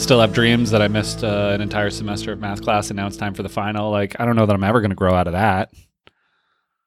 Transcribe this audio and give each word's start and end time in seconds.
Still 0.00 0.22
have 0.22 0.32
dreams 0.32 0.70
that 0.70 0.82
I 0.82 0.88
missed 0.88 1.22
uh, 1.22 1.50
an 1.54 1.60
entire 1.60 1.90
semester 1.90 2.32
of 2.32 2.40
math 2.40 2.62
class 2.62 2.90
and 2.90 2.96
now 2.96 3.06
it's 3.06 3.18
time 3.18 3.34
for 3.34 3.44
the 3.44 3.48
final. 3.48 3.90
Like, 3.90 4.18
I 4.18 4.24
don't 4.24 4.34
know 4.34 4.46
that 4.46 4.54
I'm 4.54 4.64
ever 4.64 4.80
going 4.80 4.90
to 4.90 4.96
grow 4.96 5.14
out 5.14 5.28
of 5.28 5.34
that. 5.34 5.70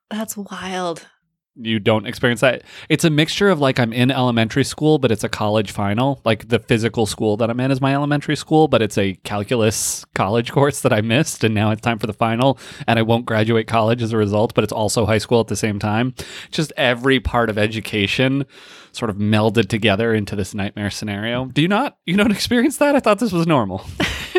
That's 0.09 0.35
wild. 0.35 1.07
You 1.55 1.79
don't 1.79 2.07
experience 2.07 2.41
that. 2.41 2.63
It's 2.89 3.03
a 3.03 3.11
mixture 3.11 3.49
of 3.49 3.59
like 3.59 3.79
I'm 3.79 3.93
in 3.93 4.09
elementary 4.09 4.63
school, 4.63 4.97
but 4.97 5.11
it's 5.11 5.23
a 5.23 5.29
college 5.29 5.71
final. 5.71 6.19
Like 6.25 6.49
the 6.49 6.57
physical 6.57 7.05
school 7.05 7.37
that 7.37 7.49
I'm 7.49 7.59
in 7.59 7.69
is 7.69 7.79
my 7.79 7.93
elementary 7.93 8.35
school, 8.35 8.67
but 8.67 8.81
it's 8.81 8.97
a 8.97 9.13
calculus 9.23 10.03
college 10.15 10.51
course 10.51 10.81
that 10.81 10.91
I 10.91 11.01
missed. 11.01 11.43
And 11.43 11.53
now 11.53 11.69
it's 11.69 11.81
time 11.81 11.99
for 11.99 12.07
the 12.07 12.13
final. 12.13 12.57
And 12.87 12.97
I 12.97 13.03
won't 13.03 13.27
graduate 13.27 13.67
college 13.67 14.01
as 14.01 14.13
a 14.13 14.17
result, 14.17 14.55
but 14.55 14.63
it's 14.63 14.73
also 14.73 15.05
high 15.05 15.19
school 15.19 15.41
at 15.41 15.47
the 15.47 15.55
same 15.55 15.77
time. 15.77 16.15
Just 16.49 16.73
every 16.75 17.19
part 17.19 17.51
of 17.51 17.59
education 17.59 18.45
sort 18.91 19.11
of 19.11 19.17
melded 19.17 19.67
together 19.67 20.13
into 20.13 20.35
this 20.35 20.55
nightmare 20.55 20.89
scenario. 20.89 21.45
Do 21.45 21.61
you 21.61 21.67
not? 21.67 21.97
You 22.05 22.17
don't 22.17 22.31
experience 22.39 22.77
that? 22.77 22.95
I 22.95 22.99
thought 22.99 23.19
this 23.19 23.31
was 23.31 23.45
normal. 23.45 23.85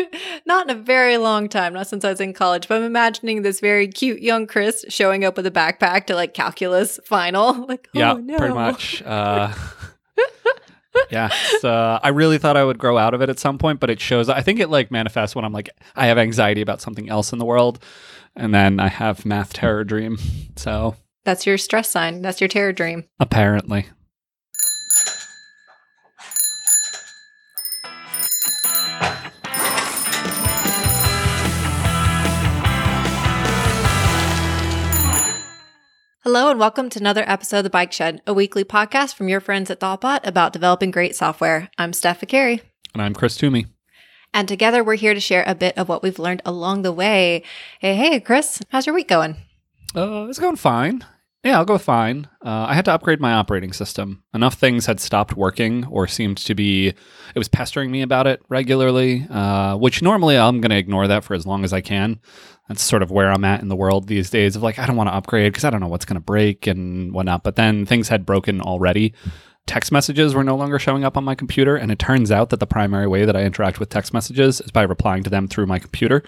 not 0.45 0.69
in 0.69 0.77
a 0.77 0.79
very 0.79 1.17
long 1.17 1.49
time, 1.49 1.73
not 1.73 1.87
since 1.87 2.03
I 2.05 2.09
was 2.09 2.21
in 2.21 2.33
college, 2.33 2.67
but 2.67 2.77
I'm 2.77 2.83
imagining 2.83 3.41
this 3.41 3.59
very 3.59 3.87
cute 3.87 4.21
young 4.21 4.47
Chris 4.47 4.85
showing 4.89 5.23
up 5.23 5.37
with 5.37 5.45
a 5.45 5.51
backpack 5.51 6.05
to 6.07 6.15
like 6.15 6.33
calculus 6.33 6.99
final. 7.05 7.65
Like, 7.75 7.87
oh 7.95 7.99
yeah, 7.99 8.13
no. 8.13 8.37
pretty 8.37 8.53
much. 8.53 9.01
Uh, 9.03 9.51
yeah, 11.11 11.29
so 11.59 11.69
uh, 11.69 11.99
I 12.01 12.09
really 12.09 12.37
thought 12.37 12.55
I 12.57 12.63
would 12.63 12.77
grow 12.77 12.97
out 12.97 13.13
of 13.13 13.21
it 13.21 13.29
at 13.29 13.39
some 13.39 13.57
point, 13.57 13.79
but 13.79 13.89
it 13.89 13.99
shows. 13.99 14.29
I 14.29 14.41
think 14.41 14.59
it 14.59 14.69
like 14.69 14.91
manifests 14.91 15.35
when 15.35 15.43
I'm 15.45 15.51
like 15.53 15.69
I 15.95 16.07
have 16.07 16.17
anxiety 16.17 16.61
about 16.61 16.81
something 16.81 17.09
else 17.09 17.33
in 17.33 17.39
the 17.39 17.45
world, 17.45 17.83
and 18.35 18.53
then 18.53 18.79
I 18.79 18.87
have 18.87 19.25
math 19.25 19.53
terror 19.53 19.83
dream. 19.83 20.17
So 20.55 20.95
That's 21.23 21.45
your 21.45 21.57
stress 21.57 21.89
sign. 21.89 22.21
That's 22.21 22.39
your 22.39 22.47
terror 22.47 22.71
dream. 22.73 23.05
apparently, 23.19 23.87
Hello 36.25 36.49
and 36.49 36.59
welcome 36.59 36.89
to 36.89 36.97
another 36.97 37.23
episode 37.27 37.59
of 37.59 37.65
The 37.65 37.69
Bike 37.69 37.91
Shed, 37.91 38.19
a 38.25 38.33
weekly 38.33 38.63
podcast 38.63 39.13
from 39.13 39.29
your 39.29 39.39
friends 39.39 39.69
at 39.69 39.79
Thoughtbot 39.79 40.25
about 40.25 40.53
developing 40.53 40.89
great 40.89 41.15
software. 41.15 41.69
I'm 41.77 41.93
Steph 41.93 42.19
Viccari. 42.21 42.61
and 42.95 43.03
I'm 43.03 43.13
Chris 43.13 43.37
Toomey. 43.37 43.67
And 44.33 44.47
together 44.47 44.83
we're 44.83 44.95
here 44.95 45.13
to 45.13 45.19
share 45.19 45.43
a 45.45 45.53
bit 45.53 45.77
of 45.77 45.87
what 45.87 46.01
we've 46.01 46.17
learned 46.17 46.41
along 46.43 46.81
the 46.81 46.91
way. 46.91 47.43
Hey, 47.79 47.95
hey, 47.95 48.19
Chris, 48.19 48.59
how's 48.69 48.87
your 48.87 48.95
week 48.95 49.07
going? 49.07 49.35
Uh, 49.95 50.25
it's 50.27 50.39
going 50.39 50.55
fine. 50.55 51.05
Yeah, 51.45 51.59
I'll 51.59 51.65
go 51.65 51.77
fine. 51.77 52.27
Uh, 52.43 52.65
I 52.69 52.73
had 52.73 52.85
to 52.85 52.91
upgrade 52.91 53.21
my 53.21 53.33
operating 53.33 53.71
system. 53.71 54.23
Enough 54.33 54.55
things 54.55 54.87
had 54.87 54.99
stopped 54.99 55.37
working 55.37 55.85
or 55.85 56.07
seemed 56.07 56.37
to 56.37 56.55
be, 56.55 56.87
it 56.87 57.37
was 57.37 57.47
pestering 57.47 57.91
me 57.91 58.01
about 58.01 58.25
it 58.25 58.41
regularly, 58.49 59.27
uh, 59.29 59.77
which 59.77 60.01
normally 60.01 60.39
I'm 60.39 60.59
going 60.59 60.71
to 60.71 60.77
ignore 60.77 61.07
that 61.07 61.23
for 61.23 61.35
as 61.35 61.45
long 61.45 61.63
as 61.63 61.71
I 61.71 61.81
can. 61.81 62.19
That's 62.67 62.81
sort 62.81 63.03
of 63.03 63.11
where 63.11 63.31
I'm 63.31 63.45
at 63.45 63.61
in 63.61 63.67
the 63.67 63.75
world 63.75 64.07
these 64.07 64.31
days 64.31 64.55
of 64.55 64.63
like, 64.63 64.79
I 64.79 64.87
don't 64.87 64.95
want 64.95 65.07
to 65.09 65.13
upgrade 65.13 65.53
because 65.53 65.65
I 65.65 65.69
don't 65.69 65.81
know 65.81 65.87
what's 65.87 66.05
going 66.05 66.15
to 66.15 66.19
break 66.19 66.65
and 66.65 67.13
whatnot. 67.13 67.43
But 67.43 67.57
then 67.57 67.85
things 67.85 68.09
had 68.09 68.25
broken 68.25 68.59
already. 68.59 69.13
Text 69.67 69.91
messages 69.91 70.33
were 70.33 70.43
no 70.43 70.55
longer 70.55 70.79
showing 70.79 71.03
up 71.03 71.15
on 71.15 71.23
my 71.23 71.35
computer. 71.35 71.75
And 71.75 71.91
it 71.91 71.99
turns 71.99 72.31
out 72.31 72.49
that 72.49 72.59
the 72.59 72.65
primary 72.65 73.05
way 73.05 73.23
that 73.23 73.35
I 73.35 73.43
interact 73.43 73.79
with 73.79 73.89
text 73.89 74.15
messages 74.15 74.61
is 74.61 74.71
by 74.71 74.81
replying 74.81 75.21
to 75.21 75.29
them 75.29 75.47
through 75.47 75.67
my 75.67 75.77
computer. 75.77 76.23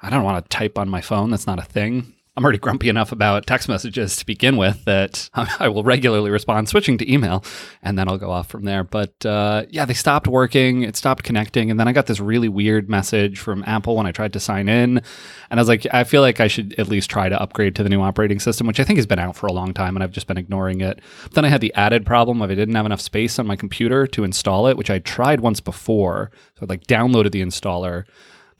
I 0.00 0.08
don't 0.08 0.22
want 0.22 0.44
to 0.44 0.56
type 0.56 0.78
on 0.78 0.88
my 0.88 1.00
phone. 1.00 1.30
That's 1.30 1.48
not 1.48 1.58
a 1.58 1.62
thing. 1.62 2.14
I'm 2.34 2.44
already 2.44 2.58
grumpy 2.58 2.88
enough 2.88 3.12
about 3.12 3.46
text 3.46 3.68
messages 3.68 4.16
to 4.16 4.24
begin 4.24 4.56
with 4.56 4.86
that 4.86 5.28
I 5.34 5.68
will 5.68 5.82
regularly 5.82 6.30
respond 6.30 6.66
switching 6.66 6.96
to 6.96 7.12
email 7.12 7.44
and 7.82 7.98
then 7.98 8.08
I'll 8.08 8.16
go 8.16 8.30
off 8.30 8.48
from 8.48 8.64
there. 8.64 8.84
But 8.84 9.26
uh, 9.26 9.64
yeah, 9.68 9.84
they 9.84 9.92
stopped 9.92 10.26
working, 10.26 10.82
it 10.82 10.96
stopped 10.96 11.24
connecting. 11.24 11.70
And 11.70 11.78
then 11.78 11.88
I 11.88 11.92
got 11.92 12.06
this 12.06 12.20
really 12.20 12.48
weird 12.48 12.88
message 12.88 13.38
from 13.38 13.62
Apple 13.66 13.96
when 13.96 14.06
I 14.06 14.12
tried 14.12 14.32
to 14.32 14.40
sign 14.40 14.70
in. 14.70 14.96
And 14.98 15.04
I 15.50 15.56
was 15.60 15.68
like, 15.68 15.86
I 15.92 16.04
feel 16.04 16.22
like 16.22 16.40
I 16.40 16.48
should 16.48 16.74
at 16.78 16.88
least 16.88 17.10
try 17.10 17.28
to 17.28 17.40
upgrade 17.40 17.76
to 17.76 17.82
the 17.82 17.90
new 17.90 18.00
operating 18.00 18.40
system, 18.40 18.66
which 18.66 18.80
I 18.80 18.84
think 18.84 18.96
has 18.96 19.06
been 19.06 19.18
out 19.18 19.36
for 19.36 19.46
a 19.46 19.52
long 19.52 19.74
time 19.74 19.94
and 19.94 20.02
I've 20.02 20.10
just 20.10 20.26
been 20.26 20.38
ignoring 20.38 20.80
it. 20.80 21.00
But 21.24 21.32
then 21.34 21.44
I 21.44 21.48
had 21.48 21.60
the 21.60 21.74
added 21.74 22.06
problem 22.06 22.40
of 22.40 22.50
I 22.50 22.54
didn't 22.54 22.74
have 22.76 22.86
enough 22.86 23.02
space 23.02 23.38
on 23.38 23.46
my 23.46 23.56
computer 23.56 24.06
to 24.06 24.24
install 24.24 24.68
it, 24.68 24.78
which 24.78 24.90
I 24.90 25.00
tried 25.00 25.40
once 25.40 25.60
before. 25.60 26.30
So 26.58 26.64
I 26.64 26.66
like 26.66 26.86
downloaded 26.86 27.32
the 27.32 27.42
installer 27.42 28.04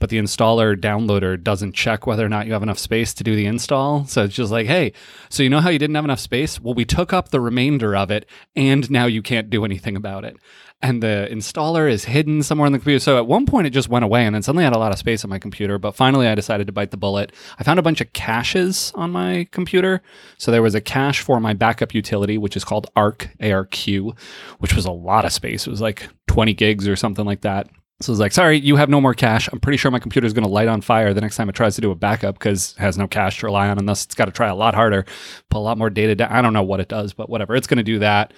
but 0.03 0.09
the 0.09 0.19
installer 0.19 0.75
downloader 0.75 1.41
doesn't 1.41 1.71
check 1.71 2.05
whether 2.05 2.25
or 2.25 2.27
not 2.27 2.45
you 2.45 2.51
have 2.51 2.61
enough 2.61 2.77
space 2.77 3.13
to 3.13 3.23
do 3.23 3.37
the 3.37 3.45
install. 3.45 4.03
So 4.03 4.25
it's 4.25 4.35
just 4.35 4.51
like, 4.51 4.67
hey, 4.67 4.91
so 5.29 5.43
you 5.43 5.49
know 5.49 5.61
how 5.61 5.69
you 5.69 5.79
didn't 5.79 5.95
have 5.95 6.03
enough 6.03 6.19
space? 6.19 6.59
Well, 6.59 6.73
we 6.73 6.83
took 6.83 7.13
up 7.13 7.29
the 7.29 7.39
remainder 7.39 7.95
of 7.95 8.11
it, 8.11 8.25
and 8.53 8.91
now 8.91 9.05
you 9.05 9.21
can't 9.21 9.49
do 9.49 9.63
anything 9.63 9.95
about 9.95 10.25
it. 10.25 10.35
And 10.81 11.01
the 11.01 11.29
installer 11.31 11.89
is 11.89 12.03
hidden 12.03 12.43
somewhere 12.43 12.65
on 12.65 12.73
the 12.73 12.79
computer. 12.79 12.99
So 12.99 13.15
at 13.17 13.27
one 13.27 13.45
point, 13.45 13.65
it 13.65 13.69
just 13.69 13.87
went 13.87 14.03
away, 14.03 14.25
and 14.25 14.35
then 14.35 14.41
suddenly 14.41 14.65
I 14.65 14.67
had 14.67 14.75
a 14.75 14.77
lot 14.77 14.91
of 14.91 14.97
space 14.97 15.23
on 15.23 15.29
my 15.29 15.39
computer. 15.39 15.77
But 15.77 15.95
finally, 15.95 16.27
I 16.27 16.35
decided 16.35 16.67
to 16.67 16.73
bite 16.73 16.91
the 16.91 16.97
bullet. 16.97 17.31
I 17.57 17.63
found 17.63 17.79
a 17.79 17.81
bunch 17.81 18.01
of 18.01 18.11
caches 18.11 18.91
on 18.95 19.09
my 19.09 19.47
computer. 19.51 20.01
So 20.37 20.51
there 20.51 20.61
was 20.61 20.75
a 20.75 20.81
cache 20.81 21.21
for 21.21 21.39
my 21.39 21.53
backup 21.53 21.93
utility, 21.93 22.37
which 22.37 22.57
is 22.57 22.65
called 22.65 22.87
ARC, 22.97 23.29
ARQ, 23.39 24.19
which 24.59 24.75
was 24.75 24.83
a 24.83 24.91
lot 24.91 25.23
of 25.23 25.31
space. 25.31 25.65
It 25.65 25.69
was 25.69 25.79
like 25.79 26.09
20 26.27 26.53
gigs 26.55 26.89
or 26.89 26.97
something 26.97 27.25
like 27.25 27.39
that. 27.39 27.69
So 28.01 28.11
it's 28.11 28.19
like, 28.19 28.33
sorry, 28.33 28.59
you 28.59 28.75
have 28.75 28.89
no 28.89 28.99
more 28.99 29.13
cache. 29.13 29.47
I'm 29.51 29.59
pretty 29.59 29.77
sure 29.77 29.91
my 29.91 29.99
computer 29.99 30.25
is 30.27 30.33
going 30.33 30.45
to 30.45 30.51
light 30.51 30.67
on 30.67 30.81
fire 30.81 31.13
the 31.13 31.21
next 31.21 31.37
time 31.37 31.47
it 31.47 31.55
tries 31.55 31.75
to 31.75 31.81
do 31.81 31.91
a 31.91 31.95
backup 31.95 32.35
because 32.37 32.73
it 32.73 32.79
has 32.79 32.97
no 32.97 33.07
cache 33.07 33.39
to 33.39 33.45
rely 33.45 33.69
on, 33.69 33.77
and 33.77 33.87
thus 33.87 34.03
it's 34.05 34.15
got 34.15 34.25
to 34.25 34.31
try 34.31 34.47
a 34.47 34.55
lot 34.55 34.75
harder, 34.75 35.05
put 35.49 35.59
a 35.59 35.59
lot 35.59 35.77
more 35.77 35.89
data 35.89 36.15
down. 36.15 36.31
I 36.31 36.41
don't 36.41 36.53
know 36.53 36.63
what 36.63 36.79
it 36.79 36.89
does, 36.89 37.13
but 37.13 37.29
whatever. 37.29 37.55
It's 37.55 37.67
going 37.67 37.77
to 37.77 37.83
do 37.83 37.99
that. 37.99 38.33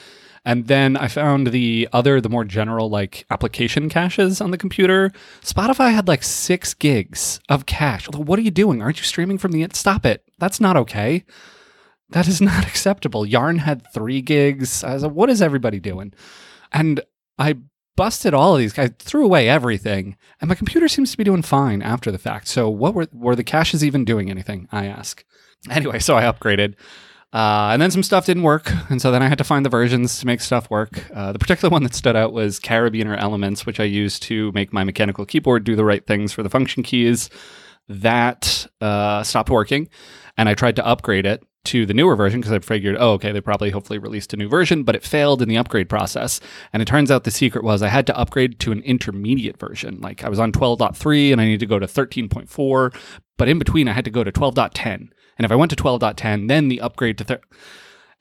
And 0.45 0.67
then 0.67 0.95
I 0.95 1.07
found 1.07 1.47
the 1.47 1.89
other, 1.91 2.21
the 2.21 2.29
more 2.29 2.45
general 2.45 2.87
like 2.87 3.25
application 3.31 3.89
caches 3.89 4.39
on 4.39 4.51
the 4.51 4.57
computer. 4.59 5.11
Spotify 5.41 5.91
had 5.91 6.07
like 6.07 6.21
six 6.21 6.75
gigs 6.75 7.39
of 7.49 7.65
cache. 7.65 8.07
What 8.09 8.37
are 8.37 8.43
you 8.43 8.51
doing? 8.51 8.81
Aren't 8.81 8.99
you 8.99 9.03
streaming 9.03 9.39
from 9.39 9.51
the? 9.51 9.67
Stop 9.73 10.05
it. 10.05 10.23
That's 10.37 10.61
not 10.61 10.77
okay. 10.77 11.25
That 12.09 12.27
is 12.27 12.41
not 12.41 12.67
acceptable. 12.67 13.25
Yarn 13.25 13.57
had 13.57 13.91
three 13.91 14.21
gigs. 14.21 14.83
I 14.83 14.93
was 14.93 15.03
like, 15.03 15.13
what 15.13 15.31
is 15.31 15.41
everybody 15.41 15.79
doing? 15.79 16.13
And 16.71 17.01
I 17.39 17.57
busted 17.95 18.33
all 18.33 18.53
of 18.53 18.59
these 18.59 18.73
guys, 18.73 18.91
threw 18.99 19.25
away 19.25 19.47
everything, 19.49 20.17
and 20.41 20.49
my 20.49 20.55
computer 20.55 20.87
seems 20.87 21.11
to 21.11 21.17
be 21.17 21.23
doing 21.23 21.41
fine 21.41 21.81
after 21.81 22.11
the 22.11 22.17
fact. 22.17 22.47
So, 22.47 22.69
what 22.69 22.93
were 22.93 23.07
were 23.13 23.35
the 23.35 23.43
caches 23.43 23.83
even 23.83 24.05
doing 24.05 24.29
anything? 24.29 24.67
I 24.71 24.85
ask. 24.85 25.23
Anyway, 25.69 25.99
so 25.99 26.15
I 26.15 26.23
upgraded. 26.23 26.75
Uh, 27.33 27.71
and 27.73 27.81
then 27.81 27.91
some 27.91 28.03
stuff 28.03 28.25
didn't 28.25 28.43
work, 28.43 28.71
and 28.89 29.01
so 29.01 29.11
then 29.11 29.21
I 29.21 29.27
had 29.27 29.37
to 29.39 29.43
find 29.43 29.65
the 29.65 29.69
versions 29.69 30.19
to 30.19 30.25
make 30.25 30.39
stuff 30.39 30.69
work. 30.69 31.03
Uh, 31.13 31.33
the 31.33 31.39
particular 31.39 31.69
one 31.69 31.83
that 31.83 31.93
stood 31.93 32.15
out 32.15 32.31
was 32.31 32.59
Karabiner 32.59 33.17
Elements, 33.19 33.65
which 33.65 33.79
I 33.79 33.83
used 33.83 34.23
to 34.23 34.51
make 34.53 34.71
my 34.71 34.83
mechanical 34.83 35.25
keyboard 35.25 35.63
do 35.63 35.75
the 35.75 35.83
right 35.83 36.05
things 36.05 36.31
for 36.31 36.43
the 36.43 36.49
function 36.49 36.81
keys. 36.81 37.29
That 37.89 38.65
uh, 38.79 39.23
stopped 39.23 39.49
working, 39.49 39.89
and 40.37 40.49
I 40.49 40.53
tried 40.53 40.75
to 40.77 40.85
upgrade 40.85 41.25
it 41.25 41.43
to 41.65 41.85
the 41.85 41.93
newer 41.93 42.15
version 42.15 42.39
because 42.39 42.53
I 42.53 42.59
figured, 42.59 42.95
oh, 42.99 43.13
okay, 43.13 43.31
they 43.31 43.41
probably 43.41 43.71
hopefully 43.71 43.99
released 43.99 44.33
a 44.33 44.37
new 44.37 44.47
version, 44.47 44.83
but 44.83 44.95
it 44.95 45.03
failed 45.03 45.41
in 45.41 45.49
the 45.49 45.57
upgrade 45.57 45.89
process. 45.89 46.39
And 46.71 46.81
it 46.81 46.85
turns 46.85 47.09
out 47.09 47.23
the 47.23 47.31
secret 47.31 47.63
was 47.63 47.81
I 47.81 47.87
had 47.87 48.05
to 48.07 48.17
upgrade 48.17 48.59
to 48.59 48.71
an 48.71 48.81
intermediate 48.81 49.59
version. 49.59 49.99
Like 49.99 50.23
I 50.23 50.29
was 50.29 50.39
on 50.39 50.51
12.3 50.51 51.31
and 51.31 51.41
I 51.41 51.45
needed 51.45 51.61
to 51.61 51.65
go 51.65 51.79
to 51.79 51.87
13.4, 51.87 52.95
but 53.37 53.49
in 53.49 53.57
between 53.57 53.87
I 53.87 53.93
had 53.93 54.05
to 54.05 54.11
go 54.11 54.23
to 54.23 54.31
12.10. 54.31 54.85
And 55.37 55.45
if 55.45 55.51
I 55.51 55.55
went 55.55 55.71
to 55.71 55.75
12.10, 55.75 56.47
then 56.47 56.67
the 56.67 56.81
upgrade 56.81 57.17
to 57.17 57.23
thir- 57.23 57.41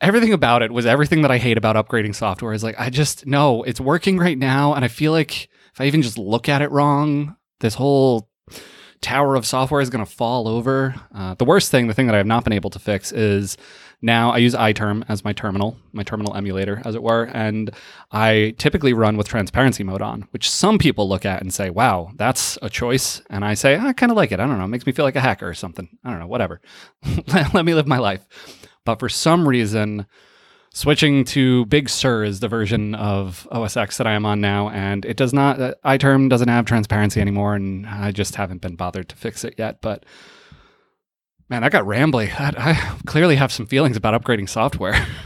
everything 0.00 0.32
about 0.32 0.62
it 0.62 0.72
was 0.72 0.86
everything 0.86 1.22
that 1.22 1.30
I 1.30 1.38
hate 1.38 1.58
about 1.58 1.76
upgrading 1.76 2.14
software. 2.14 2.52
Is 2.52 2.64
like 2.64 2.78
I 2.78 2.90
just 2.90 3.26
no, 3.26 3.62
it's 3.62 3.80
working 3.80 4.18
right 4.18 4.38
now, 4.38 4.74
and 4.74 4.84
I 4.84 4.88
feel 4.88 5.12
like 5.12 5.48
if 5.72 5.80
I 5.80 5.84
even 5.84 6.02
just 6.02 6.18
look 6.18 6.48
at 6.48 6.62
it 6.62 6.70
wrong, 6.70 7.36
this 7.60 7.74
whole 7.74 8.28
tower 9.04 9.36
of 9.36 9.44
software 9.44 9.82
is 9.82 9.90
going 9.90 10.04
to 10.04 10.10
fall 10.10 10.48
over. 10.48 10.94
Uh, 11.14 11.34
the 11.34 11.44
worst 11.44 11.70
thing, 11.70 11.86
the 11.88 11.94
thing 11.94 12.06
that 12.06 12.14
I 12.14 12.18
have 12.18 12.26
not 12.26 12.42
been 12.42 12.54
able 12.54 12.70
to 12.70 12.78
fix 12.78 13.12
is 13.12 13.58
now 14.00 14.30
I 14.30 14.38
use 14.38 14.54
iTerm 14.54 15.04
as 15.08 15.24
my 15.24 15.34
terminal, 15.34 15.76
my 15.92 16.02
terminal 16.02 16.34
emulator, 16.34 16.80
as 16.86 16.94
it 16.94 17.02
were, 17.02 17.24
and 17.24 17.70
I 18.12 18.54
typically 18.56 18.94
run 18.94 19.16
with 19.18 19.28
transparency 19.28 19.84
mode 19.84 20.00
on, 20.00 20.22
which 20.30 20.50
some 20.50 20.78
people 20.78 21.06
look 21.08 21.26
at 21.26 21.42
and 21.42 21.52
say, 21.52 21.68
wow, 21.68 22.12
that's 22.16 22.58
a 22.62 22.70
choice. 22.70 23.20
And 23.28 23.44
I 23.44 23.54
say, 23.54 23.78
I 23.78 23.92
kind 23.92 24.10
of 24.10 24.16
like 24.16 24.32
it. 24.32 24.40
I 24.40 24.46
don't 24.46 24.58
know. 24.58 24.64
It 24.64 24.68
makes 24.68 24.86
me 24.86 24.92
feel 24.92 25.04
like 25.04 25.16
a 25.16 25.20
hacker 25.20 25.48
or 25.48 25.54
something. 25.54 25.88
I 26.02 26.10
don't 26.10 26.20
know, 26.20 26.26
whatever. 26.26 26.60
Let 27.28 27.64
me 27.64 27.74
live 27.74 27.86
my 27.86 27.98
life. 27.98 28.26
But 28.86 29.00
for 29.00 29.10
some 29.10 29.46
reason, 29.46 30.06
switching 30.74 31.24
to 31.24 31.64
Big 31.66 31.88
Sur 31.88 32.24
is 32.24 32.40
the 32.40 32.48
version 32.48 32.94
of 32.94 33.48
OS 33.50 33.76
X 33.76 33.96
that 33.96 34.06
I 34.06 34.12
am 34.12 34.26
on 34.26 34.42
now, 34.42 34.68
and 34.68 35.06
it 35.06 35.16
does 35.16 35.32
not. 35.32 35.58
Uh, 35.58 35.74
iTerm 35.84 36.28
doesn't 36.28 36.48
have 36.48 36.66
transparency 36.66 37.20
anymore, 37.20 37.54
and 37.54 37.86
I 37.86 38.10
just 38.10 38.34
haven't 38.34 38.60
been 38.60 38.76
bothered 38.76 39.08
to 39.08 39.16
fix 39.16 39.44
it 39.44 39.54
yet. 39.56 39.80
But 39.80 40.04
man, 41.48 41.64
I 41.64 41.70
got 41.70 41.84
rambly. 41.84 42.28
I, 42.38 42.52
I 42.72 42.96
clearly 43.06 43.36
have 43.36 43.52
some 43.52 43.66
feelings 43.66 43.96
about 43.96 44.20
upgrading 44.20 44.50
software. 44.50 44.94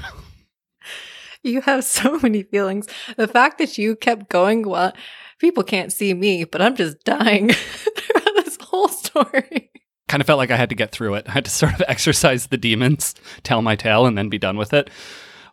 You 1.44 1.60
have 1.62 1.84
so 1.84 2.18
many 2.18 2.42
feelings. 2.42 2.88
The 3.16 3.28
fact 3.28 3.58
that 3.58 3.78
you 3.78 3.94
kept 3.94 4.28
going, 4.28 4.68
well, 4.68 4.92
people 5.38 5.62
can't 5.62 5.92
see 5.92 6.12
me, 6.12 6.44
but 6.44 6.60
I'm 6.60 6.74
just 6.74 7.04
dying 7.04 7.48
throughout 7.52 8.34
this 8.34 8.58
whole 8.60 8.88
story. 8.88 9.70
kind 10.08 10.20
of 10.20 10.26
felt 10.26 10.38
like 10.38 10.50
I 10.50 10.56
had 10.56 10.68
to 10.70 10.74
get 10.74 10.90
through 10.90 11.14
it. 11.14 11.28
I 11.28 11.32
had 11.32 11.44
to 11.44 11.50
sort 11.50 11.74
of 11.74 11.82
exercise 11.88 12.48
the 12.48 12.56
demons, 12.56 13.14
tell 13.44 13.62
my 13.62 13.76
tale, 13.76 14.04
and 14.04 14.18
then 14.18 14.28
be 14.28 14.38
done 14.38 14.56
with 14.56 14.74
it, 14.74 14.90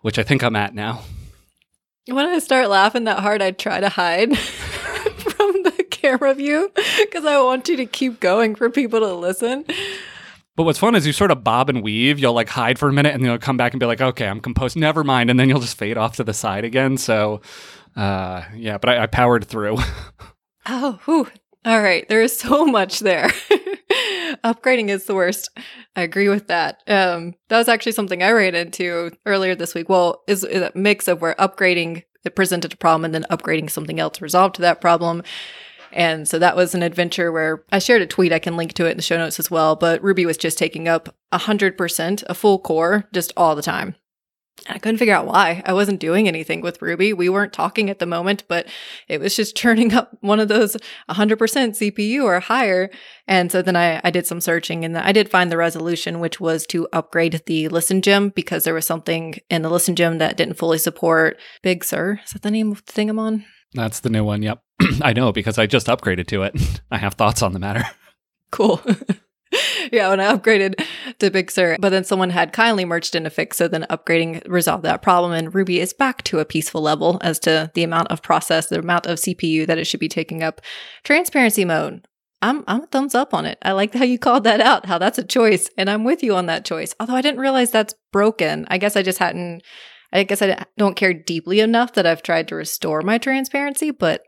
which 0.06 0.20
I 0.20 0.24
think 0.24 0.44
I'm 0.44 0.56
at 0.56 0.76
now. 0.76 1.02
When 2.06 2.28
I 2.28 2.38
start 2.38 2.70
laughing 2.70 3.06
that 3.06 3.22
hard, 3.22 3.42
I 3.42 3.50
try 3.50 3.80
to 3.80 3.90
hide 3.90 4.38
from 4.38 5.64
the 5.64 5.84
camera 5.90 6.36
view 6.36 6.72
because 7.00 7.26
I 7.26 7.42
want 7.42 7.68
you 7.68 7.76
to 7.78 7.88
keep 7.88 8.20
going 8.20 8.54
for 8.54 8.70
people 8.70 9.00
to 9.00 9.16
listen. 9.16 9.66
But 10.56 10.66
what's 10.66 10.78
fun 10.78 10.94
is 10.94 11.08
you 11.08 11.12
sort 11.12 11.32
of 11.32 11.44
bob 11.44 11.70
and 11.70 11.82
weave. 11.82 12.20
You'll 12.20 12.34
like 12.34 12.50
hide 12.50 12.78
for 12.78 12.88
a 12.88 12.94
minute 12.94 13.16
and 13.16 13.24
then 13.24 13.32
you'll 13.32 13.40
come 13.40 13.58
back 13.58 13.74
and 13.74 13.80
be 13.80 13.88
like, 13.88 14.00
okay, 14.00 14.28
I'm 14.28 14.42
composed. 14.42 14.78
Never 14.78 15.04
mind. 15.04 15.32
And 15.32 15.40
then 15.40 15.50
you'll 15.50 15.60
just 15.60 15.76
fade 15.76 15.98
off 15.98 16.18
to 16.18 16.24
the 16.24 16.36
side 16.36 16.66
again. 16.66 16.98
So, 16.98 17.42
uh, 17.96 18.44
yeah, 18.56 18.78
but 18.78 18.92
I, 18.92 19.04
I 19.04 19.08
powered 19.08 19.46
through. 19.46 19.80
oh, 20.68 21.00
whew. 21.06 21.28
all 21.66 21.82
right. 21.82 22.08
There 22.10 22.22
is 22.22 22.38
so 22.38 22.64
much 22.64 23.00
there. 23.00 23.32
Upgrading 24.46 24.90
is 24.90 25.06
the 25.06 25.16
worst. 25.16 25.50
I 25.96 26.04
agree 26.04 26.30
with 26.30 26.48
that. 26.48 26.84
Um, 26.88 27.34
that 27.50 27.58
was 27.58 27.68
actually 27.68 27.94
something 27.94 28.22
I 28.22 28.30
ran 28.30 28.54
into 28.54 29.12
earlier 29.26 29.56
this 29.56 29.74
week. 29.74 29.90
Well, 29.90 30.22
is, 30.28 30.44
is 30.44 30.62
a 30.62 30.72
mix 30.76 31.08
of 31.08 31.20
where 31.20 31.34
upgrading 31.40 32.04
it 32.24 32.36
presented 32.36 32.72
a 32.72 32.78
problem 32.78 33.06
and 33.06 33.14
then 33.14 33.26
upgrading 33.32 33.72
something 33.72 34.00
else 34.00 34.22
resolved 34.22 34.60
that 34.60 34.82
problem. 34.82 35.24
And 35.92 36.28
so 36.28 36.38
that 36.38 36.56
was 36.56 36.76
an 36.76 36.84
adventure 36.84 37.32
where 37.32 37.64
I 37.72 37.80
shared 37.80 38.04
a 38.04 38.08
tweet. 38.08 38.32
I 38.32 38.40
can 38.40 38.56
link 38.56 38.74
to 38.74 38.86
it 38.86 38.92
in 38.92 38.98
the 38.98 39.04
show 39.04 39.18
notes 39.18 39.40
as 39.40 39.50
well. 39.50 39.76
But 39.76 40.04
Ruby 40.04 40.28
was 40.28 40.38
just 40.38 40.60
taking 40.60 40.88
up 40.88 41.16
100%, 41.34 42.24
a 42.28 42.34
full 42.36 42.60
core, 42.60 43.06
just 43.14 43.34
all 43.36 43.56
the 43.56 43.62
time. 43.64 43.96
I 44.68 44.80
couldn't 44.80 44.98
figure 44.98 45.14
out 45.14 45.28
why. 45.28 45.62
I 45.66 45.74
wasn't 45.74 46.00
doing 46.00 46.28
anything 46.28 46.62
with 46.62 46.82
Ruby. 46.82 47.14
We 47.14 47.30
weren't 47.30 47.54
talking 47.54 47.90
at 47.90 48.00
the 48.00 48.06
moment, 48.06 48.44
but 48.48 48.68
it 49.08 49.20
was 49.20 49.36
just 49.36 49.56
churning 49.58 49.94
up 49.94 50.18
one 50.22 50.40
of 50.40 50.48
those 50.48 50.76
100% 51.10 51.38
CPU 51.38 52.24
or 52.24 52.40
higher. 52.40 52.90
And 53.28 53.52
so 53.52 53.62
then 53.62 53.76
I, 53.76 54.02
I 54.04 54.12
did 54.12 54.26
some 54.26 54.42
searching 54.42 54.84
and 54.84 54.98
I 54.98 55.12
did 55.12 55.30
find 55.30 55.52
the 55.52 55.58
resolution, 55.58 56.20
which 56.20 56.40
was 56.40 56.66
to 56.68 56.88
upgrade 56.94 57.42
the 57.46 57.68
Listen 57.70 58.02
Gem 58.02 58.30
because 58.30 58.64
there 58.64 58.74
was 58.74 58.88
something 58.88 59.36
in 59.50 59.62
the 59.62 59.70
Listen 59.70 59.96
Gem 59.96 60.18
that 60.18 60.38
didn't 60.38 60.56
fully 60.56 60.78
support 60.78 61.38
Big 61.62 61.84
Sur. 61.84 62.20
Is 62.26 62.32
that 62.32 62.42
the 62.42 62.52
name 62.52 62.72
of 62.72 62.86
the 62.86 62.92
thing 62.92 63.10
I'm 63.10 63.20
on? 63.20 63.46
That's 63.74 64.00
the 64.00 64.10
new 64.10 64.24
one. 64.24 64.42
Yep. 64.42 64.62
I 65.02 65.14
know 65.14 65.32
because 65.32 65.58
I 65.58 65.68
just 65.68 65.88
upgraded 65.88 66.28
to 66.28 66.44
it. 66.44 66.82
I 66.92 66.98
have 66.98 67.16
thoughts 67.16 67.42
on 67.42 67.54
the 67.54 67.60
matter. 67.60 67.86
Cool. 68.52 68.82
yeah, 69.92 70.10
when 70.10 70.20
I 70.20 70.36
upgraded 70.36 70.84
to 71.20 71.32
Big 71.32 71.52
Sur, 71.52 71.78
but 71.80 71.90
then 71.90 72.04
someone 72.04 72.30
had 72.30 72.54
kindly 72.54 72.86
merged 72.86 73.16
in 73.16 73.26
a 73.26 73.30
fix, 73.30 73.58
so 73.58 73.68
then 73.68 73.86
upgrading 73.90 74.48
resolved 74.48 74.84
that 74.84 75.02
problem, 75.02 75.32
and 75.32 75.54
Ruby 75.54 75.80
is 75.80 75.94
back 75.94 76.24
to 76.24 76.40
a 76.40 76.46
peaceful 76.46 76.82
level 76.82 77.20
as 77.22 77.40
to 77.40 77.72
the 77.74 77.84
amount 77.84 78.10
of 78.10 78.22
process, 78.22 78.68
the 78.68 78.80
amount 78.80 79.06
of 79.06 79.20
CPU 79.20 79.66
that 79.68 79.78
it 79.78 79.86
should 79.86 80.00
be 80.00 80.10
taking 80.10 80.44
up. 80.44 80.62
Transparency 81.04 81.66
mode. 81.66 82.08
I'm 82.42 82.64
I'm 82.68 82.84
a 82.84 82.88
thumbs 82.88 83.16
up 83.16 83.34
on 83.34 83.46
it. 83.46 83.58
I 83.62 83.72
like 83.72 83.94
how 83.94 84.04
you 84.04 84.20
called 84.20 84.44
that 84.44 84.62
out, 84.62 84.86
how 84.86 84.98
that's 84.98 85.18
a 85.18 85.24
choice, 85.24 85.70
and 85.78 85.90
I'm 85.90 86.04
with 86.04 86.22
you 86.22 86.36
on 86.36 86.46
that 86.48 86.66
choice. 86.66 86.94
Although 87.00 87.16
I 87.16 87.22
didn't 87.22 87.40
realize 87.40 87.72
that's 87.72 87.96
broken. 88.12 88.68
I 88.70 88.78
guess 88.78 88.96
I 88.96 89.02
just 89.02 89.20
hadn't. 89.20 89.64
I 90.14 90.24
guess 90.24 90.42
I 90.42 90.64
don't 90.78 90.96
care 90.96 91.14
deeply 91.14 91.60
enough 91.60 91.94
that 91.94 92.06
I've 92.06 92.24
tried 92.24 92.48
to 92.50 92.56
restore 92.56 93.02
my 93.02 93.18
transparency, 93.18 93.92
but 93.92 94.22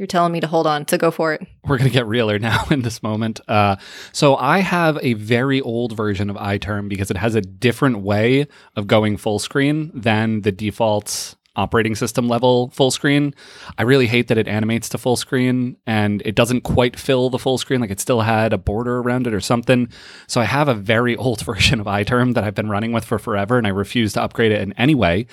you're 0.00 0.06
telling 0.06 0.32
me 0.32 0.40
to 0.40 0.46
hold 0.46 0.66
on, 0.66 0.84
to 0.86 0.98
go 0.98 1.10
for 1.10 1.32
it. 1.34 1.46
We're 1.64 1.78
going 1.78 1.90
to 1.90 1.94
get 1.94 2.06
realer 2.06 2.38
now 2.38 2.64
in 2.70 2.82
this 2.82 3.02
moment. 3.02 3.40
Uh, 3.46 3.76
so 4.12 4.34
I 4.36 4.58
have 4.58 4.98
a 5.02 5.12
very 5.14 5.60
old 5.60 5.96
version 5.96 6.30
of 6.30 6.36
iTerm 6.36 6.88
because 6.88 7.10
it 7.10 7.16
has 7.18 7.34
a 7.34 7.40
different 7.40 8.00
way 8.00 8.46
of 8.74 8.86
going 8.86 9.18
full 9.18 9.38
screen 9.38 9.92
than 9.94 10.40
the 10.40 10.50
default 10.50 11.36
operating 11.56 11.94
system 11.94 12.28
level 12.28 12.70
full 12.70 12.90
screen. 12.90 13.34
I 13.76 13.82
really 13.82 14.06
hate 14.06 14.28
that 14.28 14.38
it 14.38 14.48
animates 14.48 14.88
to 14.90 14.98
full 14.98 15.16
screen 15.16 15.76
and 15.86 16.22
it 16.24 16.34
doesn't 16.34 16.62
quite 16.62 16.98
fill 16.98 17.28
the 17.28 17.38
full 17.38 17.58
screen. 17.58 17.80
Like 17.80 17.90
it 17.90 18.00
still 18.00 18.22
had 18.22 18.52
a 18.52 18.58
border 18.58 18.98
around 18.98 19.26
it 19.26 19.34
or 19.34 19.40
something. 19.40 19.88
So 20.26 20.40
I 20.40 20.44
have 20.44 20.68
a 20.68 20.74
very 20.74 21.16
old 21.24 21.42
version 21.42 21.80
of 21.80 21.86
iTerm 21.86 22.34
that 22.34 22.44
I've 22.44 22.54
been 22.54 22.70
running 22.70 22.92
with 22.92 23.04
for 23.04 23.18
forever 23.18 23.58
and 23.58 23.66
I 23.66 23.70
refuse 23.70 24.14
to 24.14 24.22
upgrade 24.22 24.52
it 24.52 24.62
in 24.62 24.72
any 24.74 24.94
way. 24.94 25.26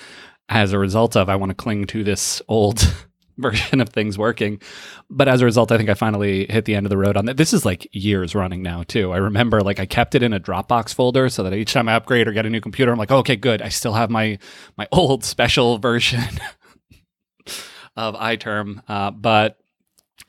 As 0.50 0.72
a 0.72 0.78
result 0.78 1.14
of, 1.14 1.28
I 1.28 1.36
want 1.36 1.50
to 1.50 1.54
cling 1.54 1.86
to 1.88 2.02
this 2.02 2.40
old 2.48 2.82
version 3.42 3.80
of 3.80 3.88
things 3.88 4.18
working. 4.18 4.60
But 5.08 5.28
as 5.28 5.40
a 5.40 5.44
result, 5.44 5.72
I 5.72 5.78
think 5.78 5.88
I 5.88 5.94
finally 5.94 6.46
hit 6.50 6.64
the 6.64 6.74
end 6.74 6.86
of 6.86 6.90
the 6.90 6.98
road 6.98 7.16
on 7.16 7.26
that. 7.26 7.36
This 7.36 7.52
is 7.52 7.64
like 7.64 7.88
years 7.92 8.34
running 8.34 8.62
now, 8.62 8.82
too. 8.82 9.12
I 9.12 9.18
remember 9.18 9.60
like 9.60 9.80
I 9.80 9.86
kept 9.86 10.14
it 10.14 10.22
in 10.22 10.32
a 10.32 10.40
Dropbox 10.40 10.92
folder 10.92 11.28
so 11.28 11.42
that 11.44 11.54
each 11.54 11.72
time 11.72 11.88
I 11.88 11.94
upgrade 11.94 12.28
or 12.28 12.32
get 12.32 12.46
a 12.46 12.50
new 12.50 12.60
computer, 12.60 12.92
I'm 12.92 12.98
like, 12.98 13.10
oh, 13.10 13.18
okay, 13.18 13.36
good. 13.36 13.62
I 13.62 13.68
still 13.68 13.94
have 13.94 14.10
my 14.10 14.38
my 14.76 14.86
old 14.92 15.24
special 15.24 15.78
version 15.78 16.20
of 17.96 18.14
iTerm. 18.16 18.82
Uh, 18.88 19.10
but 19.12 19.58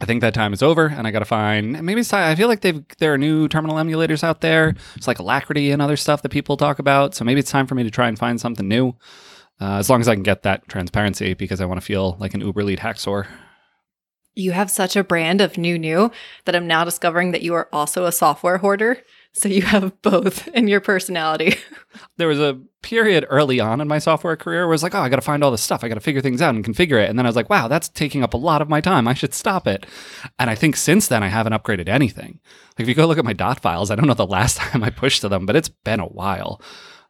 I 0.01 0.06
think 0.06 0.21
that 0.21 0.33
time 0.33 0.53
is 0.53 0.63
over, 0.63 0.88
and 0.88 1.06
I 1.06 1.11
got 1.11 1.19
to 1.19 1.25
find 1.25 1.81
maybe. 1.83 2.03
I 2.11 2.35
feel 2.35 2.47
like 2.47 2.61
they've 2.61 2.85
there 3.00 3.13
are 3.13 3.17
new 3.17 3.47
terminal 3.47 3.75
emulators 3.75 4.23
out 4.23 4.41
there. 4.41 4.75
It's 4.95 5.07
like 5.07 5.17
Alacritty 5.17 5.73
and 5.73 5.81
other 5.81 5.97
stuff 5.97 6.21
that 6.21 6.29
people 6.29 6.56
talk 6.56 6.79
about. 6.79 7.15
So 7.15 7.25
maybe 7.25 7.39
it's 7.39 7.51
time 7.51 7.67
for 7.67 7.75
me 7.75 7.83
to 7.83 7.91
try 7.91 8.07
and 8.07 8.17
find 8.17 8.39
something 8.39 8.67
new. 8.67 8.95
Uh, 9.61 9.77
as 9.77 9.89
long 9.89 10.00
as 10.00 10.07
I 10.07 10.15
can 10.15 10.23
get 10.23 10.44
that 10.44 10.67
transparency 10.67 11.33
because 11.33 11.59
I 11.59 11.65
want 11.65 11.79
to 11.79 11.85
feel 11.85 12.15
like 12.19 12.33
an 12.33 12.41
uber 12.41 12.63
leet 12.63 12.79
haxor. 12.79 13.27
You 14.35 14.51
have 14.51 14.71
such 14.71 14.95
a 14.95 15.03
brand 15.03 15.41
of 15.41 15.57
new 15.57 15.77
new 15.77 16.11
that 16.45 16.56
I'm 16.56 16.67
now 16.67 16.85
discovering 16.85 17.31
that 17.31 17.41
you 17.41 17.53
are 17.56 17.67
also 17.73 18.06
a 18.06 18.11
software 18.11 18.59
hoarder. 18.59 19.03
So 19.33 19.47
you 19.50 19.61
have 19.63 20.01
both 20.01 20.47
in 20.50 20.67
your 20.67 20.79
personality. 20.79 21.56
there 22.17 22.27
was 22.27 22.39
a 22.39 22.59
period 22.81 23.25
early 23.29 23.59
on 23.59 23.81
in 23.81 23.88
my 23.88 24.00
software 24.00 24.35
career 24.35 24.61
where 24.61 24.71
I 24.71 24.75
was 24.75 24.83
like, 24.83 24.95
oh, 24.95 25.01
I 25.01 25.09
got 25.09 25.17
to 25.17 25.21
find 25.21 25.44
all 25.44 25.51
this 25.51 25.61
stuff. 25.61 25.83
I 25.83 25.88
got 25.88 25.95
to 25.95 26.01
figure 26.01 26.21
things 26.21 26.41
out 26.41 26.56
and 26.56 26.63
configure 26.63 27.01
it. 27.03 27.09
And 27.09 27.19
then 27.19 27.25
I 27.25 27.29
was 27.29 27.35
like, 27.35 27.50
wow, 27.50 27.67
that's 27.67 27.89
taking 27.89 28.23
up 28.23 28.33
a 28.33 28.38
lot 28.38 28.61
of 28.61 28.69
my 28.69 28.81
time. 28.81 29.07
I 29.07 29.13
should 29.13 29.33
stop 29.33 29.67
it. 29.67 29.85
And 30.39 30.50
I 30.50 30.56
think 30.56 30.77
since 30.77 31.07
then, 31.07 31.21
I 31.21 31.27
haven't 31.27 31.53
upgraded 31.53 31.89
anything. 31.89 32.39
Like 32.71 32.81
if 32.81 32.88
you 32.88 32.95
go 32.95 33.06
look 33.06 33.17
at 33.17 33.25
my 33.25 33.33
dot 33.33 33.59
files, 33.59 33.91
I 33.91 33.95
don't 33.95 34.07
know 34.07 34.13
the 34.13 34.25
last 34.25 34.57
time 34.57 34.83
I 34.83 34.89
pushed 34.89 35.21
to 35.21 35.29
them, 35.29 35.45
but 35.45 35.56
it's 35.56 35.69
been 35.69 36.00
a 36.00 36.06
while. 36.06 36.61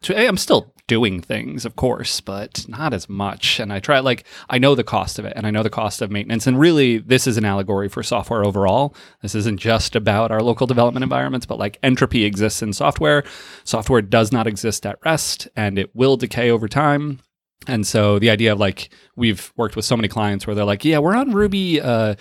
I'm 0.07 0.37
still 0.37 0.73
doing 0.87 1.21
things, 1.21 1.65
of 1.65 1.75
course, 1.75 2.19
but 2.19 2.65
not 2.67 2.93
as 2.93 3.07
much. 3.07 3.59
And 3.59 3.71
I 3.71 3.79
try, 3.79 3.99
like, 3.99 4.25
I 4.49 4.57
know 4.57 4.73
the 4.73 4.83
cost 4.83 5.19
of 5.19 5.25
it 5.25 5.33
and 5.35 5.45
I 5.45 5.51
know 5.51 5.61
the 5.61 5.69
cost 5.69 6.01
of 6.01 6.09
maintenance. 6.09 6.47
And 6.47 6.59
really, 6.59 6.97
this 6.97 7.27
is 7.27 7.37
an 7.37 7.45
allegory 7.45 7.89
for 7.89 8.01
software 8.01 8.43
overall. 8.43 8.95
This 9.21 9.35
isn't 9.35 9.59
just 9.59 9.95
about 9.95 10.31
our 10.31 10.41
local 10.41 10.65
development 10.65 11.03
environments, 11.03 11.45
but 11.45 11.59
like 11.59 11.77
entropy 11.83 12.25
exists 12.25 12.61
in 12.61 12.73
software. 12.73 13.23
Software 13.63 14.01
does 14.01 14.31
not 14.31 14.47
exist 14.47 14.85
at 14.85 14.99
rest 15.05 15.47
and 15.55 15.77
it 15.77 15.95
will 15.95 16.17
decay 16.17 16.49
over 16.49 16.67
time. 16.67 17.19
And 17.67 17.85
so 17.85 18.17
the 18.17 18.31
idea 18.31 18.53
of 18.53 18.59
like, 18.59 18.89
we've 19.15 19.53
worked 19.57 19.75
with 19.75 19.85
so 19.85 19.95
many 19.95 20.07
clients 20.07 20.47
where 20.47 20.55
they're 20.55 20.65
like, 20.65 20.85
yeah, 20.85 20.97
we're 20.97 21.15
on 21.15 21.33
Ruby. 21.33 21.81
Uh, 21.81 22.15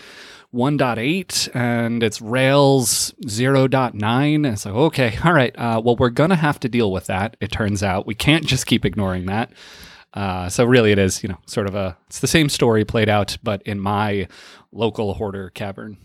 1.8 0.55 1.55
and 1.55 2.03
it's 2.03 2.23
Rails 2.23 3.13
0.9. 3.27 4.53
It's 4.53 4.65
like, 4.65 4.75
okay, 4.75 5.19
all 5.25 5.33
right. 5.33 5.57
Uh, 5.59 5.81
well, 5.85 5.97
we're 5.97 6.09
going 6.09 6.31
to 6.31 6.37
have 6.37 6.59
to 6.61 6.69
deal 6.69 6.91
with 6.91 7.07
that. 7.07 7.37
It 7.41 7.53
turns 7.53 7.83
out 7.83 8.07
we 8.07 8.15
can't 8.15 8.47
just 8.47 8.67
keep 8.67 8.85
ignoring 8.85 9.27
that. 9.27 9.53
Uh, 10.15 10.49
so 10.49 10.65
really, 10.65 10.91
it 10.91 10.99
is, 10.99 11.23
you 11.23 11.29
know, 11.29 11.39
sort 11.47 11.67
of 11.67 11.75
a, 11.75 11.97
it's 12.07 12.21
the 12.21 12.27
same 12.27 12.49
story 12.49 12.85
played 12.85 13.11
out, 13.11 13.37
but 13.43 13.63
in 13.63 13.79
my 13.79 14.27
local 14.73 15.15
hoarder 15.15 15.51
cavern. 15.51 15.99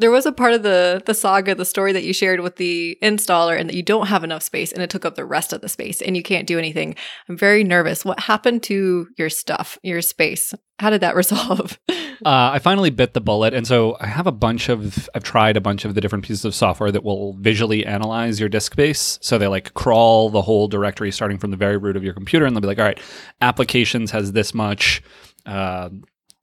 There 0.00 0.10
was 0.10 0.24
a 0.24 0.32
part 0.32 0.54
of 0.54 0.62
the 0.62 1.02
the 1.04 1.12
saga, 1.12 1.54
the 1.54 1.66
story 1.66 1.92
that 1.92 2.04
you 2.04 2.14
shared 2.14 2.40
with 2.40 2.56
the 2.56 2.96
installer, 3.02 3.58
and 3.58 3.68
that 3.68 3.76
you 3.76 3.82
don't 3.82 4.06
have 4.06 4.24
enough 4.24 4.42
space, 4.42 4.72
and 4.72 4.82
it 4.82 4.88
took 4.88 5.04
up 5.04 5.14
the 5.14 5.26
rest 5.26 5.52
of 5.52 5.60
the 5.60 5.68
space, 5.68 6.00
and 6.00 6.16
you 6.16 6.22
can't 6.22 6.46
do 6.46 6.58
anything. 6.58 6.94
I'm 7.28 7.36
very 7.36 7.62
nervous. 7.62 8.02
What 8.02 8.18
happened 8.18 8.62
to 8.64 9.08
your 9.18 9.28
stuff, 9.28 9.76
your 9.82 10.00
space? 10.00 10.54
How 10.78 10.88
did 10.88 11.02
that 11.02 11.14
resolve? 11.22 11.78
Uh, 11.90 12.50
I 12.54 12.60
finally 12.60 12.88
bit 12.88 13.12
the 13.12 13.20
bullet, 13.20 13.52
and 13.52 13.66
so 13.66 13.98
I 14.00 14.06
have 14.06 14.26
a 14.26 14.32
bunch 14.32 14.70
of. 14.70 15.06
I've 15.14 15.22
tried 15.22 15.58
a 15.58 15.60
bunch 15.60 15.84
of 15.84 15.94
the 15.94 16.00
different 16.00 16.24
pieces 16.24 16.46
of 16.46 16.54
software 16.54 16.90
that 16.90 17.04
will 17.04 17.34
visually 17.34 17.84
analyze 17.84 18.40
your 18.40 18.48
disk 18.48 18.72
space. 18.72 19.18
So 19.20 19.36
they 19.36 19.48
like 19.48 19.74
crawl 19.74 20.30
the 20.30 20.40
whole 20.40 20.66
directory 20.66 21.12
starting 21.12 21.36
from 21.36 21.50
the 21.50 21.58
very 21.58 21.76
root 21.76 21.96
of 21.98 22.04
your 22.04 22.14
computer, 22.14 22.46
and 22.46 22.56
they'll 22.56 22.62
be 22.62 22.68
like, 22.68 22.78
"All 22.78 22.86
right, 22.86 23.00
applications 23.42 24.12
has 24.12 24.32
this 24.32 24.54
much." 24.54 25.02
Uh, 25.44 25.90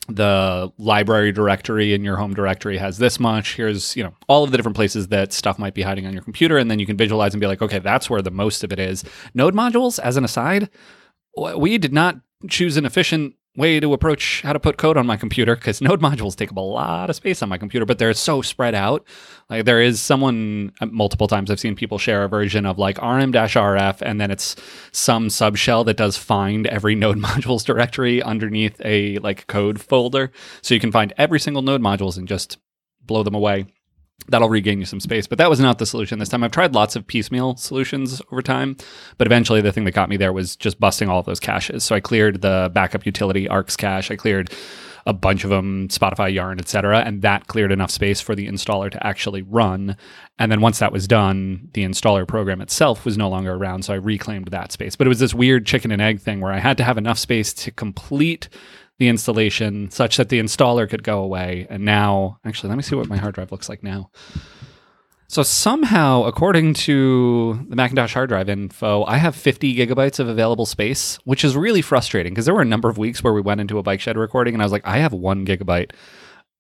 the 0.08 0.72
library 0.78 1.32
directory 1.32 1.94
in 1.94 2.04
your 2.04 2.16
home 2.16 2.34
directory 2.34 2.78
has 2.78 2.98
this 2.98 3.20
much. 3.20 3.56
Here's, 3.56 3.96
you 3.96 4.04
know, 4.04 4.14
all 4.28 4.44
of 4.44 4.52
the 4.52 4.58
different 4.58 4.76
places 4.76 5.10
that 5.10 5.34
stuff 5.34 5.60
might 5.60 5.74
be 5.74 5.82
hiding 5.82 6.06
on 6.06 6.14
your 6.14 6.22
computer. 6.22 6.58
And 6.58 6.72
then 6.72 6.80
you 6.80 6.86
can 6.86 6.98
visualize 6.98 7.34
and 7.34 7.42
be 7.42 7.48
like, 7.48 7.62
okay, 7.62 7.80
that's 7.80 8.10
where 8.10 8.22
the 8.22 8.32
most 8.32 8.64
of 8.64 8.72
it 8.72 8.80
is. 8.80 9.04
Node 9.34 9.54
modules, 9.54 10.00
as 10.00 10.18
an 10.18 10.24
aside, 10.24 10.70
we 11.58 11.78
did 11.78 11.94
not 11.94 12.16
choose 12.50 12.78
an 12.78 12.86
efficient 12.86 13.36
way 13.58 13.80
to 13.80 13.92
approach 13.92 14.42
how 14.44 14.54
to 14.54 14.60
put 14.60 14.78
code 14.78 14.96
on 14.96 15.06
my 15.06 15.18
computer 15.18 15.56
because 15.56 15.82
node 15.82 16.00
modules 16.00 16.36
take 16.36 16.52
up 16.52 16.58
a 16.58 16.62
lot 16.62 17.10
of 17.10 17.16
space 17.16 17.42
on 17.42 17.50
my 17.50 17.58
computer 17.58 17.86
but 17.86 17.98
they're 17.98 18.14
so 18.14 18.42
spread 18.42 18.76
out. 18.76 19.06
Like 19.50 19.66
there 19.66 19.82
is 19.82 20.00
someone 20.00 20.72
uh, 20.80 20.86
multiple 20.86 21.28
times 21.28 21.52
i've 21.52 21.60
seen 21.60 21.76
people 21.76 21.98
share 21.98 22.24
a 22.24 22.30
version 22.30 22.66
of 22.66 22.78
like 22.78 22.98
rm-rf 22.98 24.02
and 24.02 24.22
then 24.22 24.32
it's 24.32 24.56
some 24.92 25.28
subshell 25.28 25.86
that 25.86 25.98
does 25.98 26.18
find 26.18 26.68
every 26.68 26.96
node 27.08 27.18
modules 27.18 27.66
directory 27.66 28.22
underneath 28.22 28.80
a 28.86 29.18
like 29.20 29.48
code 29.48 29.82
folder. 29.82 30.32
So 30.62 30.74
you 30.74 30.80
can 30.80 30.92
find 30.92 31.12
every 31.18 31.40
single 31.40 31.64
node 31.64 31.82
modules 31.82 32.18
and 32.18 32.28
just 32.28 32.58
blow 33.06 33.24
them 33.24 33.36
away 33.36 33.66
that'll 34.30 34.50
regain 34.50 34.80
you 34.80 34.86
some 34.86 35.00
space. 35.00 35.28
But 35.28 35.38
that 35.38 35.50
was 35.50 35.60
not 35.60 35.80
the 35.80 35.86
solution 35.86 36.20
this 36.20 36.30
time. 36.30 36.44
I've 36.44 36.52
tried 36.52 36.74
lots 36.74 36.96
of 36.96 37.06
piecemeal 37.08 37.56
solutions 37.58 38.22
over 38.32 38.42
time, 38.42 38.76
but 39.18 39.28
eventually 39.28 39.62
the 39.62 39.72
thing 39.72 39.86
that 39.86 39.92
got 39.92 40.10
me 40.10 40.18
there 40.18 40.34
was 40.34 40.56
just 40.56 40.80
busting 40.80 41.10
all 41.10 41.20
of 41.20 41.26
those 41.26 41.40
caches. 41.40 41.84
So 41.84 41.96
I 41.96 42.00
cleared 42.00 42.42
the 42.42 42.70
backup 42.74 43.06
utility 43.06 43.48
Arq's 43.48 43.78
cache. 43.78 44.12
I 44.12 44.16
cleared 44.16 44.52
a 45.08 45.14
bunch 45.14 45.46
of 45.46 45.50
them, 45.50 45.88
Spotify, 45.88 46.32
Yarn, 46.34 46.60
etc., 46.60 47.00
and 47.00 47.22
that 47.22 47.48
cleared 47.48 47.72
enough 47.72 47.90
space 47.90 48.20
for 48.20 48.36
the 48.36 48.48
installer 48.48 48.92
to 48.92 49.08
actually 49.08 49.42
run. 49.42 49.96
And 50.38 50.52
then 50.52 50.60
once 50.60 50.80
that 50.80 50.92
was 50.92 51.08
done, 51.08 51.70
the 51.74 51.86
installer 51.86 52.28
program 52.28 52.62
itself 52.62 53.06
was 53.06 53.18
no 53.18 53.30
longer 53.30 53.54
around, 53.54 53.84
so 53.84 53.94
I 53.94 53.98
reclaimed 53.98 54.50
that 54.50 54.74
space. 54.74 54.98
But 54.98 55.08
it 55.08 55.10
was 55.10 55.20
this 55.20 55.34
weird 55.34 55.66
chicken 55.66 55.92
and 55.92 56.02
egg 56.02 56.20
thing 56.20 56.42
where 56.42 56.52
I 56.52 56.60
had 56.60 56.78
to 56.78 56.84
have 56.84 56.98
enough 56.98 57.18
space 57.18 57.54
to 57.54 57.72
complete 57.72 58.50
the 59.00 59.08
installation 59.08 59.90
such 59.92 60.18
that 60.18 60.28
the 60.28 60.40
installer 60.40 60.90
could 60.90 61.04
go 61.04 61.20
away. 61.20 61.68
And 61.70 61.86
now, 61.86 62.40
actually, 62.44 62.70
let 62.70 62.76
me 62.76 62.84
see 62.84 62.96
what 62.96 63.08
my 63.08 63.18
hard 63.18 63.36
drive 63.36 63.52
looks 63.52 63.70
like 63.70 63.84
now. 63.84 64.12
So 65.30 65.44
somehow, 65.44 66.24
according 66.24 66.74
to 66.76 67.66
the 67.68 67.76
Macintosh 67.76 68.14
hard 68.14 68.30
drive 68.30 68.48
info, 68.48 69.04
I 69.04 69.18
have 69.18 69.36
50 69.36 69.76
gigabytes 69.76 70.20
of 70.20 70.30
available 70.30 70.66
space, 70.66 71.20
which 71.26 71.44
is 71.44 71.54
really 71.56 71.82
frustrating 71.82 72.34
because 72.34 72.46
there 72.46 72.56
were 72.56 72.62
a 72.62 72.66
number 72.66 72.88
of 72.90 72.98
weeks 72.98 73.22
where 73.22 73.34
we 73.34 73.42
went 73.42 73.60
into 73.60 73.78
a 73.78 73.84
bike 73.84 74.00
shed 74.00 74.18
recording 74.18 74.54
and 74.54 74.64
I 74.64 74.66
was 74.66 74.72
like, 74.72 74.88
I 74.88 75.00
have 75.00 75.12
one 75.12 75.46
gigabyte. 75.46 75.92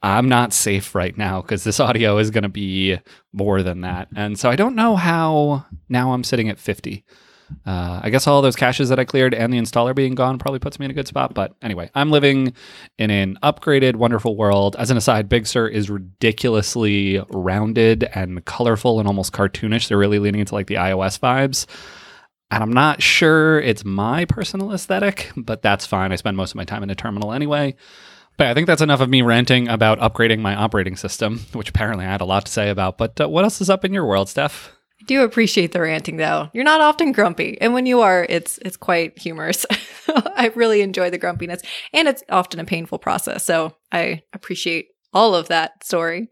I'm 0.01 0.27
not 0.27 0.51
safe 0.51 0.93
right 0.93 1.17
now 1.17 1.41
because 1.41 1.63
this 1.63 1.79
audio 1.79 2.17
is 2.17 2.29
going 2.29 2.43
to 2.43 2.49
be 2.49 2.99
more 3.31 3.63
than 3.63 3.81
that. 3.81 4.09
And 4.15 4.37
so 4.37 4.49
I 4.49 4.57
don't 4.57 4.75
know 4.75 4.97
how 4.97 5.65
now 5.87 6.11
I'm 6.11 6.25
sitting 6.25 6.49
at 6.49 6.59
50. 6.59 7.05
Uh, 7.65 8.01
I 8.03 8.09
guess 8.09 8.27
all 8.27 8.41
those 8.41 8.55
caches 8.55 8.89
that 8.89 8.99
I 8.99 9.05
cleared 9.05 9.33
and 9.33 9.53
the 9.53 9.59
installer 9.59 9.95
being 9.95 10.15
gone 10.15 10.37
probably 10.37 10.59
puts 10.59 10.79
me 10.79 10.85
in 10.85 10.91
a 10.91 10.93
good 10.93 11.07
spot. 11.07 11.33
But 11.33 11.55
anyway, 11.61 11.89
I'm 11.95 12.11
living 12.11 12.53
in 12.97 13.09
an 13.09 13.37
upgraded, 13.41 13.95
wonderful 13.95 14.35
world. 14.35 14.75
As 14.77 14.91
an 14.91 14.97
aside, 14.97 15.29
Big 15.29 15.47
Sur 15.47 15.67
is 15.67 15.89
ridiculously 15.89 17.23
rounded 17.29 18.03
and 18.15 18.43
colorful 18.45 18.99
and 18.99 19.07
almost 19.07 19.33
cartoonish. 19.33 19.87
They're 19.87 19.97
really 19.97 20.19
leaning 20.19 20.41
into 20.41 20.53
like 20.53 20.67
the 20.67 20.75
iOS 20.75 21.19
vibes. 21.19 21.65
And 22.49 22.63
I'm 22.63 22.73
not 22.73 23.01
sure 23.01 23.59
it's 23.59 23.83
my 23.83 24.25
personal 24.25 24.71
aesthetic, 24.73 25.31
but 25.35 25.61
that's 25.61 25.85
fine. 25.85 26.11
I 26.11 26.15
spend 26.15 26.37
most 26.37 26.51
of 26.51 26.55
my 26.55 26.63
time 26.63 26.83
in 26.83 26.89
a 26.89 26.95
terminal 26.95 27.33
anyway. 27.33 27.75
But 28.37 28.47
I 28.47 28.53
think 28.53 28.67
that's 28.67 28.83
enough 28.83 29.01
of 29.01 29.09
me 29.09 29.23
ranting 29.23 29.67
about 29.67 29.99
upgrading 29.99 30.39
my 30.39 30.55
operating 30.55 30.95
system, 30.95 31.39
which 31.53 31.69
apparently 31.69 32.05
I 32.05 32.11
had 32.11 32.21
a 32.21 32.25
lot 32.25 32.45
to 32.45 32.51
say 32.51 32.69
about. 32.69 32.97
But 32.97 33.19
uh, 33.19 33.27
what 33.27 33.43
else 33.43 33.61
is 33.61 33.69
up 33.69 33.83
in 33.83 33.93
your 33.93 34.05
world, 34.05 34.29
Steph? 34.29 34.76
Do 35.07 35.23
appreciate 35.23 35.71
the 35.71 35.81
ranting 35.81 36.17
though. 36.17 36.49
You're 36.53 36.65
not 36.65 36.81
often 36.81 37.13
grumpy, 37.13 37.59
and 37.61 37.73
when 37.73 37.85
you 37.85 38.01
are, 38.01 38.25
it's 38.27 38.59
it's 38.59 38.77
quite 38.77 39.17
humorous. 39.17 39.65
I 40.09 40.51
really 40.53 40.81
enjoy 40.81 41.09
the 41.09 41.17
grumpiness, 41.17 41.61
and 41.93 42.09
it's 42.09 42.23
often 42.29 42.59
a 42.59 42.65
painful 42.65 42.99
process. 42.99 43.45
So 43.45 43.75
I 43.91 44.23
appreciate 44.33 44.89
all 45.13 45.33
of 45.33 45.47
that 45.47 45.83
story. 45.83 46.29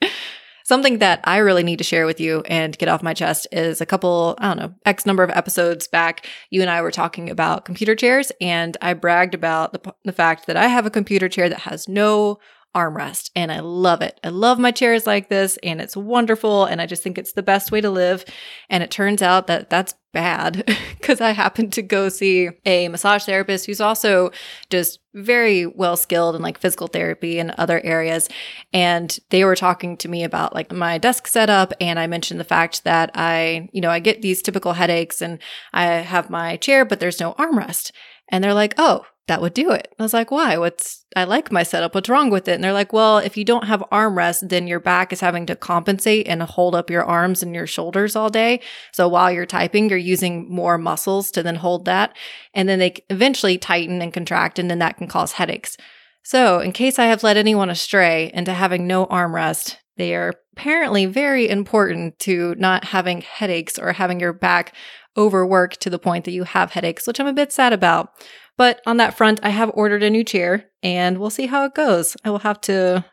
Something 0.65 0.97
that 0.97 1.21
I 1.23 1.37
really 1.37 1.63
need 1.63 1.77
to 1.77 1.83
share 1.83 2.05
with 2.07 2.19
you 2.19 2.41
and 2.47 2.77
get 2.77 2.89
off 2.89 3.03
my 3.03 3.13
chest 3.13 3.47
is 3.51 3.81
a 3.81 3.85
couple, 3.85 4.35
I 4.39 4.47
don't 4.47 4.57
know, 4.57 4.73
X 4.83 5.05
number 5.05 5.23
of 5.23 5.29
episodes 5.29 5.87
back, 5.87 6.27
you 6.49 6.61
and 6.61 6.71
I 6.71 6.81
were 6.81 6.91
talking 6.91 7.29
about 7.29 7.65
computer 7.65 7.95
chairs, 7.95 8.31
and 8.41 8.75
I 8.81 8.93
bragged 8.95 9.35
about 9.35 9.73
the, 9.73 9.93
the 10.05 10.11
fact 10.11 10.47
that 10.47 10.57
I 10.57 10.67
have 10.67 10.87
a 10.87 10.89
computer 10.89 11.29
chair 11.29 11.49
that 11.49 11.59
has 11.61 11.87
no 11.87 12.39
armrest 12.75 13.31
and 13.35 13.51
I 13.51 13.61
love 13.61 14.01
it. 14.01 14.19
I 14.23 14.29
love 14.29 14.59
my 14.59 14.71
chairs 14.71 15.07
like 15.07 15.29
this 15.29 15.57
and 15.63 15.79
it's 15.79 15.95
wonderful 15.95 16.65
and 16.65 16.81
I 16.81 16.85
just 16.85 17.01
think 17.01 17.17
it's 17.17 17.33
the 17.33 17.41
best 17.41 17.71
way 17.71 17.81
to 17.81 17.89
live. 17.89 18.25
And 18.69 18.83
it 18.83 18.91
turns 18.91 19.21
out 19.21 19.47
that 19.47 19.69
that's 19.69 19.95
bad 20.11 20.63
because 20.99 21.21
I 21.21 21.31
happened 21.31 21.73
to 21.73 21.81
go 21.81 22.09
see 22.09 22.49
a 22.65 22.87
massage 22.89 23.23
therapist 23.23 23.65
who's 23.65 23.81
also 23.81 24.31
just 24.69 24.99
very 25.13 25.65
well 25.65 25.95
skilled 25.95 26.35
in 26.35 26.41
like 26.41 26.57
physical 26.59 26.87
therapy 26.87 27.39
and 27.39 27.51
other 27.51 27.79
areas. 27.83 28.27
And 28.73 29.17
they 29.29 29.45
were 29.45 29.55
talking 29.55 29.97
to 29.97 30.09
me 30.09 30.23
about 30.23 30.53
like 30.53 30.71
my 30.71 30.97
desk 30.97 31.27
setup. 31.27 31.73
And 31.79 31.97
I 31.97 32.07
mentioned 32.07 32.39
the 32.39 32.43
fact 32.43 32.83
that 32.83 33.11
I, 33.15 33.69
you 33.71 33.81
know, 33.81 33.89
I 33.89 33.99
get 33.99 34.21
these 34.21 34.41
typical 34.41 34.73
headaches 34.73 35.21
and 35.21 35.39
I 35.73 35.85
have 35.85 36.29
my 36.29 36.57
chair, 36.57 36.83
but 36.83 36.99
there's 36.99 37.19
no 37.19 37.33
armrest. 37.33 37.91
And 38.29 38.43
they're 38.43 38.53
like, 38.53 38.73
oh, 38.77 39.05
that 39.27 39.41
would 39.41 39.53
do 39.53 39.71
it. 39.71 39.93
I 39.99 40.03
was 40.03 40.13
like, 40.13 40.29
why? 40.29 40.57
What's, 40.57 41.03
I 41.15 41.23
like 41.23 41.51
my 41.51 41.63
setup. 41.63 41.95
What's 41.95 42.09
wrong 42.09 42.29
with 42.29 42.47
it? 42.47 42.53
And 42.53 42.63
they're 42.63 42.73
like, 42.73 42.93
well, 42.93 43.17
if 43.17 43.35
you 43.37 43.43
don't 43.43 43.65
have 43.65 43.83
armrest, 43.91 44.49
then 44.49 44.67
your 44.67 44.79
back 44.79 45.11
is 45.11 45.19
having 45.19 45.47
to 45.47 45.55
compensate 45.55 46.27
and 46.27 46.43
hold 46.43 46.75
up 46.75 46.91
your 46.91 47.03
arms 47.03 47.41
and 47.41 47.55
your 47.55 47.65
shoulders 47.65 48.15
all 48.15 48.29
day. 48.29 48.59
So 48.91 49.07
while 49.07 49.31
you're 49.31 49.47
typing, 49.47 49.89
you're 49.89 49.97
using 49.97 50.47
more 50.53 50.77
muscles 50.77 51.31
to 51.31 51.41
then 51.41 51.55
hold 51.55 51.85
that. 51.85 52.15
And 52.53 52.69
then 52.69 52.77
they 52.77 52.95
eventually 53.09 53.57
tighten 53.57 54.01
and 54.01 54.13
contract, 54.13 54.59
and 54.59 54.69
then 54.69 54.79
that 54.79 54.97
can 54.97 55.07
cause 55.07 55.33
headaches. 55.33 55.75
So, 56.23 56.59
in 56.59 56.71
case 56.71 56.97
I 56.97 57.05
have 57.05 57.21
led 57.21 57.37
anyone 57.37 57.69
astray 57.69 58.31
into 58.33 58.51
having 58.51 58.87
no 58.87 59.05
armrest, 59.05 59.77
they 59.97 60.15
are 60.15 60.33
apparently 60.53 61.05
very 61.05 61.49
important 61.49 62.19
to 62.19 62.55
not 62.57 62.85
having 62.85 63.21
headaches 63.21 63.79
or 63.79 63.93
having 63.93 64.19
your 64.19 64.33
back 64.33 64.75
overworked 65.17 65.79
to 65.81 65.89
the 65.89 65.99
point 65.99 66.25
that 66.25 66.31
you 66.31 66.43
have 66.43 66.71
headaches, 66.71 67.07
which 67.07 67.19
I'm 67.19 67.27
a 67.27 67.33
bit 67.33 67.51
sad 67.51 67.73
about. 67.73 68.09
But 68.57 68.81
on 68.85 68.97
that 68.97 69.15
front, 69.15 69.39
I 69.43 69.49
have 69.49 69.71
ordered 69.73 70.03
a 70.03 70.09
new 70.09 70.23
chair 70.23 70.65
and 70.83 71.17
we'll 71.17 71.29
see 71.29 71.47
how 71.47 71.65
it 71.65 71.73
goes. 71.75 72.15
I 72.23 72.29
will 72.29 72.39
have 72.39 72.61
to 72.61 73.05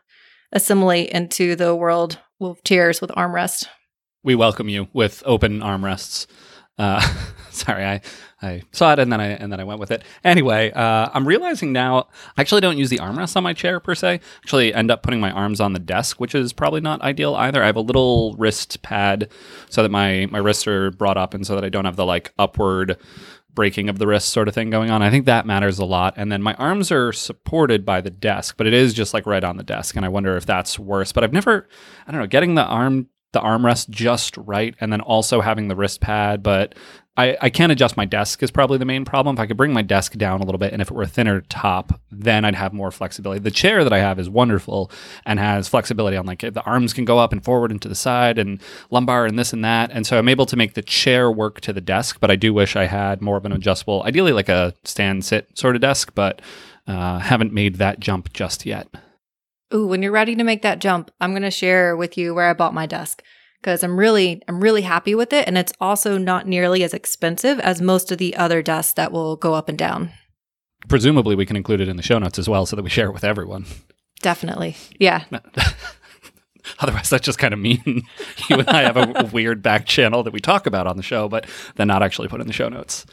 assimilate 0.51 1.09
into 1.09 1.55
the 1.55 1.75
world 1.75 2.19
of 2.39 2.63
chairs 2.63 3.01
with 3.01 3.09
armrest. 3.11 3.67
We 4.23 4.35
welcome 4.35 4.69
you 4.69 4.87
with 4.93 5.23
open 5.25 5.59
armrests. 5.59 6.27
Uh, 6.77 7.01
sorry, 7.51 7.85
I, 7.85 8.01
I 8.41 8.63
saw 8.71 8.93
it 8.93 8.99
and 8.99 9.11
then 9.11 9.21
I 9.21 9.27
and 9.27 9.51
then 9.51 9.59
I 9.59 9.63
went 9.63 9.79
with 9.79 9.91
it. 9.91 10.03
Anyway, 10.23 10.71
uh, 10.71 11.09
I'm 11.13 11.27
realizing 11.27 11.71
now 11.71 12.07
I 12.37 12.41
actually 12.41 12.61
don't 12.61 12.77
use 12.77 12.89
the 12.89 12.97
armrest 12.97 13.35
on 13.35 13.43
my 13.43 13.53
chair 13.53 13.79
per 13.79 13.95
se. 13.95 14.19
Actually, 14.43 14.73
end 14.73 14.91
up 14.91 15.03
putting 15.03 15.19
my 15.19 15.31
arms 15.31 15.61
on 15.61 15.73
the 15.73 15.79
desk, 15.79 16.19
which 16.19 16.35
is 16.35 16.51
probably 16.53 16.81
not 16.81 17.01
ideal 17.01 17.35
either. 17.35 17.63
I 17.63 17.67
have 17.67 17.75
a 17.75 17.81
little 17.81 18.35
wrist 18.37 18.81
pad 18.81 19.29
so 19.69 19.83
that 19.83 19.89
my 19.89 20.27
my 20.31 20.39
wrists 20.39 20.67
are 20.67 20.91
brought 20.91 21.17
up 21.17 21.33
and 21.33 21.45
so 21.45 21.55
that 21.55 21.63
I 21.63 21.69
don't 21.69 21.85
have 21.85 21.95
the 21.95 22.05
like 22.05 22.33
upward 22.37 22.97
breaking 23.53 23.87
of 23.87 23.99
the 23.99 24.07
wrist 24.07 24.29
sort 24.29 24.47
of 24.47 24.55
thing 24.55 24.69
going 24.69 24.89
on. 24.89 25.01
I 25.01 25.09
think 25.09 25.25
that 25.25 25.45
matters 25.45 25.79
a 25.79 25.85
lot. 25.85 26.15
And 26.17 26.31
then 26.31 26.41
my 26.41 26.55
arms 26.55 26.91
are 26.91 27.13
supported 27.13 27.85
by 27.85 28.01
the 28.01 28.09
desk, 28.09 28.55
but 28.57 28.67
it 28.67 28.73
is 28.73 28.93
just 28.93 29.13
like 29.13 29.25
right 29.25 29.43
on 29.43 29.57
the 29.57 29.63
desk. 29.63 29.95
And 29.95 30.05
I 30.05 30.09
wonder 30.09 30.35
if 30.35 30.45
that's 30.45 30.79
worse. 30.79 31.11
But 31.11 31.23
I've 31.23 31.33
never, 31.33 31.67
I 32.07 32.11
don't 32.11 32.19
know, 32.19 32.27
getting 32.27 32.55
the 32.55 32.65
arm 32.65 33.09
the 33.33 33.41
armrest 33.41 33.89
just 33.89 34.37
right 34.37 34.75
and 34.79 34.91
then 34.91 35.01
also 35.01 35.41
having 35.41 35.67
the 35.67 35.75
wrist 35.75 35.99
pad 36.01 36.41
but 36.41 36.73
I, 37.15 37.37
I 37.41 37.49
can't 37.51 37.71
adjust 37.71 37.95
my 37.95 38.05
desk 38.05 38.41
is 38.41 38.49
probably 38.49 38.79
the 38.79 38.85
main 38.85 39.05
problem. 39.05 39.35
If 39.35 39.39
I 39.39 39.45
could 39.45 39.57
bring 39.57 39.71
my 39.71 39.83
desk 39.83 40.13
down 40.13 40.41
a 40.41 40.45
little 40.45 40.57
bit 40.57 40.73
and 40.73 40.81
if 40.81 40.89
it 40.89 40.95
were 40.95 41.03
a 41.03 41.07
thinner 41.07 41.41
top, 41.41 41.99
then 42.11 42.43
I'd 42.43 42.55
have 42.55 42.73
more 42.73 42.89
flexibility. 42.89 43.39
The 43.39 43.51
chair 43.51 43.83
that 43.83 43.93
I 43.93 43.99
have 43.99 44.17
is 44.17 44.31
wonderful 44.31 44.89
and 45.23 45.39
has 45.39 45.67
flexibility 45.67 46.17
on 46.17 46.25
like 46.25 46.39
the 46.39 46.63
arms 46.65 46.91
can 46.91 47.05
go 47.05 47.19
up 47.19 47.31
and 47.31 47.43
forward 47.43 47.69
and 47.69 47.79
to 47.83 47.87
the 47.87 47.93
side 47.93 48.39
and 48.39 48.59
lumbar 48.89 49.27
and 49.27 49.37
this 49.37 49.53
and 49.53 49.63
that. 49.63 49.91
And 49.91 50.07
so 50.07 50.17
I'm 50.17 50.29
able 50.29 50.47
to 50.47 50.55
make 50.55 50.73
the 50.73 50.81
chair 50.81 51.31
work 51.31 51.61
to 51.61 51.73
the 51.73 51.81
desk, 51.81 52.19
but 52.19 52.31
I 52.31 52.35
do 52.35 52.51
wish 52.51 52.75
I 52.75 52.85
had 52.85 53.21
more 53.21 53.37
of 53.37 53.45
an 53.45 53.51
adjustable, 53.51 54.01
ideally 54.03 54.33
like 54.33 54.49
a 54.49 54.73
stand 54.83 55.23
sit 55.23 55.55
sort 55.55 55.75
of 55.75 55.83
desk, 55.83 56.13
but 56.15 56.41
uh, 56.87 57.19
haven't 57.19 57.53
made 57.53 57.75
that 57.75 57.99
jump 57.99 58.33
just 58.33 58.65
yet. 58.65 58.87
Ooh, 59.73 59.87
when 59.87 60.03
you're 60.03 60.11
ready 60.11 60.35
to 60.35 60.43
make 60.43 60.61
that 60.61 60.79
jump, 60.79 61.11
I'm 61.19 61.31
going 61.31 61.43
to 61.43 61.51
share 61.51 61.95
with 61.95 62.17
you 62.17 62.35
where 62.35 62.49
I 62.49 62.53
bought 62.53 62.73
my 62.73 62.85
desk 62.85 63.23
because 63.61 63.83
I'm 63.83 63.97
really 63.97 64.41
I'm 64.47 64.61
really 64.61 64.81
happy 64.81 65.15
with 65.15 65.33
it 65.33 65.47
and 65.47 65.57
it's 65.57 65.73
also 65.79 66.17
not 66.17 66.47
nearly 66.47 66.83
as 66.83 66.93
expensive 66.93 67.59
as 67.59 67.81
most 67.81 68.11
of 68.11 68.17
the 68.17 68.35
other 68.35 68.61
desks 68.61 68.93
that 68.93 69.11
will 69.11 69.35
go 69.35 69.53
up 69.53 69.69
and 69.69 69.77
down. 69.77 70.11
Presumably 70.89 71.35
we 71.35 71.45
can 71.45 71.55
include 71.55 71.81
it 71.81 71.87
in 71.87 71.95
the 71.95 72.03
show 72.03 72.19
notes 72.19 72.37
as 72.37 72.49
well 72.49 72.65
so 72.65 72.75
that 72.75 72.83
we 72.83 72.89
share 72.89 73.07
it 73.07 73.13
with 73.13 73.23
everyone. 73.23 73.65
Definitely. 74.21 74.75
Yeah. 74.99 75.23
Otherwise, 76.79 77.09
that's 77.09 77.25
just 77.25 77.39
kind 77.39 77.53
of 77.53 77.59
mean. 77.59 77.83
you 78.49 78.57
and 78.57 78.69
I 78.69 78.83
have 78.83 78.95
a 78.95 79.29
weird 79.33 79.61
back 79.61 79.85
channel 79.85 80.23
that 80.23 80.31
we 80.31 80.39
talk 80.39 80.65
about 80.65 80.87
on 80.87 80.95
the 80.95 81.03
show, 81.03 81.27
but 81.27 81.45
then 81.75 81.87
not 81.87 82.01
actually 82.01 82.29
put 82.29 82.39
in 82.39 82.47
the 82.47 82.53
show 82.53 82.69
notes. 82.69 83.05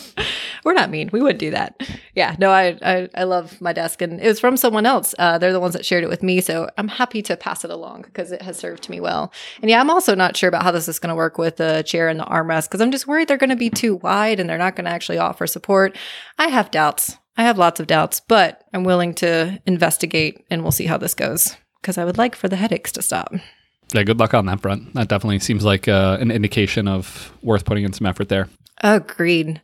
We're 0.64 0.74
not 0.74 0.90
mean. 0.90 1.10
We 1.12 1.20
wouldn't 1.20 1.40
do 1.40 1.50
that. 1.50 1.80
Yeah. 2.14 2.36
No, 2.38 2.50
I, 2.50 2.78
I, 2.82 3.08
I 3.14 3.24
love 3.24 3.60
my 3.60 3.72
desk, 3.72 4.00
and 4.00 4.20
it 4.20 4.26
was 4.26 4.38
from 4.38 4.56
someone 4.56 4.86
else. 4.86 5.14
Uh, 5.18 5.38
they're 5.38 5.52
the 5.52 5.60
ones 5.60 5.74
that 5.74 5.84
shared 5.84 6.04
it 6.04 6.08
with 6.08 6.22
me, 6.22 6.40
so 6.40 6.68
I'm 6.78 6.88
happy 6.88 7.22
to 7.22 7.36
pass 7.36 7.64
it 7.64 7.70
along 7.70 8.02
because 8.02 8.30
it 8.30 8.42
has 8.42 8.58
served 8.58 8.88
me 8.88 9.00
well. 9.00 9.32
And 9.60 9.70
yeah, 9.70 9.80
I'm 9.80 9.90
also 9.90 10.14
not 10.14 10.36
sure 10.36 10.48
about 10.48 10.62
how 10.62 10.70
this 10.70 10.88
is 10.88 10.98
going 10.98 11.08
to 11.08 11.16
work 11.16 11.38
with 11.38 11.56
the 11.56 11.82
chair 11.84 12.08
and 12.08 12.20
the 12.20 12.24
armrest 12.24 12.68
because 12.68 12.80
I'm 12.80 12.92
just 12.92 13.06
worried 13.06 13.28
they're 13.28 13.36
going 13.36 13.50
to 13.50 13.56
be 13.56 13.70
too 13.70 13.96
wide 13.96 14.38
and 14.38 14.48
they're 14.48 14.58
not 14.58 14.76
going 14.76 14.84
to 14.84 14.90
actually 14.90 15.18
offer 15.18 15.46
support. 15.46 15.96
I 16.38 16.48
have 16.48 16.70
doubts. 16.70 17.18
I 17.36 17.44
have 17.44 17.58
lots 17.58 17.80
of 17.80 17.86
doubts, 17.86 18.20
but 18.20 18.62
I'm 18.74 18.84
willing 18.84 19.14
to 19.14 19.60
investigate, 19.66 20.44
and 20.50 20.62
we'll 20.62 20.70
see 20.70 20.86
how 20.86 20.98
this 20.98 21.14
goes 21.14 21.56
because 21.80 21.98
I 21.98 22.04
would 22.04 22.18
like 22.18 22.36
for 22.36 22.48
the 22.48 22.56
headaches 22.56 22.92
to 22.92 23.02
stop. 23.02 23.32
Yeah, 23.94 24.04
good 24.04 24.18
luck 24.18 24.32
on 24.34 24.46
that 24.46 24.60
front. 24.60 24.94
That 24.94 25.08
definitely 25.08 25.38
seems 25.40 25.64
like 25.64 25.88
uh, 25.88 26.16
an 26.20 26.30
indication 26.30 26.88
of 26.88 27.32
worth 27.42 27.64
putting 27.64 27.84
in 27.84 27.92
some 27.92 28.06
effort 28.06 28.28
there. 28.28 28.48
Agreed. 28.82 29.60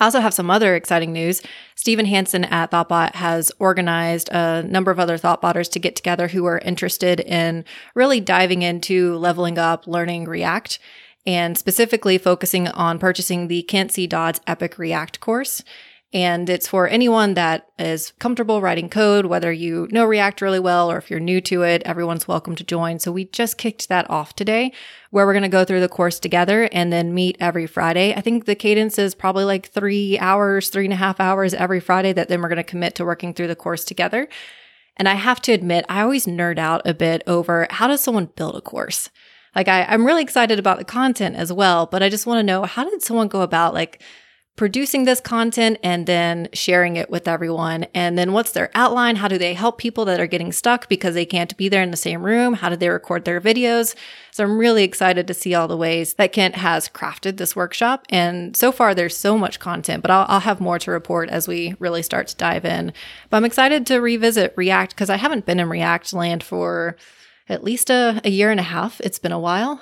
I 0.00 0.04
also 0.04 0.20
have 0.20 0.32
some 0.32 0.50
other 0.50 0.76
exciting 0.76 1.12
news. 1.12 1.42
Stephen 1.74 2.06
Hansen 2.06 2.44
at 2.44 2.70
Thoughtbot 2.70 3.16
has 3.16 3.50
organized 3.58 4.28
a 4.30 4.62
number 4.62 4.92
of 4.92 5.00
other 5.00 5.18
Thoughtbotters 5.18 5.70
to 5.72 5.80
get 5.80 5.96
together 5.96 6.28
who 6.28 6.46
are 6.46 6.58
interested 6.58 7.18
in 7.18 7.64
really 7.94 8.20
diving 8.20 8.62
into 8.62 9.16
leveling 9.16 9.58
up, 9.58 9.88
learning 9.88 10.26
React, 10.26 10.78
and 11.26 11.58
specifically 11.58 12.18
focusing 12.18 12.68
on 12.68 13.00
purchasing 13.00 13.48
the 13.48 13.62
Kent 13.62 13.92
C. 13.92 14.06
Dodds 14.06 14.40
Epic 14.46 14.78
React 14.78 15.18
course. 15.18 15.62
And 16.14 16.50
it's 16.50 16.68
for 16.68 16.86
anyone 16.88 17.34
that 17.34 17.68
is 17.78 18.12
comfortable 18.18 18.60
writing 18.60 18.90
code, 18.90 19.24
whether 19.24 19.50
you 19.50 19.88
know 19.90 20.04
React 20.04 20.42
really 20.42 20.60
well 20.60 20.90
or 20.90 20.98
if 20.98 21.10
you're 21.10 21.20
new 21.20 21.40
to 21.42 21.62
it, 21.62 21.82
everyone's 21.84 22.28
welcome 22.28 22.54
to 22.56 22.64
join. 22.64 22.98
So 22.98 23.10
we 23.10 23.24
just 23.26 23.56
kicked 23.56 23.88
that 23.88 24.10
off 24.10 24.36
today 24.36 24.72
where 25.10 25.24
we're 25.24 25.32
going 25.32 25.42
to 25.42 25.48
go 25.48 25.64
through 25.64 25.80
the 25.80 25.88
course 25.88 26.20
together 26.20 26.68
and 26.70 26.92
then 26.92 27.14
meet 27.14 27.38
every 27.40 27.66
Friday. 27.66 28.14
I 28.14 28.20
think 28.20 28.44
the 28.44 28.54
cadence 28.54 28.98
is 28.98 29.14
probably 29.14 29.44
like 29.44 29.70
three 29.70 30.18
hours, 30.18 30.68
three 30.68 30.84
and 30.84 30.92
a 30.92 30.96
half 30.96 31.18
hours 31.18 31.54
every 31.54 31.80
Friday 31.80 32.12
that 32.12 32.28
then 32.28 32.42
we're 32.42 32.48
going 32.48 32.56
to 32.56 32.62
commit 32.62 32.94
to 32.96 33.06
working 33.06 33.32
through 33.32 33.48
the 33.48 33.56
course 33.56 33.84
together. 33.84 34.28
And 34.98 35.08
I 35.08 35.14
have 35.14 35.40
to 35.42 35.52
admit, 35.52 35.86
I 35.88 36.02
always 36.02 36.26
nerd 36.26 36.58
out 36.58 36.82
a 36.84 36.92
bit 36.92 37.22
over 37.26 37.66
how 37.70 37.88
does 37.88 38.02
someone 38.02 38.26
build 38.36 38.56
a 38.56 38.60
course? 38.60 39.08
Like 39.54 39.68
I, 39.68 39.84
I'm 39.84 40.04
really 40.04 40.22
excited 40.22 40.58
about 40.58 40.78
the 40.78 40.84
content 40.84 41.36
as 41.36 41.50
well, 41.52 41.86
but 41.86 42.02
I 42.02 42.10
just 42.10 42.26
want 42.26 42.38
to 42.38 42.42
know 42.42 42.64
how 42.64 42.88
did 42.88 43.02
someone 43.02 43.28
go 43.28 43.40
about 43.40 43.72
like 43.72 44.02
producing 44.54 45.04
this 45.04 45.20
content 45.20 45.78
and 45.82 46.06
then 46.06 46.46
sharing 46.52 46.96
it 46.96 47.08
with 47.10 47.26
everyone. 47.26 47.84
And 47.94 48.18
then 48.18 48.32
what's 48.32 48.52
their 48.52 48.70
outline? 48.74 49.16
How 49.16 49.26
do 49.26 49.38
they 49.38 49.54
help 49.54 49.78
people 49.78 50.04
that 50.04 50.20
are 50.20 50.26
getting 50.26 50.52
stuck 50.52 50.88
because 50.90 51.14
they 51.14 51.24
can't 51.24 51.56
be 51.56 51.70
there 51.70 51.82
in 51.82 51.90
the 51.90 51.96
same 51.96 52.22
room? 52.22 52.54
How 52.54 52.68
do 52.68 52.76
they 52.76 52.90
record 52.90 53.24
their 53.24 53.40
videos? 53.40 53.94
So 54.30 54.44
I'm 54.44 54.58
really 54.58 54.84
excited 54.84 55.26
to 55.26 55.34
see 55.34 55.54
all 55.54 55.68
the 55.68 55.76
ways 55.76 56.14
that 56.14 56.32
Kent 56.32 56.56
has 56.56 56.88
crafted 56.88 57.38
this 57.38 57.56
workshop. 57.56 58.04
And 58.10 58.54
so 58.54 58.72
far, 58.72 58.94
there's 58.94 59.16
so 59.16 59.38
much 59.38 59.58
content, 59.58 60.02
but 60.02 60.10
I'll, 60.10 60.26
I'll 60.28 60.40
have 60.40 60.60
more 60.60 60.78
to 60.80 60.90
report 60.90 61.30
as 61.30 61.48
we 61.48 61.74
really 61.78 62.02
start 62.02 62.26
to 62.28 62.36
dive 62.36 62.66
in. 62.66 62.92
But 63.30 63.38
I'm 63.38 63.46
excited 63.46 63.86
to 63.86 64.00
revisit 64.00 64.52
React 64.56 64.94
because 64.94 65.10
I 65.10 65.16
haven't 65.16 65.46
been 65.46 65.60
in 65.60 65.70
React 65.70 66.12
land 66.12 66.42
for 66.42 66.96
at 67.48 67.64
least 67.64 67.90
a, 67.90 68.20
a 68.22 68.30
year 68.30 68.50
and 68.50 68.60
a 68.60 68.64
half. 68.64 69.00
It's 69.00 69.18
been 69.18 69.32
a 69.32 69.38
while. 69.38 69.80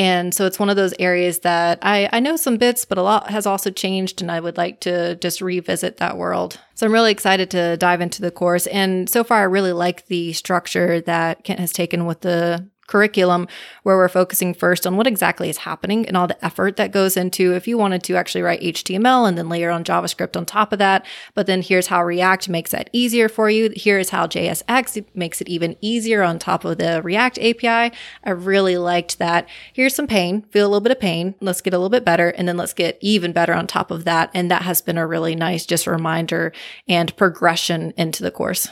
And 0.00 0.34
so 0.34 0.46
it's 0.46 0.58
one 0.58 0.70
of 0.70 0.76
those 0.76 0.94
areas 0.98 1.40
that 1.40 1.78
I, 1.82 2.08
I 2.10 2.20
know 2.20 2.36
some 2.36 2.56
bits, 2.56 2.86
but 2.86 2.96
a 2.96 3.02
lot 3.02 3.28
has 3.28 3.44
also 3.44 3.70
changed, 3.70 4.22
and 4.22 4.32
I 4.32 4.40
would 4.40 4.56
like 4.56 4.80
to 4.80 5.16
just 5.16 5.42
revisit 5.42 5.98
that 5.98 6.16
world. 6.16 6.58
So 6.74 6.86
I'm 6.86 6.92
really 6.92 7.12
excited 7.12 7.50
to 7.50 7.76
dive 7.76 8.00
into 8.00 8.22
the 8.22 8.30
course. 8.30 8.66
And 8.68 9.10
so 9.10 9.22
far, 9.22 9.40
I 9.40 9.42
really 9.42 9.74
like 9.74 10.06
the 10.06 10.32
structure 10.32 11.02
that 11.02 11.44
Kent 11.44 11.60
has 11.60 11.70
taken 11.70 12.06
with 12.06 12.22
the 12.22 12.66
curriculum 12.90 13.46
where 13.84 13.96
we're 13.96 14.08
focusing 14.08 14.52
first 14.52 14.86
on 14.86 14.96
what 14.96 15.06
exactly 15.06 15.48
is 15.48 15.58
happening 15.58 16.06
and 16.06 16.16
all 16.16 16.26
the 16.26 16.44
effort 16.44 16.76
that 16.76 16.90
goes 16.92 17.16
into 17.16 17.54
if 17.54 17.68
you 17.68 17.78
wanted 17.78 18.02
to 18.02 18.16
actually 18.16 18.42
write 18.42 18.60
HTML 18.60 19.26
and 19.26 19.38
then 19.38 19.48
layer 19.48 19.70
on 19.70 19.84
JavaScript 19.84 20.36
on 20.36 20.44
top 20.44 20.72
of 20.72 20.78
that. 20.80 21.06
But 21.34 21.46
then 21.46 21.62
here's 21.62 21.86
how 21.86 22.04
React 22.04 22.48
makes 22.48 22.72
that 22.72 22.90
easier 22.92 23.28
for 23.28 23.48
you. 23.48 23.72
Here's 23.76 24.10
how 24.10 24.26
JSX 24.26 25.04
makes 25.14 25.40
it 25.40 25.48
even 25.48 25.76
easier 25.80 26.22
on 26.22 26.38
top 26.38 26.64
of 26.64 26.78
the 26.78 27.00
React 27.02 27.38
API. 27.38 27.96
I 28.24 28.30
really 28.30 28.76
liked 28.76 29.18
that. 29.18 29.48
Here's 29.72 29.94
some 29.94 30.06
pain, 30.06 30.42
feel 30.50 30.66
a 30.66 30.68
little 30.68 30.80
bit 30.80 30.92
of 30.92 31.00
pain. 31.00 31.36
Let's 31.40 31.60
get 31.60 31.74
a 31.74 31.78
little 31.78 31.88
bit 31.88 32.04
better. 32.04 32.30
And 32.30 32.48
then 32.48 32.56
let's 32.56 32.74
get 32.74 32.98
even 33.00 33.32
better 33.32 33.54
on 33.54 33.66
top 33.66 33.90
of 33.90 34.04
that. 34.04 34.30
And 34.34 34.50
that 34.50 34.62
has 34.62 34.82
been 34.82 34.98
a 34.98 35.06
really 35.06 35.36
nice 35.36 35.64
just 35.64 35.86
reminder 35.86 36.52
and 36.88 37.16
progression 37.16 37.92
into 37.96 38.22
the 38.22 38.30
course. 38.30 38.68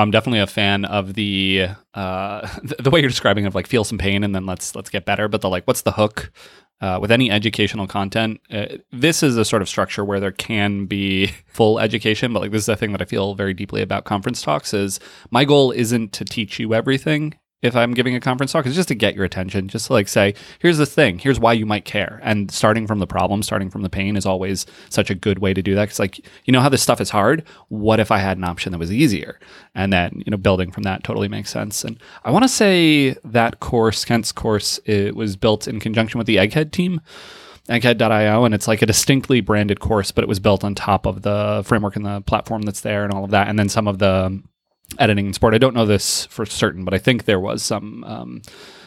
I'm 0.00 0.10
definitely 0.10 0.40
a 0.40 0.46
fan 0.46 0.84
of 0.84 1.14
the 1.14 1.68
uh, 1.94 2.48
the 2.78 2.90
way 2.90 3.00
you're 3.00 3.10
describing 3.10 3.46
of 3.46 3.54
like 3.54 3.66
feel 3.66 3.84
some 3.84 3.98
pain 3.98 4.24
and 4.24 4.34
then 4.34 4.46
let's 4.46 4.74
let's 4.74 4.90
get 4.90 5.04
better. 5.04 5.28
But 5.28 5.40
the 5.40 5.48
like, 5.48 5.64
what's 5.66 5.82
the 5.82 5.92
hook? 5.92 6.32
Uh, 6.82 6.98
with 6.98 7.12
any 7.12 7.30
educational 7.30 7.86
content, 7.86 8.40
uh, 8.50 8.64
this 8.90 9.22
is 9.22 9.36
a 9.36 9.44
sort 9.44 9.60
of 9.60 9.68
structure 9.68 10.02
where 10.02 10.18
there 10.18 10.32
can 10.32 10.86
be 10.86 11.26
full 11.46 11.78
education, 11.78 12.32
but 12.32 12.40
like 12.40 12.52
this 12.52 12.62
is 12.62 12.68
a 12.70 12.76
thing 12.76 12.92
that 12.92 13.02
I 13.02 13.04
feel 13.04 13.34
very 13.34 13.52
deeply 13.52 13.82
about 13.82 14.04
conference 14.04 14.40
talks. 14.40 14.72
Is 14.72 14.98
my 15.30 15.44
goal 15.44 15.72
isn't 15.72 16.14
to 16.14 16.24
teach 16.24 16.58
you 16.58 16.72
everything 16.72 17.38
if 17.62 17.76
I'm 17.76 17.92
giving 17.92 18.14
a 18.14 18.20
conference 18.20 18.52
talk 18.52 18.64
is 18.64 18.74
just 18.74 18.88
to 18.88 18.94
get 18.94 19.14
your 19.14 19.24
attention, 19.24 19.68
just 19.68 19.88
to 19.88 19.92
like 19.92 20.08
say, 20.08 20.34
here's 20.60 20.78
the 20.78 20.86
thing, 20.86 21.18
here's 21.18 21.38
why 21.38 21.52
you 21.52 21.66
might 21.66 21.84
care. 21.84 22.18
And 22.22 22.50
starting 22.50 22.86
from 22.86 23.00
the 23.00 23.06
problem, 23.06 23.42
starting 23.42 23.68
from 23.68 23.82
the 23.82 23.90
pain 23.90 24.16
is 24.16 24.24
always 24.24 24.64
such 24.88 25.10
a 25.10 25.14
good 25.14 25.40
way 25.40 25.52
to 25.52 25.60
do 25.60 25.74
that. 25.74 25.88
Cause 25.88 25.98
like, 25.98 26.26
you 26.44 26.52
know 26.52 26.60
how 26.60 26.70
this 26.70 26.82
stuff 26.82 27.00
is 27.00 27.10
hard? 27.10 27.44
What 27.68 28.00
if 28.00 28.10
I 28.10 28.18
had 28.18 28.38
an 28.38 28.44
option 28.44 28.72
that 28.72 28.78
was 28.78 28.92
easier? 28.92 29.38
And 29.74 29.92
then, 29.92 30.22
you 30.24 30.30
know, 30.30 30.38
building 30.38 30.70
from 30.70 30.84
that 30.84 31.04
totally 31.04 31.28
makes 31.28 31.50
sense. 31.50 31.84
And 31.84 32.00
I 32.24 32.30
want 32.30 32.44
to 32.44 32.48
say 32.48 33.14
that 33.24 33.60
course, 33.60 34.06
Kent's 34.06 34.32
course, 34.32 34.80
it 34.86 35.14
was 35.14 35.36
built 35.36 35.68
in 35.68 35.80
conjunction 35.80 36.18
with 36.18 36.26
the 36.26 36.36
Egghead 36.36 36.72
team 36.72 37.00
egghead.io 37.68 38.44
and 38.44 38.52
it's 38.52 38.66
like 38.66 38.82
a 38.82 38.86
distinctly 38.86 39.40
branded 39.40 39.78
course 39.78 40.10
but 40.10 40.24
it 40.24 40.28
was 40.28 40.40
built 40.40 40.64
on 40.64 40.74
top 40.74 41.06
of 41.06 41.22
the 41.22 41.62
framework 41.64 41.94
and 41.94 42.04
the 42.04 42.20
platform 42.22 42.62
that's 42.62 42.80
there 42.80 43.04
and 43.04 43.12
all 43.12 43.22
of 43.22 43.30
that 43.30 43.46
and 43.46 43.58
then 43.58 43.68
some 43.68 43.86
of 43.86 43.98
the 43.98 44.42
editing 44.98 45.32
sport. 45.32 45.54
I 45.54 45.58
don't 45.58 45.74
know 45.74 45.86
this 45.86 46.26
for 46.26 46.44
certain, 46.46 46.84
but 46.84 46.94
I 46.94 46.98
think 46.98 47.24
there 47.24 47.40
was 47.40 47.62
some 47.62 48.04
um, 48.04 48.42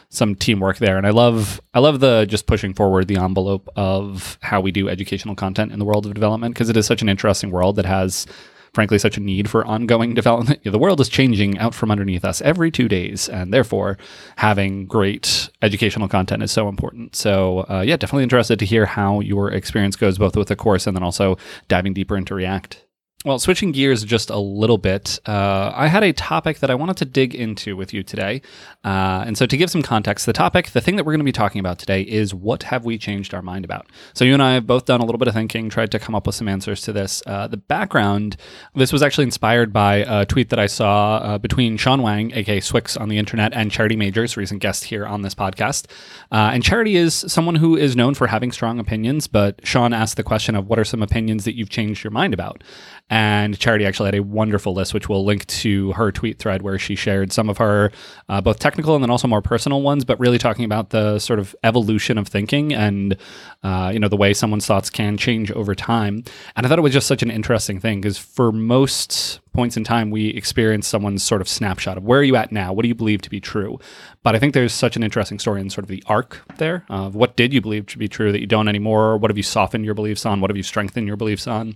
some 0.09 0.35
teamwork 0.35 0.77
there, 0.77 0.97
and 0.97 1.07
I 1.07 1.09
love 1.09 1.61
I 1.73 1.79
love 1.79 1.99
the 1.99 2.25
just 2.25 2.45
pushing 2.45 2.73
forward 2.73 3.07
the 3.07 3.17
envelope 3.17 3.67
of 3.75 4.37
how 4.41 4.61
we 4.61 4.71
do 4.71 4.87
educational 4.87 5.35
content 5.35 5.71
in 5.71 5.79
the 5.79 5.85
world 5.85 6.05
of 6.05 6.13
development 6.13 6.53
because 6.53 6.69
it 6.69 6.77
is 6.77 6.85
such 6.85 7.01
an 7.01 7.09
interesting 7.09 7.51
world 7.51 7.75
that 7.77 7.85
has. 7.85 8.25
Frankly, 8.73 8.97
such 8.97 9.17
a 9.17 9.19
need 9.19 9.51
for 9.51 9.63
ongoing 9.67 10.13
development. 10.15 10.63
the 10.63 10.79
world 10.79 10.99
is 10.99 11.07
changing 11.07 11.59
out 11.59 11.75
from 11.75 11.91
underneath 11.91 12.25
us 12.25 12.41
every 12.41 12.71
two 12.71 12.87
days, 12.87 13.29
and 13.29 13.53
therefore, 13.53 13.99
having 14.37 14.87
great 14.87 15.51
educational 15.61 16.07
content 16.07 16.41
is 16.41 16.51
so 16.51 16.67
important. 16.67 17.15
So, 17.15 17.67
uh, 17.69 17.83
yeah, 17.85 17.97
definitely 17.97 18.23
interested 18.23 18.57
to 18.57 18.65
hear 18.65 18.87
how 18.87 19.19
your 19.19 19.51
experience 19.51 19.95
goes, 19.95 20.17
both 20.17 20.35
with 20.35 20.47
the 20.47 20.55
course 20.55 20.87
and 20.87 20.95
then 20.95 21.03
also 21.03 21.37
diving 21.67 21.93
deeper 21.93 22.17
into 22.17 22.33
React. 22.33 22.83
Well, 23.25 23.39
switching 23.39 23.71
gears 23.71 24.03
just 24.03 24.29
a 24.29 24.37
little 24.37 24.77
bit, 24.77 25.17
uh, 25.25 25.71
I 25.73 25.87
had 25.87 26.03
a 26.03 26.11
topic 26.11 26.59
that 26.59 26.69
I 26.69 26.75
wanted 26.75 26.97
to 26.97 27.05
dig 27.05 27.33
into 27.33 27.77
with 27.77 27.93
you 27.93 28.03
today. 28.03 28.41
Uh, 28.83 29.23
and 29.25 29.37
so, 29.37 29.45
to 29.45 29.55
give 29.55 29.71
some 29.71 29.81
context, 29.81 30.25
the 30.25 30.33
topic, 30.33 30.71
the 30.71 30.81
thing 30.81 30.97
that 30.97 31.05
we're 31.05 31.13
going 31.13 31.21
to 31.21 31.23
be 31.23 31.31
talking 31.31 31.61
about 31.61 31.79
today 31.79 32.01
is 32.01 32.33
what 32.33 32.63
have 32.63 32.83
we 32.83 32.97
changed 32.97 33.33
our 33.33 33.41
mind 33.41 33.63
about? 33.63 33.87
So, 34.13 34.25
you 34.25 34.33
and 34.33 34.43
I 34.43 34.55
have 34.55 34.67
both 34.67 34.83
done 34.83 34.99
a 34.99 35.05
little 35.05 35.19
bit 35.19 35.29
of 35.29 35.33
thinking, 35.33 35.69
tried 35.69 35.89
to 35.91 35.99
come 35.99 36.15
up 36.15 36.25
with 36.25 36.35
some 36.35 36.49
answers 36.49 36.81
to 36.81 36.91
this. 36.91 37.23
Uh, 37.25 37.47
the 37.47 37.55
background, 37.55 38.35
this 38.75 38.91
was 38.91 39.01
actually 39.01 39.23
inspired 39.23 39.71
by 39.71 40.03
a 40.05 40.25
tweet 40.25 40.49
that 40.49 40.59
I 40.59 40.67
saw 40.67 41.15
uh, 41.15 41.37
between 41.37 41.77
Shawn 41.77 42.01
Wang, 42.01 42.33
aka 42.33 42.59
swyx 42.59 42.99
on 42.99 43.07
the 43.07 43.17
internet, 43.17 43.53
and 43.53 43.71
Charity 43.71 43.95
Majors, 43.95 44.35
recent 44.35 44.61
guest 44.61 44.83
here 44.83 45.05
on 45.05 45.21
this 45.21 45.33
podcast. 45.33 45.85
Uh, 46.29 46.51
and 46.53 46.61
Charity 46.61 46.97
is 46.97 47.23
someone 47.29 47.55
who 47.55 47.77
is 47.77 47.95
known 47.95 48.15
for 48.15 48.27
having 48.27 48.51
strong 48.51 48.79
opinions, 48.79 49.27
but 49.27 49.65
Shawn 49.65 49.93
asked 49.93 50.17
the 50.17 50.23
question 50.23 50.55
of 50.57 50.67
what 50.67 50.77
are 50.77 50.83
some 50.83 51.01
opinions 51.01 51.45
that 51.45 51.55
you've 51.55 51.69
changed 51.69 52.03
your 52.03 52.11
mind 52.11 52.33
about? 52.33 52.65
And 53.13 53.59
Charity 53.59 53.85
actually 53.85 54.07
had 54.07 54.15
a 54.15 54.23
wonderful 54.23 54.73
list, 54.73 54.91
which 54.91 55.07
we'll 55.07 55.23
link 55.23 55.45
to 55.45 55.91
her 55.91 56.11
tweet 56.11 56.39
thread 56.39 56.63
where 56.63 56.79
she 56.79 56.95
shared 56.95 57.31
some 57.31 57.47
of 57.47 57.59
her 57.59 57.91
uh, 58.27 58.41
both 58.41 58.57
technical 58.57 58.95
and 58.95 59.03
then 59.03 59.11
also 59.11 59.27
more 59.27 59.43
personal 59.43 59.83
ones, 59.83 60.03
but 60.03 60.19
really 60.19 60.39
talking 60.39 60.65
about 60.65 60.89
the 60.89 61.19
sort 61.19 61.37
of 61.37 61.55
evolution 61.63 62.17
of 62.17 62.27
thinking 62.27 62.73
and 62.73 63.15
uh, 63.61 63.91
you 63.93 63.99
know 63.99 64.07
the 64.07 64.17
way 64.17 64.33
someone's 64.33 64.65
thoughts 64.65 64.89
can 64.89 65.15
change 65.15 65.51
over 65.51 65.75
time. 65.75 66.23
And 66.55 66.65
I 66.65 66.69
thought 66.69 66.79
it 66.79 66.81
was 66.81 66.91
just 66.91 67.05
such 67.05 67.21
an 67.21 67.29
interesting 67.29 67.79
thing 67.79 68.01
because 68.01 68.17
for 68.17 68.51
most 68.51 69.41
points 69.53 69.77
in 69.77 69.83
time 69.83 70.09
we 70.09 70.29
experience 70.29 70.87
someone's 70.87 71.21
sort 71.21 71.39
of 71.39 71.47
snapshot 71.47 71.97
of 71.97 72.03
where 72.03 72.19
are 72.19 72.23
you 72.23 72.35
at 72.35 72.51
now? 72.51 72.73
What 72.73 72.81
do 72.81 72.87
you 72.87 72.95
believe 72.95 73.21
to 73.21 73.29
be 73.29 73.39
true? 73.39 73.79
But 74.23 74.35
i 74.35 74.39
think 74.39 74.55
there's 74.55 74.73
such 74.73 74.95
an 74.95 75.03
interesting 75.03 75.37
story 75.37 75.61
in 75.61 75.69
sort 75.69 75.83
of 75.83 75.89
the 75.89 76.03
arc 76.07 76.41
there 76.57 76.83
of 76.89 77.13
what 77.13 77.35
did 77.35 77.53
you 77.53 77.61
believe 77.61 77.85
to 77.87 77.99
be 77.99 78.07
true 78.07 78.31
that 78.31 78.39
you 78.39 78.47
don't 78.47 78.67
anymore? 78.67 79.17
What 79.17 79.29
have 79.29 79.37
you 79.37 79.43
softened 79.43 79.85
your 79.85 79.93
beliefs 79.93 80.25
on? 80.25 80.41
What 80.41 80.49
have 80.49 80.57
you 80.57 80.63
strengthened 80.63 81.05
your 81.05 81.17
beliefs 81.17 81.45
on 81.45 81.75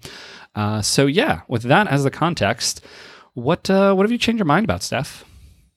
uh, 0.55 0.81
so 0.81 1.05
yeah, 1.05 1.41
with 1.47 1.63
that 1.63 1.87
as 1.87 2.03
the 2.03 2.11
context, 2.11 2.83
what 3.33 3.69
uh, 3.69 3.93
what 3.93 4.03
have 4.03 4.11
you 4.11 4.17
changed 4.17 4.39
your 4.39 4.45
mind 4.45 4.63
about, 4.63 4.83
Steph? 4.83 5.23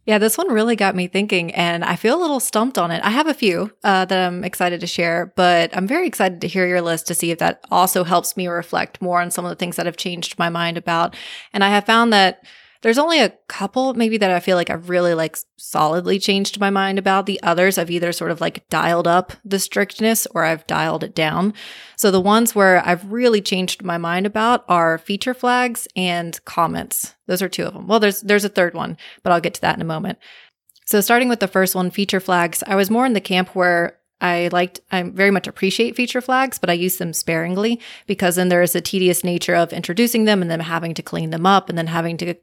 Yeah, 0.06 0.18
this 0.18 0.38
one 0.38 0.48
really 0.48 0.76
got 0.76 0.96
me 0.96 1.06
thinking, 1.06 1.54
and 1.54 1.84
I 1.84 1.94
feel 1.94 2.18
a 2.18 2.20
little 2.20 2.40
stumped 2.40 2.78
on 2.78 2.90
it. 2.90 3.00
I 3.04 3.10
have 3.10 3.26
a 3.26 3.34
few 3.34 3.70
uh, 3.84 4.06
that 4.06 4.26
I'm 4.26 4.42
excited 4.44 4.80
to 4.80 4.86
share, 4.86 5.32
but 5.36 5.76
I'm 5.76 5.86
very 5.86 6.06
excited 6.06 6.40
to 6.40 6.48
hear 6.48 6.66
your 6.66 6.80
list 6.80 7.06
to 7.08 7.14
see 7.14 7.30
if 7.30 7.38
that 7.38 7.64
also 7.70 8.02
helps 8.02 8.36
me 8.36 8.48
reflect 8.48 9.02
more 9.02 9.20
on 9.20 9.30
some 9.30 9.44
of 9.44 9.50
the 9.50 9.56
things 9.56 9.76
that 9.76 9.86
have 9.86 9.98
changed 9.98 10.38
my 10.38 10.48
mind 10.48 10.78
about. 10.78 11.14
And 11.52 11.62
I 11.62 11.68
have 11.68 11.84
found 11.84 12.12
that 12.12 12.44
there's 12.82 12.98
only 12.98 13.20
a 13.20 13.34
couple 13.48 13.94
maybe 13.94 14.16
that 14.18 14.30
I 14.30 14.40
feel 14.40 14.56
like 14.56 14.70
I've 14.70 14.88
really 14.88 15.14
like 15.14 15.36
solidly 15.58 16.18
changed 16.18 16.60
my 16.60 16.70
mind 16.70 16.98
about. 16.98 17.26
The 17.26 17.42
others 17.42 17.76
I've 17.76 17.90
either 17.90 18.12
sort 18.12 18.30
of 18.30 18.40
like 18.40 18.68
dialed 18.68 19.06
up 19.06 19.32
the 19.44 19.58
strictness 19.58 20.26
or 20.34 20.44
I've 20.44 20.66
dialed 20.66 21.04
it 21.04 21.14
down. 21.14 21.52
So 21.96 22.10
the 22.10 22.20
ones 22.20 22.54
where 22.54 22.86
I've 22.86 23.10
really 23.12 23.42
changed 23.42 23.84
my 23.84 23.98
mind 23.98 24.26
about 24.26 24.64
are 24.68 24.98
feature 24.98 25.34
flags 25.34 25.86
and 25.94 26.42
comments. 26.44 27.14
Those 27.26 27.42
are 27.42 27.48
two 27.48 27.64
of 27.64 27.74
them. 27.74 27.86
Well, 27.86 28.00
there's 28.00 28.22
there's 28.22 28.44
a 28.44 28.48
third 28.48 28.74
one, 28.74 28.96
but 29.22 29.32
I'll 29.32 29.40
get 29.40 29.54
to 29.54 29.60
that 29.62 29.76
in 29.76 29.82
a 29.82 29.84
moment. 29.84 30.18
So 30.86 31.00
starting 31.00 31.28
with 31.28 31.40
the 31.40 31.48
first 31.48 31.74
one, 31.74 31.90
feature 31.90 32.18
flags, 32.18 32.64
I 32.66 32.74
was 32.74 32.90
more 32.90 33.06
in 33.06 33.12
the 33.12 33.20
camp 33.20 33.54
where 33.54 33.98
I 34.20 34.48
liked, 34.52 34.80
I 34.90 35.02
very 35.02 35.30
much 35.30 35.46
appreciate 35.46 35.96
feature 35.96 36.20
flags, 36.20 36.58
but 36.58 36.68
I 36.68 36.74
use 36.74 36.98
them 36.98 37.12
sparingly 37.12 37.80
because 38.06 38.36
then 38.36 38.48
there 38.48 38.60
is 38.60 38.74
a 38.74 38.80
tedious 38.80 39.24
nature 39.24 39.54
of 39.54 39.72
introducing 39.72 40.24
them 40.24 40.42
and 40.42 40.50
then 40.50 40.60
having 40.60 40.94
to 40.94 41.02
clean 41.02 41.30
them 41.30 41.46
up 41.46 41.68
and 41.68 41.78
then 41.78 41.86
having 41.86 42.16
to 42.18 42.34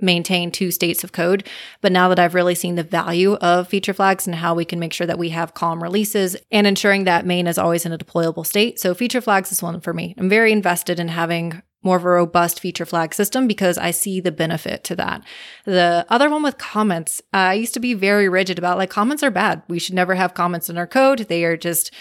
maintain 0.00 0.50
two 0.50 0.70
states 0.70 1.04
of 1.04 1.12
code. 1.12 1.48
But 1.80 1.92
now 1.92 2.08
that 2.08 2.18
I've 2.18 2.34
really 2.34 2.54
seen 2.54 2.74
the 2.74 2.82
value 2.82 3.34
of 3.34 3.68
feature 3.68 3.94
flags 3.94 4.26
and 4.26 4.36
how 4.36 4.54
we 4.54 4.64
can 4.64 4.78
make 4.78 4.92
sure 4.92 5.06
that 5.06 5.18
we 5.18 5.30
have 5.30 5.54
calm 5.54 5.82
releases 5.82 6.36
and 6.50 6.66
ensuring 6.66 7.04
that 7.04 7.26
main 7.26 7.46
is 7.46 7.58
always 7.58 7.86
in 7.86 7.92
a 7.92 7.98
deployable 7.98 8.46
state. 8.46 8.78
So 8.78 8.94
feature 8.94 9.20
flags 9.20 9.52
is 9.52 9.62
one 9.62 9.80
for 9.80 9.92
me. 9.92 10.14
I'm 10.18 10.28
very 10.28 10.52
invested 10.52 10.98
in 10.98 11.08
having 11.08 11.62
more 11.84 11.96
of 11.96 12.04
a 12.04 12.08
robust 12.08 12.60
feature 12.60 12.86
flag 12.86 13.14
system 13.14 13.46
because 13.46 13.76
I 13.76 13.90
see 13.90 14.18
the 14.18 14.32
benefit 14.32 14.84
to 14.84 14.96
that. 14.96 15.22
The 15.66 16.06
other 16.08 16.30
one 16.30 16.42
with 16.42 16.56
comments, 16.56 17.20
I 17.32 17.54
used 17.54 17.74
to 17.74 17.80
be 17.80 17.92
very 17.92 18.28
rigid 18.28 18.58
about 18.58 18.78
like 18.78 18.90
comments 18.90 19.22
are 19.22 19.30
bad. 19.30 19.62
We 19.68 19.78
should 19.78 19.94
never 19.94 20.14
have 20.14 20.34
comments 20.34 20.70
in 20.70 20.78
our 20.78 20.86
code. 20.86 21.20
They 21.28 21.44
are 21.44 21.58
just 21.58 21.92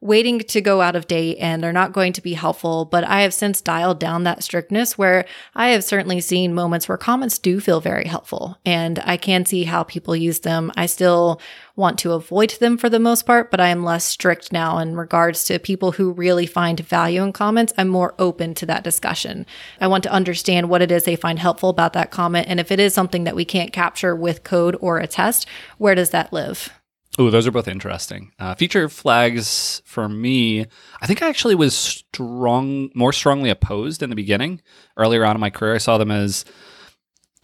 waiting 0.00 0.38
to 0.38 0.60
go 0.60 0.80
out 0.80 0.94
of 0.94 1.08
date 1.08 1.36
and 1.40 1.62
they're 1.62 1.72
not 1.72 1.92
going 1.92 2.12
to 2.12 2.22
be 2.22 2.34
helpful. 2.34 2.84
But 2.84 3.04
I 3.04 3.22
have 3.22 3.34
since 3.34 3.60
dialed 3.60 3.98
down 3.98 4.22
that 4.24 4.44
strictness 4.44 4.96
where 4.96 5.24
I 5.54 5.68
have 5.68 5.82
certainly 5.82 6.20
seen 6.20 6.54
moments 6.54 6.88
where 6.88 6.96
comments 6.96 7.38
do 7.38 7.58
feel 7.58 7.80
very 7.80 8.06
helpful 8.06 8.58
and 8.64 9.00
I 9.00 9.16
can 9.16 9.44
see 9.44 9.64
how 9.64 9.82
people 9.82 10.14
use 10.14 10.40
them. 10.40 10.70
I 10.76 10.86
still 10.86 11.40
want 11.74 11.98
to 12.00 12.12
avoid 12.12 12.50
them 12.50 12.76
for 12.76 12.88
the 12.88 13.00
most 13.00 13.26
part, 13.26 13.50
but 13.50 13.60
I 13.60 13.68
am 13.68 13.84
less 13.84 14.04
strict 14.04 14.52
now 14.52 14.78
in 14.78 14.96
regards 14.96 15.44
to 15.44 15.58
people 15.58 15.92
who 15.92 16.12
really 16.12 16.46
find 16.46 16.78
value 16.78 17.22
in 17.22 17.32
comments. 17.32 17.72
I'm 17.76 17.88
more 17.88 18.14
open 18.18 18.54
to 18.54 18.66
that 18.66 18.84
discussion. 18.84 19.46
I 19.80 19.88
want 19.88 20.04
to 20.04 20.12
understand 20.12 20.68
what 20.68 20.82
it 20.82 20.92
is 20.92 21.04
they 21.04 21.16
find 21.16 21.40
helpful 21.40 21.70
about 21.70 21.92
that 21.94 22.10
comment. 22.12 22.46
And 22.48 22.60
if 22.60 22.70
it 22.70 22.78
is 22.78 22.94
something 22.94 23.24
that 23.24 23.36
we 23.36 23.44
can't 23.44 23.72
capture 23.72 24.14
with 24.14 24.44
code 24.44 24.76
or 24.80 24.98
a 24.98 25.06
test, 25.08 25.46
where 25.78 25.94
does 25.96 26.10
that 26.10 26.32
live? 26.32 26.77
Oh, 27.20 27.30
those 27.30 27.48
are 27.48 27.50
both 27.50 27.66
interesting. 27.66 28.30
Uh, 28.38 28.54
feature 28.54 28.88
flags 28.88 29.82
for 29.84 30.08
me, 30.08 30.66
I 31.00 31.06
think 31.06 31.20
I 31.20 31.28
actually 31.28 31.56
was 31.56 31.74
strong, 31.74 32.90
more 32.94 33.12
strongly 33.12 33.50
opposed 33.50 34.04
in 34.04 34.10
the 34.10 34.14
beginning. 34.14 34.60
Earlier 34.96 35.24
on 35.24 35.34
in 35.34 35.40
my 35.40 35.50
career, 35.50 35.74
I 35.74 35.78
saw 35.78 35.98
them 35.98 36.12
as 36.12 36.44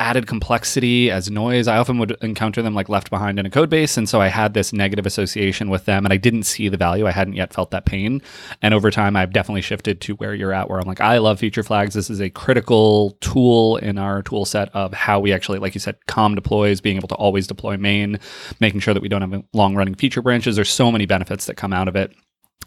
added 0.00 0.26
complexity 0.26 1.10
as 1.10 1.30
noise. 1.30 1.68
I 1.68 1.76
often 1.76 1.98
would 1.98 2.16
encounter 2.20 2.62
them 2.62 2.74
like 2.74 2.88
left 2.88 3.10
behind 3.10 3.38
in 3.38 3.46
a 3.46 3.50
code 3.50 3.70
base. 3.70 3.96
And 3.96 4.08
so 4.08 4.20
I 4.20 4.26
had 4.26 4.52
this 4.52 4.72
negative 4.72 5.06
association 5.06 5.70
with 5.70 5.84
them 5.84 6.04
and 6.04 6.12
I 6.12 6.16
didn't 6.16 6.44
see 6.44 6.68
the 6.68 6.76
value. 6.76 7.06
I 7.06 7.12
hadn't 7.12 7.34
yet 7.34 7.52
felt 7.52 7.70
that 7.70 7.86
pain. 7.86 8.20
And 8.60 8.74
over 8.74 8.90
time, 8.90 9.14
I've 9.16 9.32
definitely 9.32 9.62
shifted 9.62 10.00
to 10.02 10.14
where 10.16 10.34
you're 10.34 10.52
at, 10.52 10.68
where 10.68 10.80
I'm 10.80 10.88
like, 10.88 11.00
I 11.00 11.18
love 11.18 11.38
feature 11.38 11.62
flags. 11.62 11.94
This 11.94 12.10
is 12.10 12.20
a 12.20 12.30
critical 12.30 13.16
tool 13.20 13.76
in 13.76 13.96
our 13.98 14.22
tool 14.22 14.44
set 14.44 14.68
of 14.74 14.92
how 14.92 15.20
we 15.20 15.32
actually, 15.32 15.60
like 15.60 15.74
you 15.74 15.80
said, 15.80 15.96
calm 16.06 16.34
deploys, 16.34 16.80
being 16.80 16.96
able 16.96 17.08
to 17.08 17.14
always 17.14 17.46
deploy 17.46 17.76
main, 17.76 18.18
making 18.60 18.80
sure 18.80 18.94
that 18.94 19.02
we 19.02 19.08
don't 19.08 19.22
have 19.22 19.44
long 19.52 19.76
running 19.76 19.94
feature 19.94 20.22
branches. 20.22 20.56
There's 20.56 20.70
so 20.70 20.90
many 20.90 21.06
benefits 21.06 21.46
that 21.46 21.56
come 21.56 21.72
out 21.72 21.86
of 21.86 21.94
it 21.94 22.12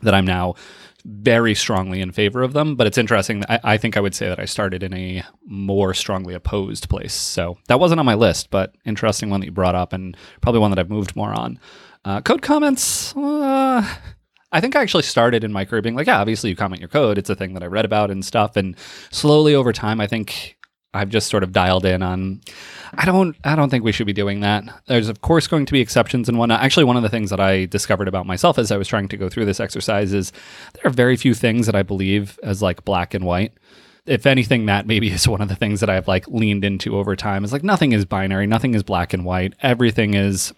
that 0.02 0.14
I'm 0.14 0.26
now 0.26 0.56
very 1.08 1.56
strongly 1.56 2.02
in 2.02 2.12
favor 2.12 2.44
of 2.44 2.54
them. 2.54 2.76
But 2.76 2.86
it's 2.86 2.98
interesting. 2.98 3.44
I, 3.48 3.60
I, 3.64 3.78
think 3.78 3.96
I 3.96 4.02
would 4.02 4.14
say 4.14 4.28
that 4.28 4.40
I 4.40 4.46
started 4.46 4.84
in 4.84 4.94
a 4.94 5.24
more 5.46 5.94
strongly 5.94 6.34
opposed 6.34 6.90
place. 6.90 7.14
So 7.14 7.58
that 7.68 7.80
wasn't 7.80 8.00
on 8.00 8.06
my 8.06 8.16
list, 8.16 8.50
but 8.50 8.76
interesting 8.86 9.30
one 9.30 9.40
that 9.40 9.46
you 9.46 9.52
brought 9.52 9.76
up, 9.76 9.94
and 9.94 10.18
probably 10.42 10.60
one 10.60 10.72
that 10.72 10.80
I've 10.80 10.90
moved 10.90 11.16
more 11.16 11.34
on. 11.34 11.60
Uh, 12.04 12.22
code 12.22 12.42
comments. 12.42 13.16
Uh, 13.16 13.88
I 14.52 14.62
think 14.62 14.76
I 14.76 14.82
actually 14.82 15.04
started 15.04 15.44
in 15.44 15.52
my 15.52 15.66
career 15.66 15.82
being 15.82 15.96
like, 15.96 16.08
yeah, 16.08 16.20
obviously 16.20 16.50
you 16.50 16.56
comment 16.56 16.82
your 16.82 16.90
code. 16.90 17.18
It's 17.18 17.30
a 17.30 17.36
thing 17.36 17.54
that 17.54 17.64
I 17.64 17.68
read 17.68 17.86
about 17.86 18.12
and 18.12 18.24
stuff. 18.24 18.56
And 18.56 18.76
slowly 19.10 19.56
over 19.56 19.74
time, 19.74 20.00
I 20.02 20.08
think 20.08 20.58
I've 20.94 21.10
just 21.10 21.30
sort 21.30 21.44
of 21.44 21.52
dialed 21.52 21.86
in 21.86 22.02
on 22.02 22.42
I 22.94 23.06
don't 23.06 23.36
I 23.44 23.56
don't 23.56 23.70
think 23.70 23.84
we 23.84 23.92
should 23.92 24.08
be 24.08 24.14
doing 24.14 24.42
that. 24.42 24.64
There's 24.88 25.10
of 25.10 25.22
course 25.22 25.48
going 25.48 25.66
to 25.66 25.74
be 25.74 25.82
exceptions 25.82 26.30
and 26.30 26.38
whatnot. 26.38 26.62
Actually, 26.62 26.86
one 26.86 26.98
of 26.98 27.04
the 27.04 27.10
things 27.10 27.30
that 27.30 27.40
I 27.40 27.66
discovered 27.66 28.08
about 28.08 28.26
myself 28.26 28.58
as 28.58 28.72
I 28.72 28.78
was 28.78 28.88
trying 28.88 29.08
to 29.10 29.18
go 29.18 29.30
through 29.30 29.46
this 29.46 29.60
exercise 29.60 30.14
is 30.14 30.32
there 30.74 30.90
are 30.90 30.94
very 30.94 31.18
few 31.18 31.34
things 31.34 31.66
that 31.66 31.76
I 31.76 31.84
believe 31.84 32.40
as 32.44 32.62
like 32.62 32.86
black 32.86 33.14
and 33.14 33.26
white. 33.26 33.54
If 34.06 34.26
anything, 34.26 34.68
that 34.68 34.88
maybe 34.88 35.10
is 35.12 35.28
one 35.28 35.42
of 35.42 35.50
the 35.50 35.56
things 35.56 35.80
that 35.80 35.90
I've 35.90 36.08
like 36.08 36.28
leaned 36.28 36.64
into 36.64 36.98
over 36.98 37.16
time. 37.16 37.44
Is 37.44 37.54
like 37.54 37.64
nothing 37.64 37.92
is 37.92 38.06
binary, 38.06 38.48
nothing 38.48 38.74
is 38.74 38.84
black 38.84 39.14
and 39.14 39.26
white. 39.26 39.54
Everything 39.62 40.14
is 40.14 40.54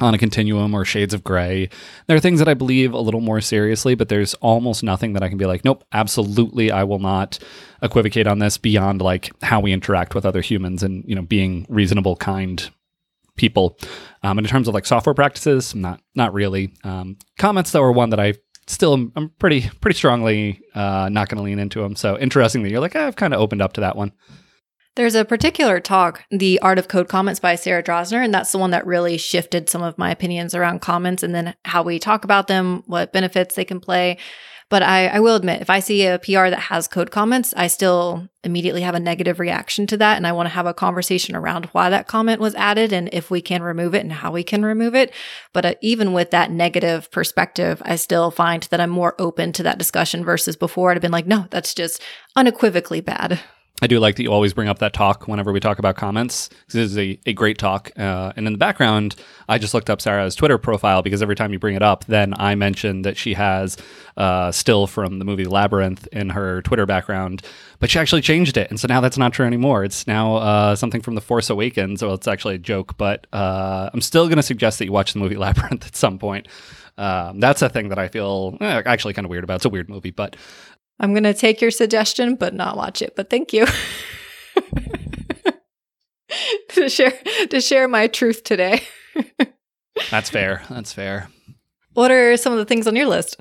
on 0.00 0.14
a 0.14 0.18
continuum 0.18 0.74
or 0.74 0.84
shades 0.84 1.14
of 1.14 1.24
gray. 1.24 1.68
There 2.06 2.16
are 2.16 2.20
things 2.20 2.38
that 2.38 2.48
I 2.48 2.54
believe 2.54 2.92
a 2.92 3.00
little 3.00 3.20
more 3.20 3.40
seriously, 3.40 3.94
but 3.94 4.08
there's 4.08 4.34
almost 4.34 4.82
nothing 4.82 5.14
that 5.14 5.22
I 5.22 5.28
can 5.28 5.38
be 5.38 5.46
like, 5.46 5.64
nope, 5.64 5.84
absolutely, 5.92 6.70
I 6.70 6.84
will 6.84 6.98
not 6.98 7.38
equivocate 7.82 8.26
on 8.26 8.38
this 8.38 8.58
beyond 8.58 9.02
like 9.02 9.30
how 9.42 9.60
we 9.60 9.72
interact 9.72 10.14
with 10.14 10.26
other 10.26 10.40
humans 10.40 10.82
and 10.82 11.04
you 11.06 11.14
know 11.14 11.22
being 11.22 11.66
reasonable, 11.68 12.16
kind 12.16 12.68
people. 13.36 13.78
Um, 14.22 14.38
and 14.38 14.46
in 14.46 14.50
terms 14.50 14.68
of 14.68 14.74
like 14.74 14.86
software 14.86 15.14
practices, 15.14 15.74
not 15.74 16.00
not 16.14 16.32
really. 16.32 16.72
Um, 16.84 17.16
comments 17.38 17.70
though 17.70 17.82
are 17.82 17.92
one 17.92 18.10
that 18.10 18.20
I 18.20 18.34
still 18.66 18.94
am, 18.94 19.12
I'm 19.16 19.28
pretty 19.38 19.70
pretty 19.80 19.96
strongly 19.96 20.60
uh, 20.74 21.08
not 21.10 21.28
going 21.28 21.38
to 21.38 21.44
lean 21.44 21.58
into 21.58 21.80
them. 21.80 21.96
So 21.96 22.18
interesting 22.18 22.62
that 22.62 22.70
you're 22.70 22.80
like, 22.80 22.96
I've 22.96 23.16
kind 23.16 23.34
of 23.34 23.40
opened 23.40 23.62
up 23.62 23.74
to 23.74 23.82
that 23.82 23.96
one. 23.96 24.12
There's 24.96 25.14
a 25.14 25.26
particular 25.26 25.78
talk, 25.78 26.24
The 26.30 26.58
Art 26.60 26.78
of 26.78 26.88
Code 26.88 27.06
Comments 27.06 27.38
by 27.38 27.56
Sarah 27.56 27.82
Drasner, 27.82 28.24
and 28.24 28.32
that's 28.32 28.50
the 28.50 28.56
one 28.56 28.70
that 28.70 28.86
really 28.86 29.18
shifted 29.18 29.68
some 29.68 29.82
of 29.82 29.98
my 29.98 30.10
opinions 30.10 30.54
around 30.54 30.80
comments 30.80 31.22
and 31.22 31.34
then 31.34 31.54
how 31.66 31.82
we 31.82 31.98
talk 31.98 32.24
about 32.24 32.46
them, 32.46 32.82
what 32.86 33.12
benefits 33.12 33.54
they 33.54 33.64
can 33.66 33.78
play. 33.78 34.16
But 34.70 34.82
I, 34.82 35.08
I, 35.08 35.20
will 35.20 35.36
admit, 35.36 35.60
if 35.60 35.68
I 35.68 35.80
see 35.80 36.06
a 36.06 36.18
PR 36.18 36.48
that 36.48 36.58
has 36.70 36.88
code 36.88 37.10
comments, 37.10 37.52
I 37.58 37.66
still 37.66 38.26
immediately 38.42 38.80
have 38.80 38.94
a 38.94 39.00
negative 39.00 39.38
reaction 39.38 39.86
to 39.88 39.98
that. 39.98 40.16
And 40.16 40.26
I 40.26 40.32
want 40.32 40.46
to 40.46 40.54
have 40.54 40.66
a 40.66 40.74
conversation 40.74 41.36
around 41.36 41.66
why 41.66 41.90
that 41.90 42.08
comment 42.08 42.40
was 42.40 42.54
added 42.54 42.92
and 42.92 43.10
if 43.12 43.30
we 43.30 43.42
can 43.42 43.62
remove 43.62 43.94
it 43.94 44.00
and 44.00 44.12
how 44.12 44.32
we 44.32 44.42
can 44.42 44.64
remove 44.64 44.94
it. 44.94 45.12
But 45.52 45.66
uh, 45.66 45.74
even 45.82 46.14
with 46.14 46.30
that 46.30 46.50
negative 46.50 47.10
perspective, 47.10 47.82
I 47.84 47.96
still 47.96 48.30
find 48.30 48.62
that 48.64 48.80
I'm 48.80 48.90
more 48.90 49.14
open 49.20 49.52
to 49.52 49.62
that 49.64 49.78
discussion 49.78 50.24
versus 50.24 50.56
before 50.56 50.90
I'd 50.90 50.94
have 50.94 51.02
been 51.02 51.12
like, 51.12 51.26
no, 51.26 51.46
that's 51.50 51.74
just 51.74 52.02
unequivocally 52.34 53.02
bad. 53.02 53.40
I 53.82 53.86
do 53.86 53.98
like 54.00 54.16
that 54.16 54.22
you 54.22 54.32
always 54.32 54.54
bring 54.54 54.68
up 54.68 54.78
that 54.78 54.94
talk 54.94 55.28
whenever 55.28 55.52
we 55.52 55.60
talk 55.60 55.78
about 55.78 55.96
comments. 55.96 56.48
This 56.68 56.90
is 56.90 56.96
a, 56.96 57.18
a 57.26 57.34
great 57.34 57.58
talk. 57.58 57.90
Uh, 57.96 58.32
and 58.34 58.46
in 58.46 58.54
the 58.54 58.58
background, 58.58 59.16
I 59.50 59.58
just 59.58 59.74
looked 59.74 59.90
up 59.90 60.00
Sarah's 60.00 60.34
Twitter 60.34 60.56
profile 60.56 61.02
because 61.02 61.20
every 61.20 61.36
time 61.36 61.52
you 61.52 61.58
bring 61.58 61.76
it 61.76 61.82
up, 61.82 62.06
then 62.06 62.32
I 62.38 62.54
mention 62.54 63.02
that 63.02 63.18
she 63.18 63.34
has 63.34 63.76
uh, 64.16 64.50
still 64.50 64.86
from 64.86 65.18
the 65.18 65.26
movie 65.26 65.44
Labyrinth 65.44 66.06
in 66.10 66.30
her 66.30 66.62
Twitter 66.62 66.86
background, 66.86 67.42
but 67.78 67.90
she 67.90 67.98
actually 67.98 68.22
changed 68.22 68.56
it. 68.56 68.70
And 68.70 68.80
so 68.80 68.88
now 68.88 69.02
that's 69.02 69.18
not 69.18 69.34
true 69.34 69.46
anymore. 69.46 69.84
It's 69.84 70.06
now 70.06 70.36
uh, 70.36 70.74
something 70.74 71.02
from 71.02 71.14
The 71.14 71.20
Force 71.20 71.50
Awakens. 71.50 72.02
Well, 72.02 72.14
it's 72.14 72.28
actually 72.28 72.54
a 72.54 72.58
joke, 72.58 72.96
but 72.96 73.26
uh, 73.34 73.90
I'm 73.92 74.00
still 74.00 74.26
going 74.26 74.36
to 74.36 74.42
suggest 74.42 74.78
that 74.78 74.86
you 74.86 74.92
watch 74.92 75.12
the 75.12 75.18
movie 75.18 75.36
Labyrinth 75.36 75.86
at 75.86 75.96
some 75.96 76.18
point. 76.18 76.48
Um, 76.98 77.40
that's 77.40 77.60
a 77.60 77.68
thing 77.68 77.90
that 77.90 77.98
I 77.98 78.08
feel 78.08 78.56
eh, 78.60 78.82
actually 78.86 79.12
kind 79.12 79.26
of 79.26 79.30
weird 79.30 79.44
about. 79.44 79.56
It's 79.56 79.64
a 79.66 79.70
weird 79.70 79.90
movie, 79.90 80.10
but 80.10 80.36
I'm 80.98 81.12
going 81.12 81.24
to 81.24 81.34
take 81.34 81.60
your 81.60 81.70
suggestion, 81.70 82.36
but 82.36 82.54
not 82.54 82.76
watch 82.76 83.02
it. 83.02 83.14
But 83.16 83.28
thank 83.30 83.52
you 83.52 83.66
to 86.70 86.88
share 86.88 87.12
to 87.50 87.60
share 87.60 87.86
my 87.88 88.06
truth 88.06 88.44
today. 88.44 88.82
That's 90.10 90.30
fair. 90.30 90.62
That's 90.68 90.92
fair. 90.92 91.28
What 91.94 92.10
are 92.10 92.36
some 92.36 92.52
of 92.52 92.58
the 92.58 92.64
things 92.64 92.86
on 92.86 92.96
your 92.96 93.06
list? 93.06 93.40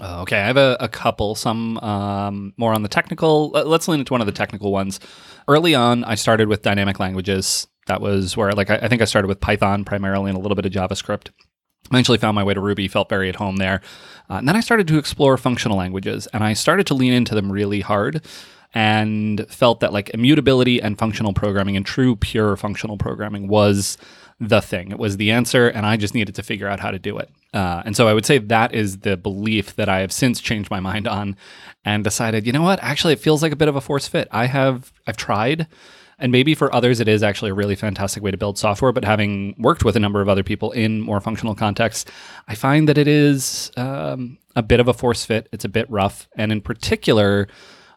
Uh, 0.00 0.22
okay, 0.22 0.40
I 0.40 0.46
have 0.46 0.56
a, 0.56 0.76
a 0.80 0.88
couple. 0.88 1.34
Some 1.34 1.78
um, 1.78 2.52
more 2.56 2.72
on 2.72 2.82
the 2.82 2.88
technical. 2.88 3.50
Let's 3.50 3.86
lean 3.86 4.00
into 4.00 4.12
one 4.12 4.20
of 4.20 4.26
the 4.26 4.32
technical 4.32 4.72
ones. 4.72 4.98
Early 5.46 5.74
on, 5.74 6.02
I 6.04 6.16
started 6.16 6.48
with 6.48 6.62
dynamic 6.62 6.98
languages. 6.98 7.68
That 7.86 8.00
was 8.00 8.36
where, 8.36 8.52
like, 8.52 8.70
I, 8.70 8.76
I 8.76 8.88
think 8.88 9.02
I 9.02 9.04
started 9.04 9.28
with 9.28 9.40
Python 9.40 9.84
primarily 9.84 10.30
and 10.30 10.38
a 10.38 10.40
little 10.40 10.56
bit 10.56 10.66
of 10.66 10.72
JavaScript. 10.72 11.30
Eventually 11.90 12.18
found 12.18 12.34
my 12.34 12.44
way 12.44 12.54
to 12.54 12.60
Ruby, 12.60 12.88
felt 12.88 13.08
very 13.08 13.28
at 13.28 13.36
home 13.36 13.56
there. 13.56 13.80
Uh, 14.30 14.34
and 14.34 14.48
then 14.48 14.56
I 14.56 14.60
started 14.60 14.88
to 14.88 14.98
explore 14.98 15.36
functional 15.36 15.76
languages 15.76 16.26
and 16.32 16.42
I 16.42 16.54
started 16.54 16.86
to 16.88 16.94
lean 16.94 17.12
into 17.12 17.34
them 17.34 17.52
really 17.52 17.80
hard 17.80 18.24
and 18.72 19.46
felt 19.48 19.80
that 19.80 19.92
like 19.92 20.10
immutability 20.10 20.82
and 20.82 20.98
functional 20.98 21.32
programming 21.32 21.76
and 21.76 21.86
true 21.86 22.16
pure 22.16 22.56
functional 22.56 22.98
programming 22.98 23.48
was 23.48 23.96
the 24.40 24.60
thing. 24.60 24.90
It 24.90 24.98
was 24.98 25.16
the 25.16 25.30
answer, 25.30 25.68
and 25.68 25.86
I 25.86 25.96
just 25.96 26.14
needed 26.14 26.34
to 26.34 26.42
figure 26.42 26.66
out 26.66 26.80
how 26.80 26.90
to 26.90 26.98
do 26.98 27.16
it. 27.18 27.30
Uh, 27.52 27.82
and 27.86 27.96
so 27.96 28.08
I 28.08 28.14
would 28.14 28.26
say 28.26 28.38
that 28.38 28.74
is 28.74 28.98
the 28.98 29.16
belief 29.16 29.76
that 29.76 29.88
I 29.88 30.00
have 30.00 30.10
since 30.10 30.40
changed 30.40 30.70
my 30.70 30.80
mind 30.80 31.06
on 31.06 31.36
and 31.84 32.02
decided, 32.02 32.46
you 32.46 32.52
know 32.52 32.62
what? 32.62 32.82
Actually, 32.82 33.12
it 33.12 33.20
feels 33.20 33.42
like 33.42 33.52
a 33.52 33.56
bit 33.56 33.68
of 33.68 33.76
a 33.76 33.80
force 33.80 34.08
fit. 34.08 34.26
I 34.32 34.46
have 34.46 34.92
I've 35.06 35.16
tried 35.16 35.68
and 36.24 36.32
maybe 36.32 36.54
for 36.54 36.74
others, 36.74 37.00
it 37.00 37.06
is 37.06 37.22
actually 37.22 37.50
a 37.50 37.54
really 37.54 37.74
fantastic 37.74 38.22
way 38.22 38.30
to 38.30 38.38
build 38.38 38.56
software. 38.56 38.92
But 38.92 39.04
having 39.04 39.54
worked 39.58 39.84
with 39.84 39.94
a 39.94 40.00
number 40.00 40.22
of 40.22 40.28
other 40.30 40.42
people 40.42 40.72
in 40.72 41.02
more 41.02 41.20
functional 41.20 41.54
contexts, 41.54 42.10
I 42.48 42.54
find 42.54 42.88
that 42.88 42.96
it 42.96 43.06
is 43.06 43.70
um, 43.76 44.38
a 44.56 44.62
bit 44.62 44.80
of 44.80 44.88
a 44.88 44.94
force 44.94 45.26
fit. 45.26 45.50
It's 45.52 45.66
a 45.66 45.68
bit 45.68 45.84
rough. 45.90 46.26
And 46.34 46.50
in 46.50 46.62
particular, 46.62 47.46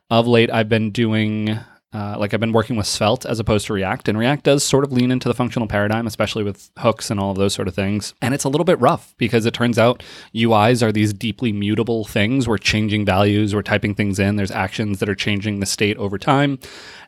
of 0.10 0.28
late, 0.28 0.52
I've 0.52 0.68
been 0.68 0.92
doing. 0.92 1.58
Uh, 1.94 2.18
like 2.20 2.34
I've 2.34 2.42
been 2.42 2.52
working 2.52 2.76
with 2.76 2.86
Svelte 2.86 3.26
as 3.26 3.40
opposed 3.40 3.66
to 3.68 3.74
React, 3.74 4.10
and 4.10 4.18
React 4.18 4.44
does 4.44 4.62
sort 4.62 4.84
of 4.84 4.92
lean 4.92 5.10
into 5.10 5.30
the 5.30 5.34
functional 5.34 5.70
paradigm, 5.70 6.06
especially 6.06 6.44
with 6.44 6.70
hooks 6.78 7.10
and 7.10 7.18
all 7.18 7.32
of 7.32 7.38
those 7.38 7.54
sort 7.54 7.70
of 7.70 7.76
things. 7.76 8.14
And 8.22 8.34
it's 8.34 8.44
a 8.44 8.50
little 8.50 8.66
bit 8.66 8.80
rough 8.82 9.16
because 9.18 9.46
it 9.46 9.54
turns 9.54 9.80
out 9.80 10.04
UIs 10.36 10.84
are 10.84 10.92
these 10.92 11.14
deeply 11.14 11.54
mutable 11.54 12.04
things. 12.04 12.46
We're 12.46 12.58
changing 12.58 13.06
values, 13.06 13.56
we're 13.56 13.62
typing 13.62 13.96
things 13.96 14.20
in, 14.20 14.36
there's 14.36 14.52
actions 14.52 15.00
that 15.00 15.08
are 15.08 15.16
changing 15.16 15.62
the 15.62 15.66
state 15.66 15.96
over 15.96 16.18
time. 16.18 16.60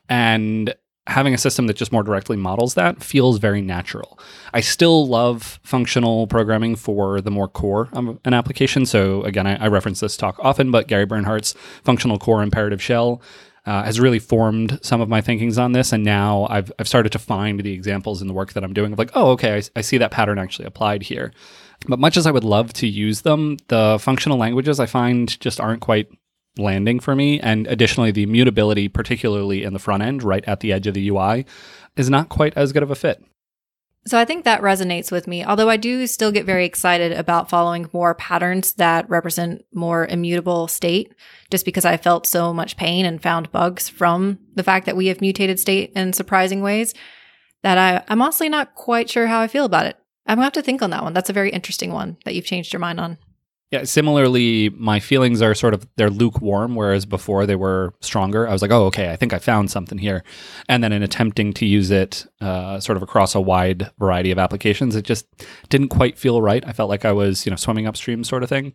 And 0.08 0.74
having 1.10 1.34
a 1.34 1.38
system 1.38 1.68
that 1.68 1.76
just 1.76 1.92
more 1.92 2.04
directly 2.04 2.38
models 2.38 2.76
that 2.76 3.04
feels 3.04 3.40
very 3.40 3.62
natural. 3.62 4.20
I 4.54 4.62
still 4.62 5.08
love 5.08 5.60
functional 5.64 6.28
programming 6.28 6.76
for 6.76 7.20
the 7.20 7.32
more 7.32 7.48
core 7.48 7.90
of 7.94 8.20
an 8.24 8.34
application. 8.34 8.86
So 8.86 9.24
again, 9.24 9.48
I, 9.48 9.56
I 9.56 9.68
reference 9.68 10.00
this 10.00 10.16
talk 10.16 10.38
often, 10.40 10.72
but 10.72 10.88
Gary 10.88 11.06
Bernhardt's 11.06 11.56
functional 11.84 12.20
core 12.20 12.44
imperative 12.44 12.82
shell 12.82 13.22
uh, 13.66 13.84
has 13.84 14.00
really 14.00 14.20
formed 14.20 14.80
some 14.82 15.02
of 15.02 15.10
my 15.10 15.22
thinkings 15.22 15.58
on 15.58 15.74
this. 15.74 15.92
And 15.92 16.04
now 16.04 16.48
I've, 16.50 16.72
I've 16.80 16.88
started 16.88 17.12
to 17.12 17.20
find 17.20 17.60
the 17.60 17.74
examples 17.74 18.22
in 18.22 18.28
the 18.28 18.34
work 18.34 18.54
that 18.54 18.64
I'm 18.64 18.74
doing 18.74 18.94
of 18.94 19.00
like, 19.00 19.12
oh, 19.16 19.32
okay, 19.32 19.58
I, 19.58 19.64
I 19.76 19.82
see 19.82 19.98
that 19.98 20.12
pattern 20.12 20.40
actually 20.40 20.66
applied 20.66 21.04
here. 21.04 21.34
But 21.88 22.00
much 22.00 22.18
as 22.18 22.28
I 22.28 22.32
would 22.32 22.44
love 22.44 22.74
to 22.74 22.88
use 22.88 23.22
them, 23.22 23.58
the 23.68 23.98
functional 24.00 24.38
languages 24.38 24.80
I 24.80 24.86
find 24.86 25.40
just 25.40 25.60
aren't 25.60 25.82
quite 25.82 26.10
landing 26.58 27.00
for 27.00 27.16
me. 27.16 27.40
And 27.40 27.68
additionally, 27.68 28.12
the 28.12 28.26
mutability, 28.26 28.88
particularly 28.88 29.64
in 29.64 29.74
the 29.74 29.80
front 29.80 30.04
end, 30.04 30.24
right 30.24 30.44
at 30.46 30.60
the 30.60 30.74
edge 30.74 30.88
of 30.88 30.94
the 30.94 31.10
UI, 31.10 31.46
is 31.96 32.10
not 32.10 32.30
quite 32.30 32.54
as 32.56 32.74
good 32.74 32.84
of 32.84 32.92
a 32.92 32.96
fit. 32.96 33.24
So 34.08 34.18
I 34.18 34.26
think 34.26 34.46
that 34.46 34.62
resonates 34.62 35.12
with 35.12 35.28
me, 35.28 35.44
although 35.44 35.70
I 35.70 35.78
do 35.78 36.08
still 36.08 36.32
get 36.32 36.46
very 36.46 36.66
excited 36.66 37.12
about 37.12 37.50
following 37.50 37.90
more 37.92 38.16
patterns 38.16 38.74
that 38.74 39.10
represent 39.10 39.66
more 39.74 40.08
immutable 40.08 40.68
state, 40.68 41.14
just 41.52 41.66
because 41.66 41.86
I 41.86 41.98
felt 41.98 42.26
so 42.26 42.54
much 42.54 42.78
pain 42.78 43.06
and 43.06 43.22
found 43.22 43.52
bugs 43.52 43.90
from 43.90 44.40
the 44.56 44.64
fact 44.64 44.86
that 44.86 44.96
we 44.96 45.08
have 45.08 45.22
mutated 45.22 45.60
state 45.60 45.92
in 45.96 46.14
surprising 46.14 46.62
ways 46.62 46.94
that 47.62 47.78
I, 47.78 48.04
I'm 48.08 48.22
honestly 48.22 48.48
not 48.48 48.74
quite 48.74 49.10
sure 49.10 49.28
how 49.28 49.42
I 49.42 49.48
feel 49.48 49.66
about 49.66 49.86
it. 49.86 49.98
I'm 50.26 50.38
gonna 50.38 50.46
have 50.46 50.54
to 50.54 50.62
think 50.62 50.82
on 50.82 50.92
that 50.92 51.04
one. 51.04 51.14
That's 51.14 51.30
a 51.30 51.34
very 51.34 51.50
interesting 51.50 51.92
one 51.92 52.18
that 52.24 52.36
you've 52.36 52.46
changed 52.46 52.72
your 52.72 52.80
mind 52.80 53.00
on. 53.00 53.18
Yeah, 53.72 53.84
similarly, 53.84 54.70
my 54.70 55.00
feelings 55.00 55.44
are 55.44 55.54
sort 55.54 55.76
of 55.76 55.88
they're 55.96 56.10
lukewarm, 56.10 56.74
whereas 56.74 57.06
before 57.06 57.46
they 57.46 57.56
were 57.56 57.94
stronger. 58.02 58.48
I 58.48 58.52
was 58.52 58.64
like, 58.64 58.72
oh, 58.72 58.86
okay, 58.86 59.12
I 59.12 59.16
think 59.16 59.32
I 59.32 59.38
found 59.38 59.70
something 59.70 60.00
here. 60.00 60.24
And 60.68 60.84
then 60.84 60.92
in 60.92 61.04
attempting 61.04 61.54
to 61.54 61.68
use 61.68 61.92
it 61.92 62.26
uh, 62.42 62.80
sort 62.80 62.98
of 62.98 63.04
across 63.04 63.36
a 63.36 63.42
wide 63.42 63.92
variety 64.00 64.32
of 64.32 64.40
applications, 64.40 64.96
it 64.96 65.06
just 65.06 65.28
didn't 65.70 65.90
quite 65.90 66.18
feel 66.18 66.42
right. 66.42 66.64
I 66.66 66.74
felt 66.74 66.90
like 66.90 67.06
I 67.06 67.12
was, 67.12 67.46
you 67.46 67.52
know, 67.52 67.56
swimming 67.56 67.86
upstream 67.86 68.24
sort 68.24 68.42
of 68.42 68.50
thing. 68.50 68.74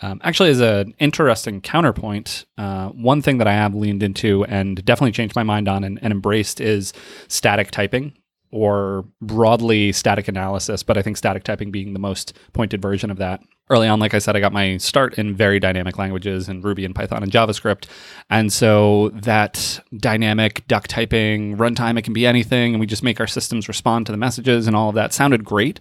Um, 0.00 0.20
actually, 0.22 0.50
as 0.50 0.60
an 0.60 0.94
interesting 1.00 1.60
counterpoint, 1.60 2.46
uh, 2.56 2.90
one 2.90 3.20
thing 3.20 3.38
that 3.38 3.48
I 3.48 3.54
have 3.54 3.74
leaned 3.74 4.04
into 4.04 4.44
and 4.44 4.84
definitely 4.84 5.10
changed 5.10 5.34
my 5.34 5.42
mind 5.42 5.66
on 5.66 5.82
and, 5.82 5.98
and 6.00 6.12
embraced 6.12 6.60
is 6.60 6.92
static 7.26 7.72
typing 7.72 8.12
or 8.52 9.04
broadly 9.20 9.90
static 9.90 10.28
analysis, 10.28 10.84
but 10.84 10.96
I 10.96 11.02
think 11.02 11.16
static 11.16 11.42
typing 11.42 11.72
being 11.72 11.92
the 11.92 11.98
most 11.98 12.34
pointed 12.52 12.80
version 12.80 13.10
of 13.10 13.18
that. 13.18 13.40
Early 13.70 13.86
on, 13.86 14.00
like 14.00 14.14
I 14.14 14.18
said, 14.18 14.34
I 14.34 14.40
got 14.40 14.52
my 14.52 14.78
start 14.78 15.18
in 15.18 15.34
very 15.34 15.60
dynamic 15.60 15.98
languages 15.98 16.48
in 16.48 16.62
Ruby 16.62 16.84
and 16.86 16.94
Python 16.94 17.22
and 17.22 17.30
JavaScript. 17.30 17.86
And 18.30 18.50
so 18.50 19.10
that 19.10 19.80
dynamic 19.94 20.66
duck 20.68 20.88
typing 20.88 21.56
runtime, 21.56 21.98
it 21.98 22.02
can 22.02 22.14
be 22.14 22.26
anything, 22.26 22.74
and 22.74 22.80
we 22.80 22.86
just 22.86 23.02
make 23.02 23.20
our 23.20 23.26
systems 23.26 23.68
respond 23.68 24.06
to 24.06 24.12
the 24.12 24.18
messages 24.18 24.66
and 24.66 24.74
all 24.74 24.88
of 24.88 24.94
that 24.94 25.12
sounded 25.12 25.44
great. 25.44 25.80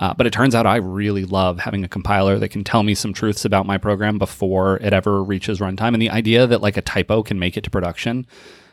Uh, 0.00 0.14
but 0.14 0.26
it 0.26 0.32
turns 0.32 0.54
out 0.54 0.64
I 0.64 0.76
really 0.76 1.24
love 1.24 1.58
having 1.58 1.84
a 1.84 1.88
compiler 1.88 2.38
that 2.38 2.48
can 2.48 2.62
tell 2.62 2.82
me 2.82 2.94
some 2.94 3.12
truths 3.12 3.44
about 3.44 3.66
my 3.66 3.78
program 3.78 4.16
before 4.16 4.76
it 4.76 4.92
ever 4.92 5.22
reaches 5.22 5.58
runtime. 5.58 5.92
And 5.92 6.00
the 6.00 6.10
idea 6.10 6.46
that 6.46 6.62
like 6.62 6.76
a 6.76 6.82
typo 6.82 7.22
can 7.22 7.38
make 7.38 7.56
it 7.56 7.64
to 7.64 7.70
production 7.70 8.26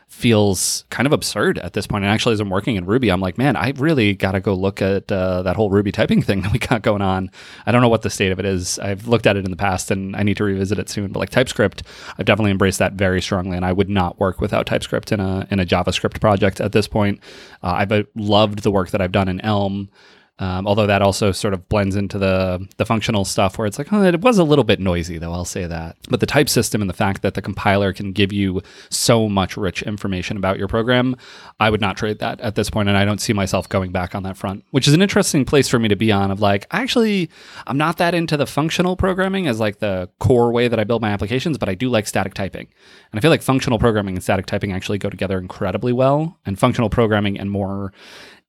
feels 0.08 0.84
kind 0.88 1.06
of 1.06 1.12
absurd 1.12 1.58
at 1.58 1.72
this 1.72 1.86
point. 1.86 2.04
And 2.04 2.12
actually, 2.12 2.32
as 2.32 2.40
I'm 2.40 2.48
working 2.48 2.76
in 2.76 2.86
Ruby, 2.86 3.10
I'm 3.10 3.20
like, 3.20 3.36
man, 3.36 3.56
I 3.56 3.72
really 3.76 4.14
got 4.14 4.32
to 4.32 4.40
go 4.40 4.54
look 4.54 4.80
at 4.80 5.10
uh, 5.10 5.42
that 5.42 5.56
whole 5.56 5.68
Ruby 5.68 5.92
typing 5.92 6.22
thing 6.28 6.42
that 6.42 6.52
we 6.52 6.58
got 6.58 6.82
going 6.82 7.02
on. 7.02 7.30
I 7.66 7.72
don't 7.72 7.82
know 7.82 7.88
what 7.88 8.02
the 8.02 8.10
state 8.10 8.32
of 8.32 8.38
it 8.38 8.46
is. 8.46 8.78
I've 8.78 9.08
looked 9.08 9.26
at 9.26 9.36
it 9.36 9.44
in 9.44 9.50
the 9.50 9.56
past 9.56 9.90
and 9.90 10.16
I 10.16 10.22
need 10.22 10.36
to 10.38 10.44
revisit 10.44 10.78
it 10.78 10.88
soon. 10.88 11.12
But 11.12 11.18
like 11.18 11.30
TypeScript, 11.30 11.82
I've 12.18 12.24
definitely 12.24 12.52
embraced 12.52 12.78
that 12.78 12.94
very 12.94 13.20
strongly. 13.20 13.56
And 13.56 13.66
I 13.66 13.72
would 13.72 13.90
not 13.90 14.18
work 14.18 14.40
without 14.40 14.66
TypeScript 14.66 15.12
in 15.12 15.20
a, 15.20 15.46
in 15.50 15.60
a 15.60 15.66
JavaScript 15.66 16.20
project 16.20 16.60
at 16.60 16.72
this 16.72 16.88
point. 16.88 17.20
Uh, 17.62 17.74
I've 17.78 17.92
uh, 17.92 18.04
loved 18.14 18.62
the 18.62 18.70
work 18.70 18.90
that 18.90 19.00
I've 19.00 19.12
done 19.12 19.28
in 19.28 19.40
Elm. 19.40 19.90
Um, 20.38 20.66
although 20.66 20.86
that 20.86 21.00
also 21.00 21.32
sort 21.32 21.54
of 21.54 21.66
blends 21.70 21.96
into 21.96 22.18
the 22.18 22.66
the 22.76 22.84
functional 22.84 23.24
stuff 23.24 23.56
where 23.56 23.66
it's 23.66 23.78
like, 23.78 23.90
oh, 23.90 24.02
it 24.02 24.20
was 24.20 24.36
a 24.36 24.44
little 24.44 24.64
bit 24.64 24.80
noisy, 24.80 25.16
though 25.16 25.32
I'll 25.32 25.46
say 25.46 25.64
that. 25.66 25.96
But 26.10 26.20
the 26.20 26.26
type 26.26 26.50
system 26.50 26.82
and 26.82 26.90
the 26.90 26.94
fact 26.94 27.22
that 27.22 27.32
the 27.32 27.40
compiler 27.40 27.94
can 27.94 28.12
give 28.12 28.34
you 28.34 28.60
so 28.90 29.30
much 29.30 29.56
rich 29.56 29.82
information 29.82 30.36
about 30.36 30.58
your 30.58 30.68
program, 30.68 31.16
I 31.58 31.70
would 31.70 31.80
not 31.80 31.96
trade 31.96 32.18
that 32.18 32.38
at 32.42 32.54
this 32.54 32.68
point, 32.68 32.90
and 32.90 32.98
I 32.98 33.06
don't 33.06 33.20
see 33.20 33.32
myself 33.32 33.66
going 33.66 33.92
back 33.92 34.14
on 34.14 34.24
that 34.24 34.36
front. 34.36 34.64
Which 34.72 34.86
is 34.86 34.92
an 34.92 35.00
interesting 35.00 35.46
place 35.46 35.68
for 35.68 35.78
me 35.78 35.88
to 35.88 35.96
be 35.96 36.12
on. 36.12 36.30
Of 36.30 36.40
like, 36.40 36.66
actually, 36.70 37.30
I'm 37.66 37.78
not 37.78 37.96
that 37.96 38.14
into 38.14 38.36
the 38.36 38.46
functional 38.46 38.94
programming 38.94 39.46
as 39.46 39.58
like 39.58 39.78
the 39.78 40.10
core 40.18 40.52
way 40.52 40.68
that 40.68 40.78
I 40.78 40.84
build 40.84 41.00
my 41.00 41.10
applications, 41.10 41.56
but 41.56 41.70
I 41.70 41.74
do 41.74 41.88
like 41.88 42.06
static 42.06 42.34
typing, 42.34 42.66
and 43.10 43.18
I 43.18 43.22
feel 43.22 43.30
like 43.30 43.42
functional 43.42 43.78
programming 43.78 44.16
and 44.16 44.22
static 44.22 44.44
typing 44.44 44.72
actually 44.72 44.98
go 44.98 45.08
together 45.08 45.38
incredibly 45.38 45.94
well. 45.94 46.36
And 46.44 46.58
functional 46.58 46.90
programming 46.90 47.40
and 47.40 47.50
more 47.50 47.92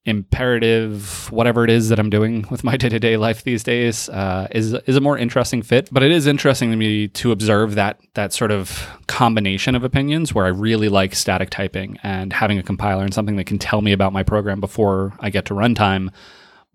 imperative 0.08 1.32
whatever 1.32 1.64
it 1.64 1.70
is 1.70 1.90
that 1.90 2.00
I'm 2.00 2.10
doing 2.10 2.46
with 2.50 2.64
my 2.64 2.78
day-to-day 2.82 3.18
life 3.18 3.44
these 3.44 3.64
days 3.64 4.10
uh, 4.10 4.48
is 4.52 4.74
is 4.74 4.96
a 4.96 5.02
more 5.02 5.18
interesting 5.18 5.62
fit. 5.62 5.90
But 5.92 6.02
it 6.02 6.12
is 6.12 6.26
interesting 6.26 6.72
to 6.72 6.78
me 6.78 7.10
to 7.10 7.32
observe 7.32 7.76
that 7.76 8.00
that 8.14 8.34
sort 8.34 8.52
of 8.52 8.88
combination 9.08 9.76
of 9.76 9.84
opinions 9.84 10.34
where 10.34 10.46
I 10.46 10.50
really 10.50 10.90
like 10.90 11.14
static 11.14 11.50
typing 11.50 12.00
and 12.04 12.34
having 12.34 12.58
a 12.58 12.64
compiler 12.64 13.04
and 13.04 13.14
something 13.14 13.36
that 13.36 13.46
can 13.46 13.60
tell 13.60 13.82
me 13.82 13.92
about 13.92 14.14
my 14.14 14.24
program 14.24 14.60
before 14.60 15.14
I 15.20 15.30
get 15.30 15.46
to 15.46 15.54
runtime 15.54 16.10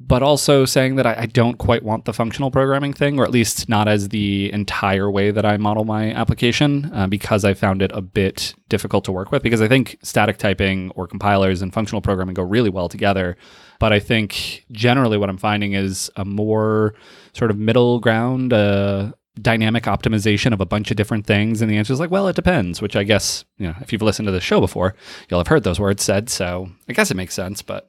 but 0.00 0.22
also 0.22 0.64
saying 0.64 0.96
that 0.96 1.07
I, 1.07 1.14
I, 1.20 1.26
don't 1.26 1.59
quite 1.59 1.83
want 1.83 2.05
the 2.05 2.12
functional 2.12 2.50
programming 2.50 2.92
thing, 2.92 3.18
or 3.18 3.24
at 3.24 3.31
least 3.31 3.68
not 3.68 3.88
as 3.88 4.09
the 4.09 4.52
entire 4.52 5.11
way 5.11 5.31
that 5.31 5.44
I 5.44 5.57
model 5.57 5.85
my 5.85 6.12
application, 6.12 6.90
uh, 6.92 7.07
because 7.07 7.44
I 7.44 7.55
found 7.55 7.83
it 7.83 7.92
a 7.94 8.00
bit 8.00 8.55
difficult 8.68 9.05
to 9.05 9.12
work 9.12 9.31
with. 9.31 9.42
Because 9.42 9.61
I 9.61 9.68
think 9.68 9.98
static 10.02 10.38
typing 10.38 10.90
or 10.92 11.07
compilers 11.07 11.62
and 11.62 11.72
functional 11.72 12.00
programming 12.00 12.35
go 12.35 12.42
really 12.42 12.70
well 12.70 12.88
together. 12.88 13.37
But 13.78 13.92
I 13.92 14.00
think 14.00 14.64
generally 14.72 15.18
what 15.18 15.28
I'm 15.28 15.38
finding 15.38 15.74
is 15.74 16.11
a 16.16 16.24
more 16.24 16.94
sort 17.33 17.50
of 17.50 17.59
middle 17.59 18.00
ground, 18.00 18.52
uh, 18.52 19.12
dynamic 19.40 19.85
optimization 19.85 20.52
of 20.52 20.61
a 20.61 20.66
bunch 20.66 20.90
of 20.90 20.96
different 20.96 21.26
things. 21.26 21.62
And 21.62 21.70
the 21.70 21.78
answer 21.78 21.92
is 21.92 22.00
like, 22.00 22.11
well, 22.11 22.28
it 22.28 22.37
depends, 22.37 22.83
which 22.83 22.96
I 22.96 23.02
guess, 23.02 23.44
you 23.59 23.66
know, 23.66 23.74
if 23.81 23.92
you've 23.92 24.02
listened 24.02 24.26
to 24.26 24.33
the 24.33 24.40
show 24.40 24.61
before, 24.61 24.94
you'll 25.28 25.40
have 25.40 25.48
heard 25.48 25.64
those 25.64 25.81
words 25.81 26.02
said. 26.02 26.28
So 26.28 26.70
I 26.88 26.92
guess 26.92 27.11
it 27.11 27.16
makes 27.16 27.35
sense, 27.35 27.62
but 27.62 27.88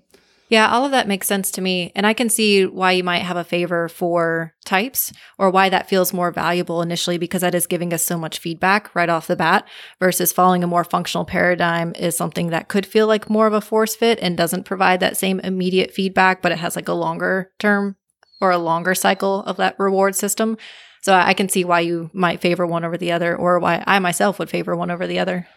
yeah, 0.53 0.69
all 0.69 0.85
of 0.85 0.91
that 0.91 1.07
makes 1.07 1.25
sense 1.25 1.49
to 1.49 1.61
me. 1.61 1.91
And 1.95 2.05
I 2.05 2.13
can 2.13 2.29
see 2.29 2.67
why 2.67 2.91
you 2.91 3.03
might 3.03 3.23
have 3.23 3.37
a 3.37 3.43
favor 3.43 3.89
for 3.89 4.53
types 4.65 5.11
or 5.39 5.49
why 5.49 5.67
that 5.69 5.89
feels 5.89 6.13
more 6.13 6.31
valuable 6.31 6.83
initially 6.83 7.17
because 7.17 7.41
that 7.41 7.55
is 7.55 7.65
giving 7.65 7.91
us 7.91 8.03
so 8.03 8.19
much 8.19 8.37
feedback 8.37 8.93
right 8.93 9.09
off 9.09 9.25
the 9.25 9.35
bat 9.35 9.67
versus 9.99 10.31
following 10.31 10.63
a 10.63 10.67
more 10.67 10.83
functional 10.83 11.25
paradigm 11.25 11.91
is 11.95 12.15
something 12.15 12.51
that 12.51 12.67
could 12.67 12.85
feel 12.85 13.07
like 13.07 13.31
more 13.31 13.47
of 13.47 13.53
a 13.53 13.61
force 13.61 13.95
fit 13.95 14.19
and 14.21 14.37
doesn't 14.37 14.63
provide 14.63 14.99
that 14.99 15.17
same 15.17 15.39
immediate 15.39 15.89
feedback, 15.89 16.43
but 16.43 16.51
it 16.51 16.59
has 16.59 16.75
like 16.75 16.87
a 16.87 16.93
longer 16.93 17.51
term 17.57 17.95
or 18.39 18.51
a 18.51 18.59
longer 18.59 18.93
cycle 18.93 19.41
of 19.45 19.57
that 19.57 19.75
reward 19.79 20.15
system. 20.15 20.55
So 21.01 21.15
I 21.15 21.33
can 21.33 21.49
see 21.49 21.65
why 21.65 21.79
you 21.79 22.11
might 22.13 22.41
favor 22.41 22.67
one 22.67 22.85
over 22.85 22.95
the 22.95 23.11
other 23.11 23.35
or 23.35 23.57
why 23.57 23.83
I 23.87 23.97
myself 23.97 24.37
would 24.37 24.51
favor 24.51 24.75
one 24.75 24.91
over 24.91 25.07
the 25.07 25.17
other. 25.17 25.47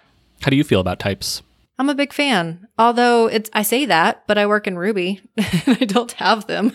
How 0.40 0.48
do 0.48 0.56
you 0.56 0.64
feel 0.64 0.80
about 0.80 1.00
types? 1.00 1.42
I'm 1.78 1.90
a 1.90 1.94
big 1.94 2.12
fan. 2.12 2.68
Although 2.78 3.26
it's 3.26 3.50
I 3.52 3.62
say 3.62 3.84
that, 3.86 4.26
but 4.26 4.38
I 4.38 4.46
work 4.46 4.66
in 4.66 4.78
Ruby 4.78 5.20
and 5.36 5.78
I 5.80 5.84
don't 5.84 6.12
have 6.12 6.46
them. 6.46 6.72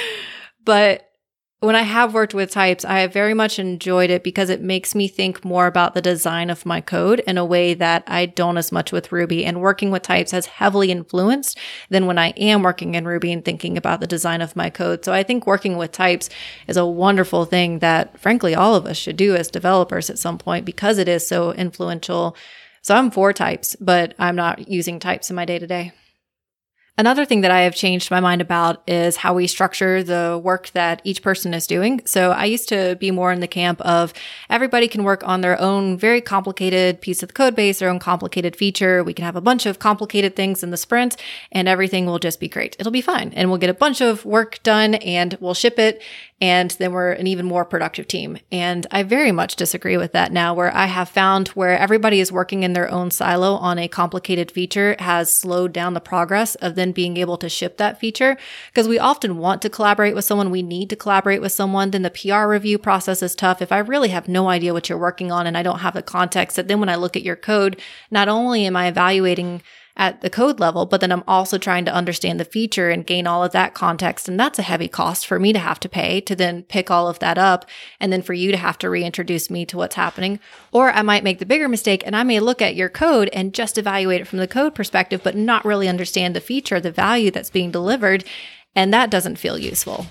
but 0.64 1.08
when 1.60 1.74
I 1.74 1.82
have 1.82 2.14
worked 2.14 2.34
with 2.34 2.52
types, 2.52 2.84
I 2.84 3.00
have 3.00 3.12
very 3.12 3.34
much 3.34 3.58
enjoyed 3.58 4.10
it 4.10 4.22
because 4.22 4.48
it 4.48 4.60
makes 4.60 4.94
me 4.94 5.08
think 5.08 5.44
more 5.44 5.66
about 5.66 5.94
the 5.94 6.00
design 6.00 6.50
of 6.50 6.64
my 6.64 6.80
code 6.80 7.18
in 7.26 7.36
a 7.36 7.44
way 7.44 7.74
that 7.74 8.04
I 8.06 8.26
don't 8.26 8.58
as 8.58 8.70
much 8.70 8.92
with 8.92 9.10
Ruby. 9.10 9.44
And 9.44 9.60
working 9.60 9.90
with 9.90 10.02
types 10.02 10.30
has 10.30 10.46
heavily 10.46 10.92
influenced 10.92 11.58
than 11.90 12.06
when 12.06 12.16
I 12.16 12.28
am 12.36 12.62
working 12.62 12.94
in 12.94 13.08
Ruby 13.08 13.32
and 13.32 13.44
thinking 13.44 13.76
about 13.76 13.98
the 13.98 14.06
design 14.06 14.40
of 14.40 14.54
my 14.54 14.70
code. 14.70 15.04
So 15.04 15.12
I 15.12 15.24
think 15.24 15.48
working 15.48 15.76
with 15.76 15.90
types 15.90 16.30
is 16.68 16.76
a 16.76 16.86
wonderful 16.86 17.44
thing 17.44 17.80
that 17.80 18.16
frankly 18.20 18.54
all 18.54 18.76
of 18.76 18.86
us 18.86 18.96
should 18.96 19.16
do 19.16 19.34
as 19.34 19.50
developers 19.50 20.08
at 20.08 20.18
some 20.20 20.38
point 20.38 20.64
because 20.64 20.96
it 20.96 21.08
is 21.08 21.26
so 21.26 21.52
influential 21.54 22.36
so 22.88 22.94
I'm 22.94 23.10
for 23.10 23.34
types, 23.34 23.76
but 23.78 24.14
I'm 24.18 24.34
not 24.34 24.66
using 24.66 24.98
types 24.98 25.28
in 25.28 25.36
my 25.36 25.44
day 25.44 25.58
to 25.58 25.66
day. 25.66 25.92
Another 26.96 27.26
thing 27.26 27.42
that 27.42 27.50
I 27.50 27.60
have 27.60 27.74
changed 27.74 28.10
my 28.10 28.18
mind 28.18 28.40
about 28.40 28.82
is 28.88 29.16
how 29.16 29.34
we 29.34 29.46
structure 29.46 30.02
the 30.02 30.40
work 30.42 30.70
that 30.70 31.02
each 31.04 31.22
person 31.22 31.52
is 31.52 31.66
doing. 31.66 32.00
So 32.06 32.32
I 32.32 32.46
used 32.46 32.68
to 32.70 32.96
be 32.96 33.10
more 33.10 33.30
in 33.30 33.40
the 33.40 33.46
camp 33.46 33.82
of 33.82 34.12
everybody 34.48 34.88
can 34.88 35.04
work 35.04 35.22
on 35.22 35.42
their 35.42 35.60
own 35.60 35.98
very 35.98 36.20
complicated 36.22 37.00
piece 37.02 37.22
of 37.22 37.28
the 37.28 37.34
code 37.34 37.54
base, 37.54 37.78
their 37.78 37.90
own 37.90 38.00
complicated 38.00 38.56
feature. 38.56 39.04
We 39.04 39.12
can 39.12 39.26
have 39.26 39.36
a 39.36 39.40
bunch 39.42 39.66
of 39.66 39.78
complicated 39.78 40.34
things 40.34 40.64
in 40.64 40.70
the 40.70 40.76
sprint 40.76 41.16
and 41.52 41.68
everything 41.68 42.06
will 42.06 42.18
just 42.18 42.40
be 42.40 42.48
great. 42.48 42.74
It'll 42.80 42.90
be 42.90 43.02
fine. 43.02 43.32
And 43.34 43.50
we'll 43.50 43.58
get 43.58 43.70
a 43.70 43.74
bunch 43.74 44.00
of 44.00 44.24
work 44.24 44.60
done 44.62 44.94
and 44.94 45.36
we'll 45.40 45.54
ship 45.54 45.78
it 45.78 46.02
and 46.40 46.70
then 46.72 46.92
we're 46.92 47.12
an 47.12 47.26
even 47.26 47.46
more 47.46 47.64
productive 47.64 48.06
team. 48.06 48.38
And 48.52 48.86
I 48.90 49.02
very 49.02 49.32
much 49.32 49.56
disagree 49.56 49.96
with 49.96 50.12
that 50.12 50.30
now, 50.30 50.54
where 50.54 50.74
I 50.74 50.86
have 50.86 51.08
found 51.08 51.48
where 51.48 51.76
everybody 51.76 52.20
is 52.20 52.30
working 52.30 52.62
in 52.62 52.74
their 52.74 52.90
own 52.90 53.10
silo 53.10 53.54
on 53.54 53.78
a 53.78 53.88
complicated 53.88 54.50
feature 54.50 54.94
has 55.00 55.32
slowed 55.32 55.72
down 55.72 55.94
the 55.94 56.00
progress 56.00 56.54
of 56.56 56.76
then 56.76 56.92
being 56.92 57.16
able 57.16 57.38
to 57.38 57.48
ship 57.48 57.76
that 57.78 57.98
feature. 57.98 58.36
Because 58.68 58.86
we 58.86 58.98
often 58.98 59.38
want 59.38 59.62
to 59.62 59.70
collaborate 59.70 60.14
with 60.14 60.24
someone, 60.24 60.50
we 60.50 60.62
need 60.62 60.90
to 60.90 60.96
collaborate 60.96 61.40
with 61.40 61.52
someone. 61.52 61.90
Then 61.90 62.02
the 62.02 62.10
PR 62.10 62.46
review 62.46 62.78
process 62.78 63.22
is 63.22 63.34
tough. 63.34 63.60
If 63.60 63.72
I 63.72 63.78
really 63.78 64.10
have 64.10 64.28
no 64.28 64.48
idea 64.48 64.72
what 64.72 64.88
you're 64.88 64.98
working 64.98 65.32
on 65.32 65.46
and 65.46 65.58
I 65.58 65.64
don't 65.64 65.80
have 65.80 65.94
the 65.94 66.02
context, 66.02 66.56
that 66.56 66.68
then 66.68 66.78
when 66.78 66.88
I 66.88 66.94
look 66.94 67.16
at 67.16 67.24
your 67.24 67.36
code, 67.36 67.80
not 68.10 68.28
only 68.28 68.64
am 68.64 68.76
I 68.76 68.86
evaluating 68.86 69.62
at 69.98 70.20
the 70.20 70.30
code 70.30 70.60
level, 70.60 70.86
but 70.86 71.00
then 71.00 71.10
I'm 71.10 71.24
also 71.26 71.58
trying 71.58 71.84
to 71.84 71.92
understand 71.92 72.38
the 72.38 72.44
feature 72.44 72.88
and 72.88 73.04
gain 73.04 73.26
all 73.26 73.42
of 73.42 73.50
that 73.52 73.74
context. 73.74 74.28
And 74.28 74.38
that's 74.38 74.58
a 74.58 74.62
heavy 74.62 74.86
cost 74.86 75.26
for 75.26 75.40
me 75.40 75.52
to 75.52 75.58
have 75.58 75.80
to 75.80 75.88
pay 75.88 76.20
to 76.22 76.36
then 76.36 76.62
pick 76.62 76.90
all 76.90 77.08
of 77.08 77.18
that 77.18 77.36
up. 77.36 77.66
And 77.98 78.12
then 78.12 78.22
for 78.22 78.32
you 78.32 78.52
to 78.52 78.56
have 78.56 78.78
to 78.78 78.90
reintroduce 78.90 79.50
me 79.50 79.66
to 79.66 79.76
what's 79.76 79.96
happening. 79.96 80.38
Or 80.70 80.92
I 80.92 81.02
might 81.02 81.24
make 81.24 81.40
the 81.40 81.46
bigger 81.46 81.68
mistake 81.68 82.04
and 82.06 82.14
I 82.14 82.22
may 82.22 82.38
look 82.38 82.62
at 82.62 82.76
your 82.76 82.88
code 82.88 83.28
and 83.32 83.52
just 83.52 83.76
evaluate 83.76 84.20
it 84.20 84.28
from 84.28 84.38
the 84.38 84.46
code 84.46 84.74
perspective, 84.74 85.20
but 85.24 85.36
not 85.36 85.64
really 85.64 85.88
understand 85.88 86.36
the 86.36 86.40
feature, 86.40 86.80
the 86.80 86.92
value 86.92 87.32
that's 87.32 87.50
being 87.50 87.72
delivered. 87.72 88.24
And 88.76 88.94
that 88.94 89.10
doesn't 89.10 89.36
feel 89.36 89.58
useful. 89.58 90.06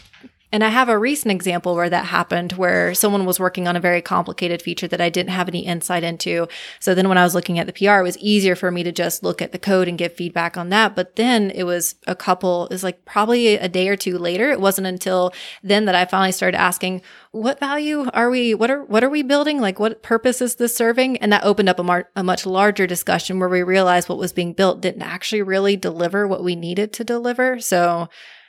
And 0.49 0.63
I 0.63 0.69
have 0.69 0.87
a 0.87 0.97
recent 0.97 1.31
example 1.33 1.75
where 1.75 1.89
that 1.89 2.05
happened 2.05 2.53
where 2.53 2.93
someone 2.93 3.25
was 3.25 3.37
working 3.39 3.67
on 3.67 3.75
a 3.75 3.81
very 3.81 4.01
complicated 4.01 4.61
feature 4.61 4.87
that 4.87 5.01
I 5.01 5.09
didn't 5.09 5.31
have 5.31 5.49
any 5.49 5.65
insight 5.65 6.05
into. 6.05 6.47
So 6.79 6.95
then 6.95 7.09
when 7.09 7.17
I 7.17 7.25
was 7.25 7.35
looking 7.35 7.59
at 7.59 7.67
the 7.67 7.73
PR, 7.73 7.99
it 7.99 8.03
was 8.03 8.17
easier 8.19 8.55
for 8.55 8.71
me 8.71 8.81
to 8.83 8.93
just 8.93 9.23
look 9.23 9.41
at 9.41 9.51
the 9.51 9.59
code 9.59 9.89
and 9.89 9.97
give 9.97 10.13
feedback 10.13 10.55
on 10.55 10.69
that. 10.69 10.95
But 10.95 11.17
then 11.17 11.51
it 11.51 11.63
was 11.63 11.95
a 12.07 12.15
couple, 12.15 12.69
was 12.71 12.81
like 12.81 13.03
probably 13.03 13.55
a 13.55 13.67
day 13.67 13.89
or 13.89 13.97
two 13.97 14.17
later. 14.17 14.49
It 14.49 14.61
wasn't 14.61 14.87
until 14.87 15.33
then 15.63 15.83
that 15.83 15.95
I 15.95 16.05
finally 16.05 16.31
started 16.31 16.57
asking, 16.57 17.01
what 17.31 17.59
value 17.59 18.09
are 18.13 18.29
we, 18.29 18.53
what 18.53 18.71
are, 18.71 18.85
what 18.85 19.03
are 19.03 19.09
we 19.09 19.23
building? 19.23 19.59
Like 19.59 19.79
what 19.79 20.01
purpose 20.01 20.41
is 20.41 20.55
this 20.55 20.73
serving? 20.73 21.17
And 21.17 21.33
that 21.33 21.43
opened 21.43 21.67
up 21.67 21.79
a, 21.79 21.83
mar- 21.83 22.09
a 22.15 22.23
much 22.23 22.45
larger 22.45 22.87
discussion 22.87 23.39
where 23.39 23.49
we 23.49 23.63
realized 23.63 24.07
what 24.07 24.17
was 24.17 24.31
being 24.31 24.53
built 24.53 24.81
didn't 24.81 25.01
actually 25.01 25.41
really 25.41 25.75
deliver 25.75 26.25
what 26.25 26.43
we 26.43 26.55
needed 26.55 26.93
to 26.93 27.03
deliver. 27.03 27.59
So 27.59 28.07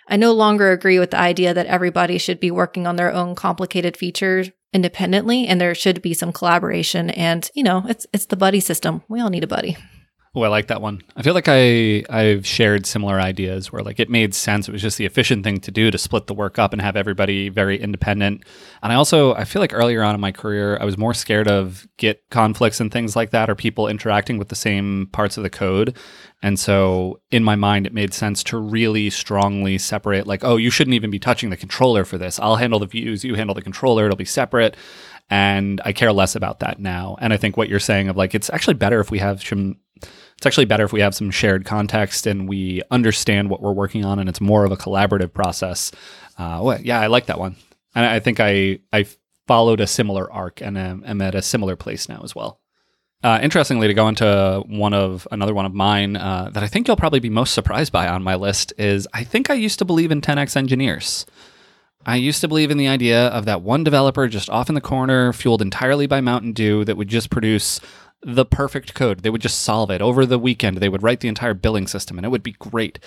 I 0.08 0.16
no 0.16 0.32
longer 0.32 0.72
agree 0.72 0.98
with 0.98 1.10
the 1.10 1.18
idea 1.18 1.52
that 1.54 1.66
everybody 1.66 2.18
should 2.18 2.40
be 2.40 2.50
working 2.50 2.86
on 2.86 2.96
their 2.96 3.12
own 3.12 3.34
complicated 3.34 3.96
features 3.96 4.50
independently 4.72 5.46
and 5.46 5.60
there 5.60 5.74
should 5.74 6.02
be 6.02 6.12
some 6.14 6.32
collaboration 6.32 7.10
and 7.10 7.50
you 7.54 7.62
know 7.62 7.84
it's 7.88 8.06
it's 8.12 8.26
the 8.26 8.36
buddy 8.36 8.60
system. 8.60 9.02
We 9.08 9.20
all 9.20 9.30
need 9.30 9.44
a 9.44 9.48
buddy 9.48 9.76
Oh, 10.34 10.42
I 10.42 10.48
like 10.48 10.66
that 10.66 10.82
one. 10.82 11.02
I 11.16 11.22
feel 11.22 11.34
like 11.34 11.48
I 11.48 12.04
I've 12.10 12.46
shared 12.46 12.86
similar 12.86 13.18
ideas 13.18 13.72
where 13.72 13.82
like 13.82 13.98
it 13.98 14.10
made 14.10 14.34
sense. 14.34 14.68
It 14.68 14.72
was 14.72 14.82
just 14.82 14.98
the 14.98 15.06
efficient 15.06 15.42
thing 15.42 15.58
to 15.60 15.70
do 15.70 15.90
to 15.90 15.98
split 15.98 16.26
the 16.26 16.34
work 16.34 16.58
up 16.58 16.72
and 16.72 16.82
have 16.82 16.96
everybody 16.96 17.48
very 17.48 17.80
independent. 17.80 18.44
And 18.82 18.92
I 18.92 18.96
also 18.96 19.34
I 19.34 19.44
feel 19.44 19.60
like 19.60 19.72
earlier 19.72 20.02
on 20.02 20.14
in 20.14 20.20
my 20.20 20.32
career 20.32 20.76
I 20.80 20.84
was 20.84 20.98
more 20.98 21.14
scared 21.14 21.48
of 21.48 21.88
Git 21.96 22.22
conflicts 22.30 22.78
and 22.78 22.92
things 22.92 23.16
like 23.16 23.30
that 23.30 23.48
or 23.48 23.54
people 23.54 23.88
interacting 23.88 24.38
with 24.38 24.48
the 24.48 24.54
same 24.54 25.08
parts 25.12 25.38
of 25.38 25.42
the 25.42 25.50
code. 25.50 25.96
And 26.42 26.58
so 26.58 27.20
in 27.30 27.42
my 27.42 27.56
mind 27.56 27.86
it 27.86 27.94
made 27.94 28.12
sense 28.12 28.44
to 28.44 28.58
really 28.58 29.08
strongly 29.10 29.78
separate 29.78 30.26
like 30.26 30.44
oh 30.44 30.56
you 30.56 30.70
shouldn't 30.70 30.94
even 30.94 31.10
be 31.10 31.18
touching 31.18 31.48
the 31.48 31.56
controller 31.56 32.04
for 32.04 32.18
this. 32.18 32.38
I'll 32.38 32.56
handle 32.56 32.78
the 32.78 32.86
views, 32.86 33.24
you 33.24 33.34
handle 33.34 33.54
the 33.54 33.62
controller, 33.62 34.04
it'll 34.04 34.16
be 34.16 34.26
separate 34.26 34.76
and 35.30 35.80
I 35.84 35.92
care 35.92 36.12
less 36.12 36.34
about 36.34 36.60
that 36.60 36.80
now. 36.80 37.16
And 37.20 37.32
I 37.32 37.36
think 37.36 37.56
what 37.56 37.68
you're 37.68 37.80
saying 37.80 38.08
of 38.08 38.16
like 38.16 38.34
it's 38.34 38.50
actually 38.50 38.74
better 38.74 39.00
if 39.00 39.10
we 39.10 39.18
have 39.18 39.42
some 39.42 39.76
it's 40.38 40.46
actually 40.46 40.66
better 40.66 40.84
if 40.84 40.92
we 40.92 41.00
have 41.00 41.16
some 41.16 41.32
shared 41.32 41.64
context 41.64 42.24
and 42.24 42.48
we 42.48 42.80
understand 42.92 43.50
what 43.50 43.60
we're 43.60 43.72
working 43.72 44.04
on 44.04 44.20
and 44.20 44.28
it's 44.28 44.40
more 44.40 44.64
of 44.64 44.70
a 44.70 44.76
collaborative 44.76 45.32
process. 45.32 45.90
Uh, 46.38 46.60
well, 46.62 46.80
yeah, 46.80 47.00
I 47.00 47.08
like 47.08 47.26
that 47.26 47.40
one. 47.40 47.56
And 47.96 48.06
I 48.06 48.20
think 48.20 48.38
I 48.38 48.78
I 48.92 49.06
followed 49.48 49.80
a 49.80 49.86
similar 49.88 50.32
arc 50.32 50.60
and 50.60 50.78
am, 50.78 51.02
am 51.04 51.20
at 51.22 51.34
a 51.34 51.42
similar 51.42 51.74
place 51.74 52.08
now 52.08 52.20
as 52.22 52.36
well. 52.36 52.60
Uh, 53.24 53.40
interestingly, 53.42 53.88
to 53.88 53.94
go 53.94 54.06
into 54.06 54.62
one 54.68 54.94
of 54.94 55.26
another 55.32 55.52
one 55.52 55.66
of 55.66 55.74
mine 55.74 56.16
uh, 56.16 56.50
that 56.52 56.62
I 56.62 56.68
think 56.68 56.86
you'll 56.86 56.96
probably 56.96 57.18
be 57.18 57.30
most 57.30 57.52
surprised 57.52 57.90
by 57.90 58.06
on 58.06 58.22
my 58.22 58.36
list 58.36 58.72
is 58.78 59.08
I 59.12 59.24
think 59.24 59.50
I 59.50 59.54
used 59.54 59.80
to 59.80 59.84
believe 59.84 60.12
in 60.12 60.20
10x 60.20 60.56
engineers. 60.56 61.26
I 62.06 62.14
used 62.14 62.40
to 62.42 62.48
believe 62.48 62.70
in 62.70 62.78
the 62.78 62.86
idea 62.86 63.26
of 63.26 63.44
that 63.46 63.62
one 63.62 63.82
developer 63.82 64.28
just 64.28 64.48
off 64.48 64.68
in 64.68 64.76
the 64.76 64.80
corner, 64.80 65.32
fueled 65.32 65.62
entirely 65.62 66.06
by 66.06 66.20
Mountain 66.20 66.52
Dew, 66.52 66.84
that 66.84 66.96
would 66.96 67.08
just 67.08 67.28
produce 67.28 67.80
the 68.22 68.44
perfect 68.44 68.94
code. 68.94 69.20
They 69.20 69.30
would 69.30 69.42
just 69.42 69.62
solve 69.62 69.90
it 69.90 70.02
over 70.02 70.26
the 70.26 70.38
weekend. 70.38 70.78
They 70.78 70.88
would 70.88 71.02
write 71.02 71.20
the 71.20 71.28
entire 71.28 71.54
billing 71.54 71.86
system 71.86 72.18
and 72.18 72.24
it 72.24 72.30
would 72.30 72.42
be 72.42 72.52
great. 72.52 72.98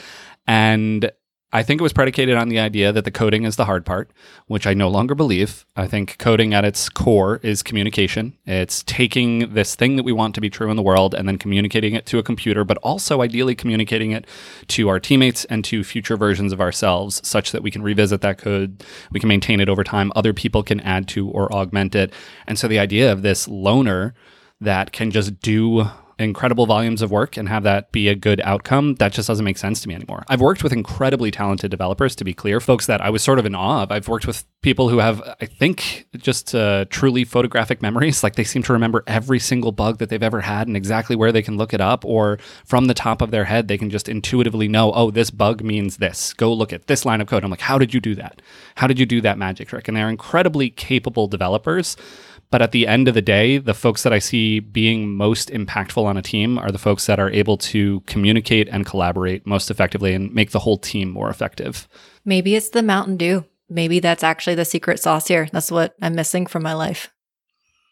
And 0.47 1.12
I 1.54 1.63
think 1.63 1.82
it 1.82 1.84
was 1.84 1.91
predicated 1.91 2.38
on 2.38 2.47
the 2.47 2.60
idea 2.60 2.93
that 2.93 3.04
the 3.04 3.12
coding 3.12 3.43
is 3.43 3.58
the 3.58 3.65
hard 3.65 3.86
part, 3.86 4.12
which 4.47 4.65
I 4.65 4.74
no 4.74 4.88
longer 4.88 5.13
believe. 5.13 5.65
I 5.76 5.86
think 5.86 6.17
coding 6.17 6.54
at 6.54 6.63
its 6.63 6.88
core 6.88 7.41
is 7.43 7.62
communication. 7.62 8.38
It's 8.45 8.84
taking 8.84 9.54
this 9.54 9.76
thing 9.76 9.97
that 9.97 10.04
we 10.04 10.13
want 10.13 10.34
to 10.36 10.41
be 10.41 10.50
true 10.50 10.69
in 10.71 10.78
the 10.78 10.82
world 10.82 11.13
and 11.13 11.28
then 11.28 11.38
communicating 11.38 11.93
it 11.93 12.06
to 12.06 12.19
a 12.19 12.24
computer, 12.24 12.63
but 12.63 12.78
also 12.78 13.21
ideally 13.21 13.54
communicating 13.54 14.12
it 14.12 14.26
to 14.69 14.88
our 14.88 15.00
teammates 15.00 15.43
and 15.45 15.65
to 15.65 15.84
future 15.84 16.15
versions 16.15 16.54
of 16.54 16.62
ourselves 16.62 17.19
such 17.28 17.52
that 17.52 17.63
we 17.63 17.71
can 17.71 17.84
revisit 17.84 18.21
that 18.21 18.38
code, 18.38 18.82
we 19.12 19.19
can 19.19 19.28
maintain 19.28 19.60
it 19.60 19.67
over 19.67 19.84
time, 19.84 20.13
other 20.15 20.32
people 20.32 20.63
can 20.63 20.80
add 20.80 21.06
to 21.10 21.28
or 21.30 21.54
augment 21.54 21.95
it. 21.95 22.13
And 22.47 22.58
so 22.58 22.69
the 22.69 22.80
idea 22.80 23.12
of 23.12 23.24
this 23.24 23.50
loner 23.50 24.13
that 24.62 24.91
can 24.91 25.12
just 25.12 25.39
do 25.41 25.86
incredible 26.19 26.65
volumes 26.65 27.02
of 27.02 27.10
work 27.10 27.36
and 27.36 27.50
have 27.50 27.63
that 27.63 27.91
be 27.91 28.08
a 28.08 28.15
good 28.15 28.39
outcome, 28.41 28.95
that 28.95 29.12
just 29.12 29.28
doesn't 29.28 29.43
make 29.43 29.58
sense 29.58 29.82
to 29.82 29.88
me 29.88 29.95
anymore. 29.95 30.24
I've 30.28 30.41
worked 30.41 30.63
with 30.63 30.71
incredibly 30.71 31.32
talented 31.32 31.71
developers, 31.71 32.15
to 32.17 32.24
be 32.24 32.34
clear, 32.34 32.60
folks 32.60 32.86
that 32.86 33.02
I 33.02 33.10
was 33.10 33.24
sort 33.24 33.39
of 33.39 33.45
in 33.45 33.56
awe 33.56 33.84
of. 33.84 33.91
I've 33.91 34.08
worked 34.08 34.28
with 34.28 34.45
people 34.62 34.89
who 34.89 35.00
have, 35.00 35.21
I 35.41 35.45
think, 35.45 36.08
just 36.15 36.54
uh, 36.54 36.86
truly 36.89 37.24
photographic 37.24 37.82
memories. 37.82 38.24
Like 38.24 38.36
they 38.36 38.43
seem 38.43 38.62
to 38.63 38.74
remember 38.74 39.04
every 39.08 39.39
single 39.39 39.71
bug 39.71 39.97
that 39.97 40.10
they've 40.10 40.21
ever 40.21 40.41
had 40.41 40.67
and 40.67 40.78
exactly 40.78 41.15
where 41.15 41.32
they 41.32 41.41
can 41.41 41.58
look 41.58 41.74
it 41.74 41.82
up, 41.82 42.06
or 42.06 42.38
from 42.65 42.86
the 42.86 42.93
top 42.93 43.21
of 43.21 43.32
their 43.32 43.45
head, 43.45 43.67
they 43.67 43.78
can 43.78 43.89
just 43.89 44.08
intuitively 44.08 44.67
know, 44.67 44.91
oh, 44.93 45.10
this 45.10 45.32
bug 45.32 45.63
means 45.63 45.97
this. 45.97 46.34
Go 46.34 46.54
look 46.54 46.71
at 46.71 46.88
this 46.88 47.06
line 47.06 47.21
of 47.21 47.28
code. 47.28 47.43
I'm 47.43 47.50
like, 47.50 47.62
how 47.62 47.80
did 47.80 47.93
you 47.93 48.00
do 48.00 48.13
that? 48.15 48.41
How 48.76 48.88
did 48.88 49.00
you 49.00 49.06
do 49.06 49.21
that 49.21 49.38
magic 49.38 49.69
trick? 49.69 49.88
And 49.88 49.97
they're 49.97 50.10
incredibly 50.10 50.69
capable 50.69 51.28
developers 51.28 51.97
but 52.52 52.62
at 52.62 52.74
the 52.74 52.86
end 52.86 53.08
of 53.08 53.14
the 53.14 53.22
day, 53.22 53.58
the 53.58 53.74
folks 53.74 54.04
that 54.04 54.12
I 54.12 54.20
see 54.20 54.60
being 54.60 55.16
most 55.16 55.50
impactful 55.50 56.04
on 56.04 56.18
a 56.18 56.22
team 56.22 56.58
are 56.58 56.70
the 56.70 56.78
folks 56.78 57.06
that 57.06 57.20
are 57.20 57.32
able 57.32 57.58
to 57.58 58.02
communicate 58.02 58.68
and 58.68 58.86
collaborate 58.86 59.48
most 59.48 59.72
effectively 59.72 60.14
and 60.14 60.34
make 60.34 60.52
the 60.52 60.60
whole 60.60 60.78
team 60.78 61.10
more 61.10 61.30
effective. 61.30 61.88
Maybe 62.26 62.56
it's 62.56 62.70
the 62.70 62.84
Mountain 62.84 63.18
Dew. 63.18 63.46
Maybe 63.70 64.02
that's 64.02 64.24
actually 64.24 64.56
the 64.56 64.66
secret 64.66 65.00
sauce 65.00 65.30
here. 65.30 65.48
That's 65.54 65.72
what 65.72 65.96
I'm 66.02 66.14
missing 66.14 66.46
from 66.46 66.62
my 66.62 66.74
life 66.74 67.10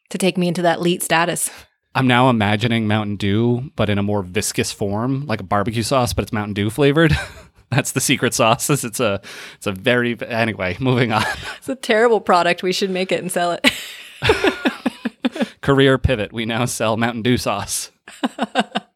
to 0.09 0.17
take 0.17 0.37
me 0.37 0.49
into 0.49 0.61
that 0.63 0.79
elite 0.79 1.03
status. 1.03 1.49
I'm 1.95 2.07
now 2.07 2.29
imagining 2.29 2.85
Mountain 2.85 3.15
Dew, 3.15 3.71
but 3.77 3.89
in 3.89 3.97
a 3.97 4.03
more 4.03 4.21
viscous 4.23 4.73
form, 4.73 5.25
like 5.25 5.39
a 5.39 5.43
barbecue 5.43 5.83
sauce, 5.83 6.13
but 6.13 6.23
it's 6.23 6.33
Mountain 6.33 6.53
Dew 6.53 6.69
flavored. 6.69 7.17
That's 7.71 7.93
the 7.93 8.01
secret 8.01 8.33
sauce. 8.33 8.69
It's 8.69 8.99
a 8.99 9.21
it's 9.55 9.67
a 9.67 9.71
very 9.71 10.19
anyway. 10.21 10.75
Moving 10.79 11.11
on. 11.11 11.23
It's 11.57 11.69
a 11.69 11.75
terrible 11.75 12.19
product. 12.19 12.63
We 12.63 12.73
should 12.73 12.89
make 12.89 13.11
it 13.11 13.21
and 13.21 13.31
sell 13.31 13.51
it. 13.51 13.65
Career 15.61 15.97
pivot. 15.97 16.33
We 16.33 16.45
now 16.45 16.65
sell 16.65 16.97
Mountain 16.97 17.21
Dew 17.23 17.37
sauce. 17.37 17.91
but 18.31 18.91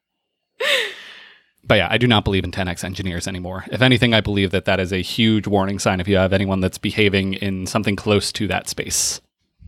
yeah, 1.70 1.88
I 1.90 1.98
do 1.98 2.08
not 2.08 2.24
believe 2.24 2.44
in 2.44 2.52
10x 2.52 2.84
engineers 2.84 3.28
anymore. 3.28 3.66
If 3.72 3.82
anything, 3.82 4.14
I 4.14 4.22
believe 4.22 4.52
that 4.52 4.66
that 4.66 4.80
is 4.80 4.92
a 4.92 5.02
huge 5.02 5.48
warning 5.48 5.80
sign 5.80 6.00
if 6.00 6.08
you 6.08 6.18
have 6.18 6.34
anyone 6.34 6.60
that's 6.60 6.78
behaving 6.78 7.34
in 7.34 7.66
something 7.66 7.96
close 7.96 8.32
to 8.34 8.48
that 8.48 8.70
space. 8.70 9.22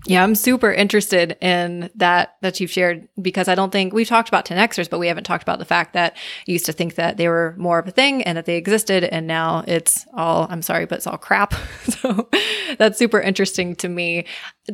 Yeah, 0.08 0.24
I'm 0.24 0.36
super 0.36 0.72
interested 0.72 1.36
in 1.42 1.90
that 1.96 2.36
that 2.42 2.60
you've 2.60 2.70
shared 2.70 3.08
because 3.20 3.48
I 3.48 3.56
don't 3.56 3.72
think 3.72 3.92
we've 3.92 4.08
talked 4.08 4.28
about 4.28 4.46
10xers, 4.46 4.88
but 4.88 5.00
we 5.00 5.08
haven't 5.08 5.24
talked 5.24 5.42
about 5.42 5.58
the 5.58 5.66
fact 5.66 5.94
that 5.94 6.16
you 6.46 6.54
used 6.54 6.68
to 6.68 6.74
think 6.74 6.96
that 6.96 7.18
they 7.18 7.28
were 7.28 7.56
more 7.58 7.80
of 7.80 7.88
a 7.88 7.92
thing 7.92 8.22
and 8.22 8.38
that 8.38 8.46
they 8.46 8.56
existed, 8.56 9.04
and 9.04 9.26
now 9.26 9.64
it's 9.68 10.06
all 10.14 10.46
I'm 10.50 10.62
sorry, 10.62 10.86
but 10.86 10.98
it's 10.98 11.08
all 11.08 11.18
crap. 11.18 11.56
so 11.84 12.30
that's 12.78 13.00
super 13.00 13.20
interesting 13.20 13.76
to 13.78 13.90
me. 13.90 14.26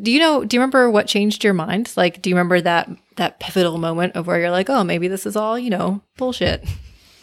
Do 0.01 0.11
you 0.11 0.19
know? 0.19 0.43
Do 0.43 0.57
you 0.57 0.59
remember 0.59 0.91
what 0.91 1.07
changed 1.07 1.45
your 1.45 1.53
mind? 1.53 1.93
Like, 1.95 2.21
do 2.21 2.29
you 2.29 2.35
remember 2.35 2.59
that 2.59 2.89
that 3.15 3.39
pivotal 3.39 3.77
moment 3.77 4.17
of 4.17 4.27
where 4.27 4.39
you're 4.39 4.51
like, 4.51 4.69
oh, 4.69 4.83
maybe 4.83 5.07
this 5.07 5.25
is 5.25 5.37
all 5.37 5.57
you 5.57 5.69
know 5.69 6.01
bullshit? 6.17 6.65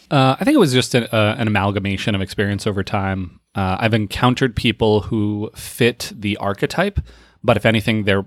Uh, 0.09 0.35
I 0.39 0.43
think 0.43 0.55
it 0.55 0.59
was 0.59 0.73
just 0.73 0.95
an, 0.95 1.03
uh, 1.11 1.35
an 1.37 1.47
amalgamation 1.47 2.15
of 2.15 2.21
experience 2.21 2.65
over 2.65 2.83
time. 2.83 3.39
Uh, 3.53 3.77
I've 3.79 3.93
encountered 3.93 4.55
people 4.55 5.01
who 5.01 5.51
fit 5.55 6.11
the 6.15 6.37
archetype 6.37 6.99
but 7.43 7.57
if 7.57 7.65
anything, 7.65 8.03
they're 8.03 8.25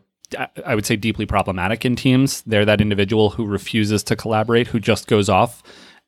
I 0.64 0.75
would 0.75 0.87
say 0.87 0.96
deeply 0.96 1.27
problematic 1.27 1.85
in 1.85 1.96
teams. 1.96 2.42
They're 2.42 2.64
that 2.64 2.81
individual 2.81 3.31
who 3.31 3.44
refuses 3.44 4.03
to 4.05 4.16
collaborate, 4.16 4.68
who 4.68 4.81
just 4.81 5.07
goes 5.07 5.29
off 5.29 5.62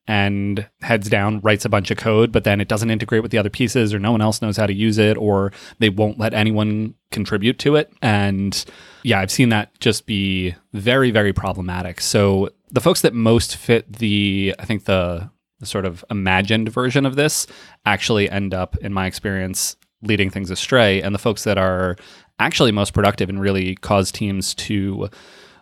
and 0.07 0.69
heads 0.83 1.09
down, 1.09 1.41
writes 1.41 1.65
a 1.65 1.69
bunch 1.69 1.91
of 1.91 1.97
code, 1.97 2.31
but 2.31 2.45
then 2.45 2.61
it 2.61 2.69
doesn't 2.69 2.91
integrate 2.91 3.23
with 3.23 3.31
the 3.31 3.39
other 3.39 3.51
pieces, 3.51 3.95
or 3.95 3.99
no 3.99 4.13
one 4.13 4.21
else 4.21 4.43
knows 4.43 4.57
how 4.57 4.67
to 4.67 4.73
use 4.73 4.99
it, 4.99 5.17
or 5.17 5.53
they 5.79 5.89
won't 5.89 6.19
let 6.19 6.35
anyone 6.35 6.95
contribute 7.11 7.59
to 7.59 7.77
it. 7.77 7.93
And 8.03 8.65
yeah, 9.03 9.21
I've 9.21 9.31
seen 9.31 9.49
that 9.49 9.79
just 9.81 10.07
be 10.07 10.55
very, 10.73 11.11
very 11.11 11.33
problematic. 11.33 12.01
So 12.03 12.51
the 12.71 12.83
folks 12.83 13.01
that 13.01 13.15
most 13.15 13.57
fit 13.57 13.91
the, 13.95 14.55
I 14.59 14.67
think 14.67 14.85
the, 14.85 15.31
the 15.61 15.67
sort 15.67 15.87
of 15.87 16.05
imagined 16.11 16.69
version 16.69 17.07
of 17.07 17.17
this 17.17 17.47
actually 17.87 18.29
end 18.29 18.53
up, 18.53 18.77
in 18.79 18.93
my 18.93 19.07
experience, 19.07 19.77
leading 20.03 20.29
things 20.29 20.51
astray. 20.51 21.01
And 21.01 21.15
the 21.15 21.19
folks 21.19 21.45
that 21.45 21.57
are 21.57 21.97
actually 22.39 22.73
most 22.73 22.93
productive 22.93 23.29
and 23.29 23.41
really 23.41 23.77
cause 23.77 24.11
teams 24.11 24.55
to 24.55 25.09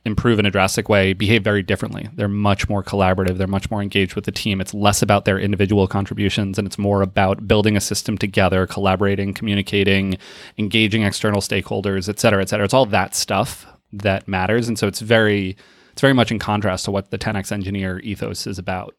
improve 0.04 0.38
in 0.38 0.46
a 0.46 0.50
drastic 0.50 0.88
way 0.88 1.12
behave 1.12 1.44
very 1.44 1.62
differently. 1.62 2.08
They're 2.14 2.28
much 2.28 2.68
more 2.68 2.82
collaborative, 2.82 3.38
they're 3.38 3.46
much 3.46 3.70
more 3.70 3.82
engaged 3.82 4.14
with 4.14 4.24
the 4.24 4.32
team. 4.32 4.60
It's 4.60 4.74
less 4.74 5.00
about 5.00 5.24
their 5.24 5.38
individual 5.38 5.86
contributions 5.86 6.58
and 6.58 6.66
it's 6.66 6.78
more 6.78 7.02
about 7.02 7.46
building 7.46 7.76
a 7.76 7.80
system 7.80 8.18
together, 8.18 8.66
collaborating, 8.66 9.32
communicating, 9.32 10.16
engaging 10.58 11.02
external 11.02 11.40
stakeholders, 11.40 12.08
et 12.08 12.18
cetera, 12.18 12.42
et 12.42 12.48
cetera. 12.48 12.64
It's 12.64 12.74
all 12.74 12.86
that 12.86 13.14
stuff 13.14 13.66
that 13.92 14.26
matters. 14.26 14.66
And 14.66 14.78
so 14.78 14.88
it's 14.88 15.00
very 15.00 15.56
it's 15.92 16.00
very 16.00 16.14
much 16.14 16.32
in 16.32 16.38
contrast 16.38 16.86
to 16.86 16.90
what 16.90 17.10
the 17.10 17.18
10x 17.18 17.52
engineer 17.52 17.98
ethos 18.00 18.46
is 18.46 18.58
about. 18.58 18.96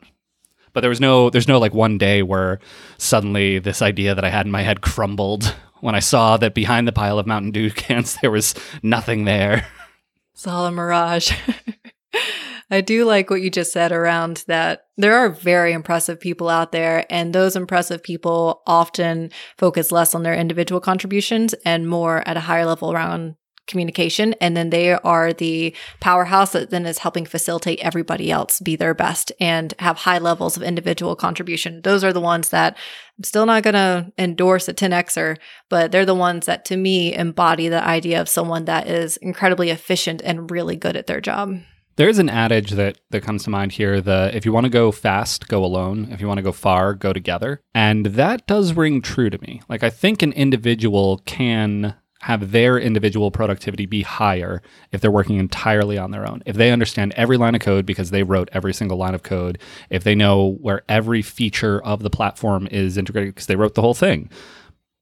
But 0.72 0.82
there 0.82 0.90
was 0.90 1.02
no 1.02 1.30
there's 1.30 1.48
no 1.48 1.60
like 1.60 1.74
one 1.74 1.98
day 1.98 2.24
where 2.24 2.60
suddenly 2.98 3.60
this 3.60 3.82
idea 3.82 4.16
that 4.16 4.24
I 4.24 4.30
had 4.30 4.46
in 4.46 4.52
my 4.52 4.62
head 4.62 4.82
crumbled 4.82 5.54
when 5.84 5.96
I 5.96 6.00
saw 6.00 6.38
that 6.38 6.56
behind 6.56 6.88
the 6.88 6.94
pile 6.94 7.20
of 7.20 7.28
Mountain 7.28 7.52
Dew 7.52 7.70
cans 7.76 8.18
there 8.22 8.32
was 8.32 8.56
nothing 8.82 9.26
there. 9.26 9.68
It's 10.36 10.48
all 10.48 10.66
a 10.66 10.72
mirage. 10.72 11.32
I 12.72 12.82
do 12.82 13.06
like 13.06 13.30
what 13.30 13.44
you 13.44 13.52
just 13.52 13.72
said 13.72 13.92
around 13.92 14.44
that 14.48 14.88
there 14.98 15.16
are 15.16 15.30
very 15.30 15.74
impressive 15.74 16.20
people 16.20 16.50
out 16.50 16.72
there, 16.72 17.06
and 17.08 17.32
those 17.32 17.56
impressive 17.56 18.02
people 18.02 18.64
often 18.66 19.30
focus 19.60 19.92
less 19.92 20.16
on 20.16 20.24
their 20.24 20.34
individual 20.34 20.82
contributions 20.82 21.54
and 21.66 21.88
more 21.88 22.28
at 22.28 22.36
a 22.36 22.42
higher 22.42 22.66
level 22.66 22.92
around 22.92 23.36
communication. 23.68 24.34
And 24.42 24.56
then 24.56 24.70
they 24.70 24.94
are 24.94 25.34
the 25.34 25.76
powerhouse 26.00 26.52
that 26.52 26.70
then 26.70 26.86
is 26.86 27.00
helping 27.00 27.26
facilitate 27.26 27.80
everybody 27.80 28.32
else 28.32 28.60
be 28.60 28.76
their 28.76 28.94
best 28.94 29.32
and 29.40 29.74
have 29.80 29.98
high 29.98 30.20
levels 30.20 30.58
of 30.58 30.64
individual 30.64 31.16
contribution. 31.16 31.82
Those 31.84 32.04
are 32.04 32.14
the 32.14 32.20
ones 32.20 32.50
that 32.50 32.78
I'm 33.18 33.24
still 33.24 33.46
not 33.46 33.64
going 33.64 33.74
to 33.76 34.12
endorse 34.18 34.68
a 34.68 34.74
10Xer, 34.74 35.38
but 35.70 35.92
they're 35.92 36.06
the 36.06 36.16
ones 36.16 36.46
that 36.46 36.66
to 36.66 36.78
me 36.78 37.14
embody 37.14 37.70
the 37.70 37.86
idea 37.86 38.20
of 38.20 38.30
someone 38.30 38.66
that 38.66 38.88
is 38.88 39.18
incredibly 39.18 39.70
efficient 39.70 40.22
and 40.24 40.50
really 40.50 40.76
good 40.76 40.98
at 40.98 41.08
their 41.08 41.22
job. 41.22 41.58
There 41.96 42.10
is 42.10 42.18
an 42.18 42.30
adage 42.30 42.72
that 42.72 42.98
that 43.12 43.22
comes 43.22 43.44
to 43.44 43.52
mind 43.52 43.72
here: 43.72 44.02
the 44.02 44.32
if 44.34 44.48
you 44.48 44.52
want 44.52 44.64
to 44.64 44.72
go 44.72 44.92
fast, 44.92 45.48
go 45.48 45.64
alone. 45.64 46.08
If 46.10 46.22
you 46.22 46.28
want 46.28 46.40
to 46.40 46.44
go 46.44 46.52
far, 46.52 46.96
go 46.96 47.14
together. 47.14 47.62
And 47.76 48.08
that 48.08 48.48
does 48.48 48.74
ring 48.74 49.00
true 49.00 49.30
to 49.30 49.40
me. 49.40 49.62
Like 49.70 49.84
I 49.84 49.92
think 49.92 50.24
an 50.24 50.34
individual 50.34 51.20
can 51.26 51.94
have 52.24 52.52
their 52.52 52.78
individual 52.78 53.32
productivity 53.32 53.86
be 53.86 54.02
higher 54.02 54.62
if 54.94 55.02
they're 55.02 55.12
working 55.12 55.38
entirely 55.38 55.98
on 55.98 56.12
their 56.12 56.26
own. 56.26 56.42
If 56.46 56.56
they 56.56 56.72
understand 56.72 57.14
every 57.18 57.36
line 57.36 57.54
of 57.54 57.60
code 57.60 57.86
because 57.86 58.12
they 58.12 58.24
wrote 58.24 58.50
every 58.54 58.74
single 58.74 58.98
line 58.98 59.14
of 59.14 59.24
code, 59.24 59.60
if 59.90 60.06
they 60.06 60.16
know 60.16 60.58
where 60.62 60.84
every 60.88 61.22
feature 61.22 61.84
of 61.84 62.02
the 62.02 62.10
platform 62.10 62.68
is 62.72 62.98
integrated 62.98 63.36
because 63.36 63.48
they 63.48 63.58
wrote 63.58 63.76
the 63.76 63.82
whole 63.82 63.94
thing, 63.94 64.30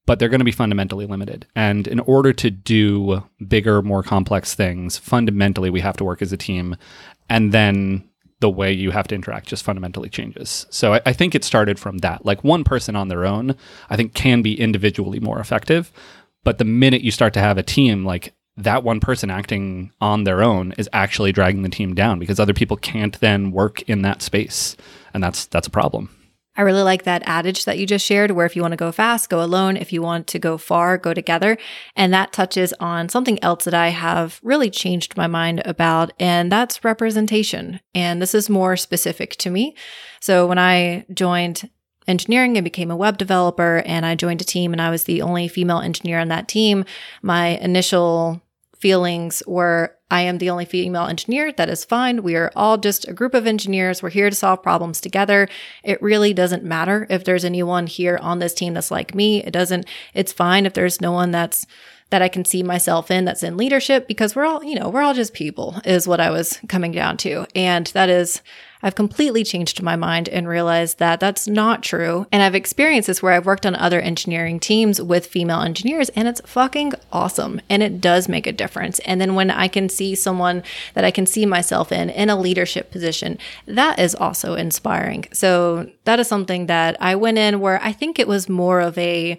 but 0.07 0.17
they're 0.17 0.29
going 0.29 0.39
to 0.39 0.45
be 0.45 0.51
fundamentally 0.51 1.05
limited. 1.05 1.45
And 1.55 1.87
in 1.87 1.99
order 1.99 2.33
to 2.33 2.49
do 2.49 3.23
bigger, 3.47 3.83
more 3.83 4.01
complex 4.01 4.55
things, 4.55 4.97
fundamentally, 4.97 5.69
we 5.69 5.81
have 5.81 5.97
to 5.97 6.03
work 6.03 6.23
as 6.23 6.33
a 6.33 6.37
team. 6.37 6.75
And 7.29 7.51
then 7.51 8.09
the 8.39 8.49
way 8.49 8.71
you 8.71 8.89
have 8.89 9.07
to 9.09 9.15
interact 9.15 9.47
just 9.47 9.63
fundamentally 9.63 10.09
changes. 10.09 10.65
So 10.71 10.95
I, 10.95 11.01
I, 11.05 11.13
think 11.13 11.35
it 11.35 11.43
started 11.43 11.77
from 11.77 11.99
that. 11.99 12.25
Like 12.25 12.43
one 12.43 12.63
person 12.63 12.95
on 12.95 13.07
their 13.07 13.23
own, 13.23 13.55
I 13.91 13.95
think 13.95 14.15
can 14.15 14.41
be 14.41 14.59
individually 14.59 15.19
more 15.19 15.39
effective. 15.39 15.91
But 16.43 16.57
the 16.57 16.65
minute 16.65 17.01
you 17.01 17.11
start 17.11 17.33
to 17.33 17.39
have 17.39 17.57
a 17.57 17.63
team, 17.63 18.05
like 18.05 18.33
that 18.57 18.83
one 18.83 18.99
person 18.99 19.29
acting 19.29 19.91
on 20.01 20.23
their 20.23 20.41
own 20.43 20.73
is 20.77 20.89
actually 20.93 21.31
dragging 21.31 21.63
the 21.63 21.69
team 21.69 21.93
down 21.93 22.19
because 22.19 22.39
other 22.39 22.53
people 22.53 22.77
can't 22.77 23.19
then 23.19 23.51
work 23.51 23.81
in 23.83 24.01
that 24.01 24.21
space. 24.21 24.75
And 25.13 25.23
that's 25.23 25.45
that's 25.45 25.67
a 25.67 25.71
problem. 25.71 26.09
I 26.57 26.63
really 26.63 26.81
like 26.81 27.03
that 27.03 27.23
adage 27.25 27.63
that 27.63 27.79
you 27.79 27.87
just 27.87 28.05
shared, 28.05 28.31
where 28.31 28.45
if 28.45 28.57
you 28.57 28.61
want 28.61 28.73
to 28.73 28.77
go 28.77 28.91
fast, 28.91 29.29
go 29.29 29.41
alone. 29.41 29.77
If 29.77 29.93
you 29.93 30.01
want 30.01 30.27
to 30.27 30.39
go 30.39 30.57
far, 30.57 30.97
go 30.97 31.13
together. 31.13 31.57
And 31.95 32.13
that 32.13 32.33
touches 32.33 32.73
on 32.73 33.07
something 33.07 33.41
else 33.41 33.63
that 33.63 33.73
I 33.73 33.87
have 33.87 34.39
really 34.43 34.69
changed 34.69 35.15
my 35.15 35.27
mind 35.27 35.61
about, 35.63 36.11
and 36.19 36.51
that's 36.51 36.83
representation. 36.83 37.79
And 37.95 38.21
this 38.21 38.35
is 38.35 38.49
more 38.49 38.75
specific 38.75 39.37
to 39.37 39.49
me. 39.49 39.75
So 40.19 40.45
when 40.45 40.59
I 40.59 41.05
joined 41.13 41.69
engineering 42.07 42.57
and 42.57 42.63
became 42.63 42.91
a 42.91 42.95
web 42.95 43.17
developer 43.17 43.83
and 43.85 44.05
I 44.05 44.15
joined 44.15 44.41
a 44.41 44.45
team 44.45 44.71
and 44.73 44.81
I 44.81 44.89
was 44.89 45.03
the 45.03 45.21
only 45.21 45.47
female 45.47 45.79
engineer 45.79 46.19
on 46.19 46.29
that 46.29 46.47
team, 46.47 46.85
my 47.21 47.49
initial 47.57 48.41
feelings 48.81 49.43
were 49.45 49.95
I 50.09 50.21
am 50.21 50.39
the 50.39 50.49
only 50.49 50.65
female 50.65 51.05
engineer. 51.05 51.53
That 51.53 51.69
is 51.69 51.85
fine. 51.85 52.21
We 52.21 52.35
are 52.35 52.51
all 52.53 52.77
just 52.77 53.07
a 53.07 53.13
group 53.13 53.33
of 53.33 53.47
engineers. 53.47 54.03
We're 54.03 54.09
here 54.09 54.29
to 54.29 54.35
solve 54.35 54.61
problems 54.61 54.99
together. 54.99 55.47
It 55.83 56.01
really 56.01 56.33
doesn't 56.33 56.65
matter 56.65 57.07
if 57.09 57.23
there's 57.23 57.45
anyone 57.45 57.87
here 57.87 58.17
on 58.21 58.39
this 58.39 58.53
team 58.53 58.73
that's 58.73 58.91
like 58.91 59.15
me. 59.15 59.41
It 59.41 59.51
doesn't, 59.51 59.85
it's 60.13 60.33
fine 60.33 60.65
if 60.65 60.73
there's 60.73 60.99
no 60.99 61.13
one 61.13 61.31
that's 61.31 61.65
that 62.09 62.21
I 62.21 62.27
can 62.27 62.43
see 62.43 62.61
myself 62.61 63.09
in 63.09 63.23
that's 63.23 63.41
in 63.41 63.55
leadership 63.55 64.05
because 64.05 64.35
we're 64.35 64.45
all, 64.45 64.61
you 64.65 64.77
know, 64.77 64.89
we're 64.89 65.01
all 65.01 65.13
just 65.13 65.33
people 65.33 65.79
is 65.85 66.09
what 66.09 66.19
I 66.19 66.29
was 66.29 66.59
coming 66.67 66.91
down 66.91 67.15
to. 67.17 67.47
And 67.55 67.87
that 67.87 68.09
is 68.09 68.41
I've 68.83 68.95
completely 68.95 69.43
changed 69.43 69.81
my 69.81 69.95
mind 69.95 70.29
and 70.29 70.47
realized 70.47 70.99
that 70.99 71.19
that's 71.19 71.47
not 71.47 71.83
true. 71.83 72.27
And 72.31 72.41
I've 72.41 72.55
experienced 72.55 73.07
this 73.07 73.21
where 73.21 73.33
I've 73.33 73.45
worked 73.45 73.65
on 73.65 73.75
other 73.75 74.01
engineering 74.01 74.59
teams 74.59 75.01
with 75.01 75.25
female 75.25 75.61
engineers 75.61 76.09
and 76.09 76.27
it's 76.27 76.41
fucking 76.41 76.93
awesome. 77.11 77.61
And 77.69 77.83
it 77.83 78.01
does 78.01 78.27
make 78.27 78.47
a 78.47 78.51
difference. 78.51 78.99
And 78.99 79.19
then 79.21 79.35
when 79.35 79.51
I 79.51 79.67
can 79.67 79.89
see 79.89 80.15
someone 80.15 80.63
that 80.93 81.05
I 81.05 81.11
can 81.11 81.25
see 81.25 81.45
myself 81.45 81.91
in, 81.91 82.09
in 82.09 82.29
a 82.29 82.39
leadership 82.39 82.91
position, 82.91 83.37
that 83.65 83.99
is 83.99 84.15
also 84.15 84.55
inspiring. 84.55 85.25
So 85.33 85.89
that 86.05 86.19
is 86.19 86.27
something 86.27 86.67
that 86.67 86.97
I 86.99 87.15
went 87.15 87.37
in 87.37 87.59
where 87.59 87.81
I 87.83 87.91
think 87.91 88.19
it 88.19 88.27
was 88.27 88.49
more 88.49 88.79
of 88.81 88.97
a, 88.97 89.37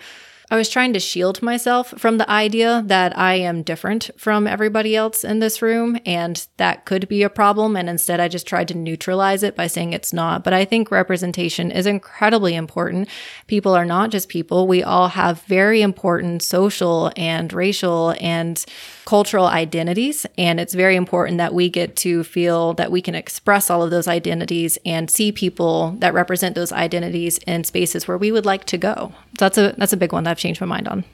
I 0.52 0.56
was 0.56 0.68
trying 0.68 0.92
to 0.92 1.00
shield 1.00 1.40
myself 1.40 1.94
from 1.96 2.18
the 2.18 2.28
idea 2.28 2.82
that 2.84 3.16
I 3.16 3.36
am 3.36 3.62
different 3.62 4.10
from 4.18 4.46
everybody 4.46 4.94
else 4.94 5.24
in 5.24 5.38
this 5.38 5.62
room, 5.62 5.98
and 6.04 6.46
that 6.58 6.84
could 6.84 7.08
be 7.08 7.22
a 7.22 7.30
problem. 7.30 7.74
And 7.74 7.88
instead, 7.88 8.20
I 8.20 8.28
just 8.28 8.46
tried 8.46 8.68
to 8.68 8.76
neutralize 8.76 9.42
it 9.42 9.56
by 9.56 9.66
saying 9.66 9.94
it's 9.94 10.12
not. 10.12 10.44
But 10.44 10.52
I 10.52 10.66
think 10.66 10.90
representation 10.90 11.70
is 11.70 11.86
incredibly 11.86 12.54
important. 12.54 13.08
People 13.46 13.74
are 13.74 13.86
not 13.86 14.10
just 14.10 14.28
people, 14.28 14.66
we 14.66 14.82
all 14.82 15.08
have 15.08 15.40
very 15.44 15.80
important 15.80 16.42
social 16.42 17.10
and 17.16 17.50
racial 17.50 18.14
and 18.20 18.62
cultural 19.04 19.46
identities. 19.46 20.26
And 20.38 20.60
it's 20.60 20.74
very 20.74 20.96
important 20.96 21.38
that 21.38 21.54
we 21.54 21.68
get 21.68 21.96
to 21.96 22.24
feel 22.24 22.74
that 22.74 22.90
we 22.90 23.00
can 23.00 23.14
express 23.14 23.70
all 23.70 23.82
of 23.82 23.90
those 23.90 24.08
identities 24.08 24.78
and 24.84 25.10
see 25.10 25.32
people 25.32 25.92
that 25.98 26.14
represent 26.14 26.54
those 26.54 26.72
identities 26.72 27.38
in 27.38 27.64
spaces 27.64 28.06
where 28.06 28.18
we 28.18 28.32
would 28.32 28.46
like 28.46 28.64
to 28.66 28.78
go. 28.78 29.12
So 29.38 29.48
that's 29.48 29.58
a 29.58 29.74
that's 29.78 29.92
a 29.92 29.96
big 29.96 30.12
one 30.12 30.24
that 30.24 30.30
I've 30.30 30.38
changed 30.38 30.60
my 30.60 30.66
mind 30.66 30.88
on. 30.88 31.04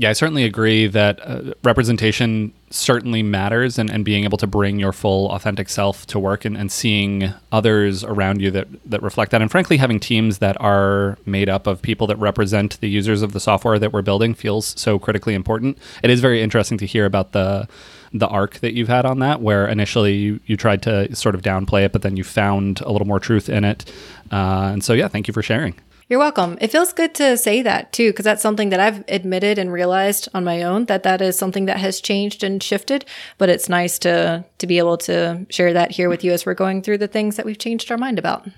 Yeah, 0.00 0.08
I 0.08 0.12
certainly 0.14 0.44
agree 0.44 0.86
that 0.86 1.20
uh, 1.22 1.52
representation 1.62 2.54
certainly 2.70 3.22
matters 3.22 3.78
and, 3.78 3.90
and 3.90 4.02
being 4.02 4.24
able 4.24 4.38
to 4.38 4.46
bring 4.46 4.78
your 4.78 4.92
full 4.92 5.30
authentic 5.30 5.68
self 5.68 6.06
to 6.06 6.18
work 6.18 6.46
and, 6.46 6.56
and 6.56 6.72
seeing 6.72 7.34
others 7.52 8.02
around 8.02 8.40
you 8.40 8.50
that, 8.52 8.66
that 8.86 9.02
reflect 9.02 9.30
that. 9.32 9.42
And 9.42 9.50
frankly, 9.50 9.76
having 9.76 10.00
teams 10.00 10.38
that 10.38 10.58
are 10.58 11.18
made 11.26 11.50
up 11.50 11.66
of 11.66 11.82
people 11.82 12.06
that 12.06 12.16
represent 12.16 12.80
the 12.80 12.88
users 12.88 13.20
of 13.20 13.34
the 13.34 13.40
software 13.40 13.78
that 13.78 13.92
we're 13.92 14.00
building 14.00 14.32
feels 14.32 14.68
so 14.80 14.98
critically 14.98 15.34
important. 15.34 15.76
It 16.02 16.08
is 16.08 16.20
very 16.20 16.40
interesting 16.40 16.78
to 16.78 16.86
hear 16.86 17.04
about 17.04 17.32
the 17.32 17.68
the 18.14 18.26
arc 18.26 18.60
that 18.60 18.72
you've 18.72 18.88
had 18.88 19.04
on 19.04 19.18
that, 19.18 19.42
where 19.42 19.68
initially 19.68 20.14
you, 20.14 20.40
you 20.46 20.56
tried 20.56 20.82
to 20.82 21.14
sort 21.14 21.34
of 21.34 21.42
downplay 21.42 21.84
it, 21.84 21.92
but 21.92 22.00
then 22.00 22.16
you 22.16 22.24
found 22.24 22.80
a 22.80 22.90
little 22.90 23.06
more 23.06 23.20
truth 23.20 23.50
in 23.50 23.64
it. 23.64 23.92
Uh, 24.32 24.70
and 24.72 24.82
so, 24.82 24.94
yeah, 24.94 25.08
thank 25.08 25.28
you 25.28 25.34
for 25.34 25.42
sharing. 25.42 25.74
You're 26.10 26.18
welcome. 26.18 26.58
It 26.60 26.72
feels 26.72 26.92
good 26.92 27.14
to 27.14 27.36
say 27.36 27.62
that 27.62 27.92
too, 27.92 28.10
because 28.10 28.24
that's 28.24 28.42
something 28.42 28.70
that 28.70 28.80
I've 28.80 29.04
admitted 29.06 29.58
and 29.58 29.72
realized 29.72 30.28
on 30.34 30.42
my 30.42 30.64
own 30.64 30.86
that 30.86 31.04
that 31.04 31.22
is 31.22 31.38
something 31.38 31.66
that 31.66 31.76
has 31.76 32.00
changed 32.00 32.42
and 32.42 32.60
shifted. 32.60 33.04
But 33.38 33.48
it's 33.48 33.68
nice 33.68 33.96
to 34.00 34.44
to 34.58 34.66
be 34.66 34.78
able 34.78 34.98
to 34.98 35.46
share 35.50 35.72
that 35.72 35.92
here 35.92 36.08
with 36.08 36.24
you 36.24 36.32
as 36.32 36.44
we're 36.44 36.54
going 36.54 36.82
through 36.82 36.98
the 36.98 37.06
things 37.06 37.36
that 37.36 37.46
we've 37.46 37.56
changed 37.56 37.92
our 37.92 37.96
mind 37.96 38.18
about. 38.18 38.48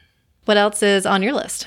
What 0.46 0.57
else 0.57 0.82
is 0.82 1.05
on 1.05 1.22
your 1.22 1.34
list? 1.34 1.66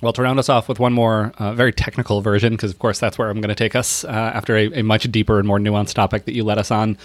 Well, 0.00 0.14
to 0.14 0.22
round 0.22 0.38
us 0.38 0.48
off 0.48 0.66
with 0.66 0.80
one 0.80 0.94
more 0.94 1.34
uh, 1.36 1.52
very 1.52 1.74
technical 1.74 2.22
version, 2.22 2.54
because 2.54 2.70
of 2.70 2.78
course 2.78 2.98
that's 2.98 3.18
where 3.18 3.28
I'm 3.28 3.42
going 3.42 3.50
to 3.50 3.54
take 3.54 3.76
us 3.76 4.04
uh, 4.04 4.08
after 4.08 4.56
a, 4.56 4.80
a, 4.80 4.82
much 4.82 5.12
deeper 5.12 5.38
and 5.38 5.46
more 5.46 5.58
nuanced 5.58 5.92
topic 5.92 6.24
that 6.24 6.34
you 6.34 6.42
led 6.42 6.56
us 6.56 6.70
on. 6.70 6.96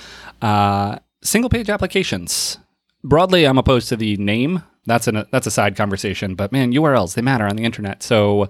Uh, 0.41 0.99
single 1.21 1.49
page 1.49 1.69
applications. 1.69 2.57
Broadly, 3.03 3.45
I'm 3.45 3.57
opposed 3.57 3.89
to 3.89 3.97
the 3.97 4.15
name 4.15 4.63
that's 4.85 5.07
a 5.07 5.27
that's 5.31 5.47
a 5.47 5.51
side 5.51 5.75
conversation. 5.75 6.35
But 6.35 6.51
man, 6.51 6.73
URLs 6.73 7.15
they 7.15 7.21
matter 7.21 7.45
on 7.45 7.55
the 7.55 7.63
internet. 7.63 8.03
So 8.03 8.49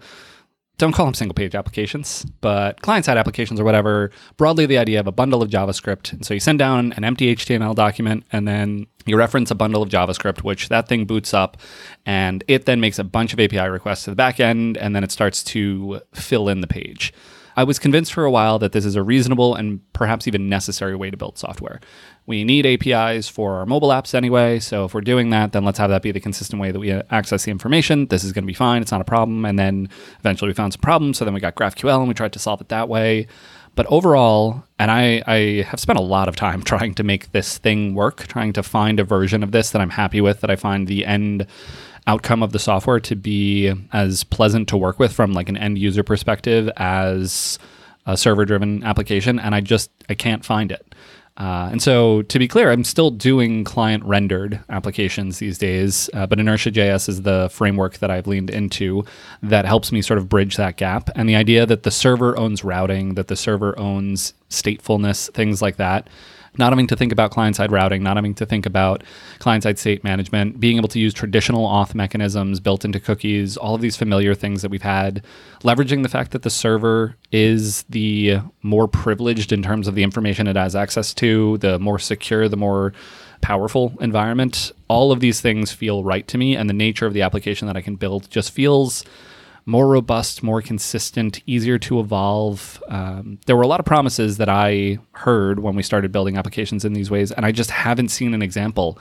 don't 0.80 0.92
call 0.92 1.06
them 1.06 1.14
single 1.14 1.36
page 1.36 1.54
applications, 1.54 2.26
but 2.42 2.82
client 2.82 3.06
side 3.06 3.18
applications 3.18 3.60
or 3.60 3.64
whatever. 3.64 4.10
Broadly, 4.38 4.66
the 4.66 4.80
idea 4.80 5.00
of 5.00 5.06
a 5.06 5.12
bundle 5.12 5.44
of 5.44 5.50
JavaScript. 5.50 6.12
And 6.12 6.26
so 6.26 6.34
you 6.34 6.40
send 6.40 6.58
down 6.58 6.94
an 6.94 7.04
empty 7.04 7.36
HTML 7.36 7.76
document 7.76 8.26
and 8.32 8.48
then 8.48 8.88
you 9.06 9.16
reference 9.16 9.52
a 9.52 9.56
bundle 9.56 9.84
of 9.84 9.90
JavaScript, 9.90 10.44
which 10.44 10.70
that 10.70 10.88
thing 10.88 11.06
boots 11.06 11.34
up 11.34 11.58
and 12.06 12.44
it 12.48 12.66
then 12.66 12.80
makes 12.80 12.98
a 12.98 13.04
bunch 13.04 13.34
of 13.34 13.40
API 13.40 13.70
requests 13.70 14.06
to 14.06 14.10
the 14.10 14.16
back 14.16 14.40
end 14.40 14.78
and 14.78 14.96
then 14.96 15.04
it 15.04 15.12
starts 15.12 15.44
to 15.44 16.02
fill 16.14 16.50
in 16.50 16.62
the 16.62 16.68
page. 16.68 17.14
I 17.56 17.64
was 17.64 17.78
convinced 17.78 18.14
for 18.14 18.26
a 18.26 18.32
while 18.32 18.58
that 18.60 18.72
this 18.72 18.84
is 18.84 18.96
a 18.96 19.04
reasonable 19.04 19.54
and 19.54 19.82
perhaps 19.94 20.28
even 20.28 20.50
necessary 20.50 20.96
way 20.96 21.12
to 21.12 21.18
build 21.18 21.38
software. 21.38 21.80
We 22.26 22.46
need 22.46 22.66
APIs 22.66 23.28
for 23.28 23.56
our 23.56 23.66
mobile 23.66 23.90
apps 23.90 24.16
anyway, 24.16 24.60
so 24.60 24.86
if 24.86 24.94
we're 24.94 25.02
doing 25.02 25.30
that, 25.32 25.52
then 25.52 25.66
let's 25.66 25.78
have 25.78 25.90
that 25.90 26.02
be 26.02 26.12
the 26.12 26.22
consistent 26.22 26.62
way 26.62 26.72
that 26.72 26.80
we 26.80 26.92
uh, 26.92 27.04
access 27.12 27.44
the 27.44 27.52
information. 27.52 28.08
This 28.08 28.24
is 28.24 28.32
going 28.32 28.44
to 28.44 28.48
be 28.48 28.54
fine, 28.54 28.82
it's 28.82 28.92
not 28.92 29.02
a 29.02 29.06
problem. 29.06 29.44
And 29.44 29.60
then 29.60 29.90
eventually 30.20 30.50
we 30.50 30.54
found 30.54 30.72
some 30.74 30.82
problems, 30.82 31.18
so 31.18 31.26
then 31.26 31.34
we 31.34 31.42
got 31.42 31.56
GraphQL 31.56 32.00
and 32.00 32.08
we 32.08 32.14
tried 32.14 32.34
to 32.34 32.40
solve 32.40 32.62
it 32.62 32.70
that 32.70 32.88
way. 32.88 33.28
But 33.76 33.88
overall, 33.88 34.64
and 34.80 34.92
I, 34.92 35.24
I 35.26 35.66
have 35.68 35.80
spent 35.80 36.00
a 36.00 36.04
lot 36.04 36.28
of 36.28 36.36
time 36.36 36.62
trying 36.64 36.94
to 36.96 37.04
make 37.04 37.32
this 37.34 37.58
thing 37.58 37.94
work, 37.94 38.28
trying 38.28 38.54
to 38.54 38.64
find 38.64 39.00
a 39.00 39.04
version 39.04 39.44
of 39.44 39.52
this 39.52 39.72
that 39.72 39.82
I'm 39.82 39.90
happy 39.90 40.22
with, 40.22 40.42
that 40.42 40.50
I 40.50 40.56
find 40.56 40.88
the 40.88 41.06
end 41.06 41.48
outcome 42.08 42.44
of 42.44 42.52
the 42.52 42.60
software 42.60 43.00
to 43.00 43.16
be 43.16 43.74
as 43.92 44.24
pleasant 44.24 44.68
to 44.70 44.78
work 44.78 45.00
with 45.00 45.14
from 45.14 45.34
like 45.34 45.50
an 45.50 45.58
end 45.58 45.78
user 45.78 46.04
perspective 46.04 46.70
as 46.78 47.58
a 48.06 48.18
server 48.18 48.44
driven 48.44 48.84
application 48.84 49.40
and 49.40 49.56
i 49.56 49.62
just 49.62 49.90
i 50.10 50.14
can't 50.14 50.44
find 50.44 50.70
it 50.70 50.94
uh, 51.38 51.70
and 51.72 51.82
so 51.82 52.22
to 52.24 52.40
be 52.40 52.48
clear 52.48 52.72
i'm 52.72 52.84
still 52.84 53.12
doing 53.12 53.64
client 53.64 54.04
rendered 54.04 54.60
applications 54.70 55.40
these 55.40 55.58
days 55.58 56.10
uh, 56.14 56.26
but 56.28 56.40
inertia.js 56.40 57.10
is 57.10 57.22
the 57.24 57.50
framework 57.52 57.98
that 58.00 58.12
i've 58.12 58.28
leaned 58.28 58.50
into 58.50 59.04
that 59.42 59.66
helps 59.66 59.92
me 59.92 60.02
sort 60.02 60.18
of 60.18 60.30
bridge 60.30 60.58
that 60.58 60.78
gap. 60.78 61.10
And 61.16 61.28
the 61.28 61.36
idea 61.36 61.66
that 61.66 61.84
the 61.84 61.92
server 61.92 62.38
owns 62.40 62.64
routing 62.64 63.16
that 63.16 63.28
the 63.28 63.36
server 63.36 63.78
owns 63.78 64.34
statefulness 64.50 65.32
things 65.34 65.62
like 65.62 65.78
that 65.78 66.08
not 66.58 66.72
having 66.72 66.88
to 66.88 66.96
think 66.96 67.12
about 67.12 67.32
client 67.32 67.56
side 67.56 67.72
routing, 67.72 68.04
not 68.04 68.18
having 68.18 68.36
to 68.36 68.46
think 68.46 68.66
about 68.66 69.04
client 69.40 69.64
side 69.64 69.80
state 69.80 70.04
management, 70.04 70.60
being 70.60 70.78
able 70.78 70.88
to 70.90 71.00
use 71.00 71.14
traditional 71.14 71.68
auth 71.68 71.96
mechanisms 71.96 72.60
built 72.60 72.86
into 72.86 73.00
cookies, 73.00 73.58
all 73.58 73.76
of 73.76 73.82
these 73.82 73.98
familiar 73.98 74.36
things 74.36 74.62
that 74.62 74.70
we've 74.70 74.82
had, 74.82 75.24
leveraging 75.62 76.04
the 76.04 76.10
fact 76.10 76.32
that 76.32 76.44
the 76.44 76.50
server 76.50 77.16
is 77.32 77.84
the 77.84 78.40
more 78.62 78.88
privileged 78.88 79.52
in 79.52 79.64
terms 79.64 79.88
of 79.88 79.96
the 79.96 80.04
information 80.04 80.48
it 80.48 80.56
has 80.56 80.76
access 80.76 81.14
to, 81.14 81.58
the 81.60 81.80
more 81.80 82.00
secure, 82.00 82.48
the 82.48 82.58
more 82.58 82.94
powerful 83.42 83.94
environment. 84.00 84.72
All 84.88 85.12
of 85.12 85.20
these 85.20 85.42
things 85.42 85.72
feel 85.72 86.04
right 86.04 86.28
to 86.28 86.38
me, 86.38 86.56
and 86.56 86.70
the 86.70 86.74
nature 86.74 87.06
of 87.06 87.14
the 87.14 87.24
application 87.24 87.68
that 87.68 87.78
I 87.78 87.82
can 87.82 87.96
build 87.96 88.30
just 88.30 88.52
feels 88.52 89.04
more 89.66 89.88
robust, 89.88 90.44
more 90.44 90.62
consistent, 90.62 91.42
easier 91.46 91.78
to 91.80 92.00
evolve. 92.00 92.82
Um, 92.90 93.40
there 93.46 93.56
were 93.56 93.64
a 93.64 93.68
lot 93.68 93.80
of 93.80 93.86
promises 93.86 94.38
that 94.38 94.50
I 94.50 95.00
heard 95.14 95.60
when 95.60 95.76
we 95.76 95.84
started 95.84 96.12
building 96.12 96.38
applications 96.38 96.84
in 96.84 96.94
these 96.94 97.10
ways, 97.10 97.32
and 97.32 97.46
I 97.46 97.52
just 97.52 97.72
haven't 97.72 98.10
seen 98.10 98.34
an 98.34 98.42
example 98.42 99.00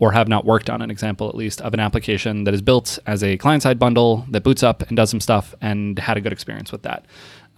or 0.00 0.12
have 0.12 0.28
not 0.28 0.44
worked 0.46 0.70
on 0.70 0.80
an 0.82 0.90
example 0.90 1.28
at 1.28 1.34
least 1.34 1.60
of 1.60 1.74
an 1.74 1.80
application 1.80 2.44
that 2.44 2.54
is 2.54 2.62
built 2.62 2.98
as 3.06 3.22
a 3.22 3.36
client 3.36 3.62
side 3.62 3.78
bundle 3.78 4.24
that 4.30 4.42
boots 4.42 4.62
up 4.62 4.82
and 4.88 4.96
does 4.96 5.10
some 5.10 5.20
stuff 5.20 5.54
and 5.60 5.98
had 5.98 6.16
a 6.16 6.20
good 6.20 6.32
experience 6.32 6.72
with 6.72 6.82
that. 6.82 7.04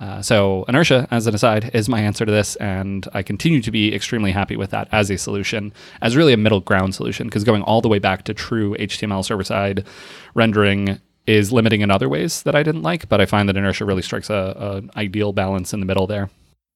Uh, 0.01 0.21
so 0.21 0.65
inertia, 0.67 1.07
as 1.13 1.29
an 1.29 1.35
aside, 1.35 1.71
is 1.75 1.89
my 1.89 2.01
answer 2.01 2.27
to 2.27 2.33
this, 2.33 2.57
and 2.57 3.07
I 3.15 3.23
continue 3.23 3.63
to 3.63 3.71
be 3.71 3.95
extremely 3.95 4.33
happy 4.33 4.57
with 4.57 4.71
that 4.71 4.89
as 4.91 5.11
a 5.11 5.17
solution, 5.17 5.73
as 6.01 6.17
really 6.17 6.33
a 6.33 6.37
middle 6.37 6.59
ground 6.59 6.97
solution, 6.97 7.29
because 7.29 7.45
going 7.45 7.63
all 7.63 7.81
the 7.81 7.89
way 7.89 8.01
back 8.01 8.25
to 8.25 8.35
true 8.35 8.75
HTML 8.79 9.25
server 9.25 9.45
side 9.45 9.87
rendering 10.35 11.01
is 11.27 11.53
limiting 11.53 11.81
in 11.81 11.91
other 11.91 12.09
ways 12.09 12.43
that 12.43 12.55
I 12.55 12.63
didn't 12.63 12.83
like, 12.83 13.09
but 13.09 13.21
I 13.21 13.27
find 13.27 13.49
that 13.49 13.57
inertia 13.57 13.85
really 13.85 14.03
strikes 14.03 14.31
a, 14.31 14.83
a 14.95 14.99
ideal 14.99 15.33
balance 15.33 15.73
in 15.73 15.81
the 15.81 15.87
middle 15.87 16.07
there. 16.07 16.31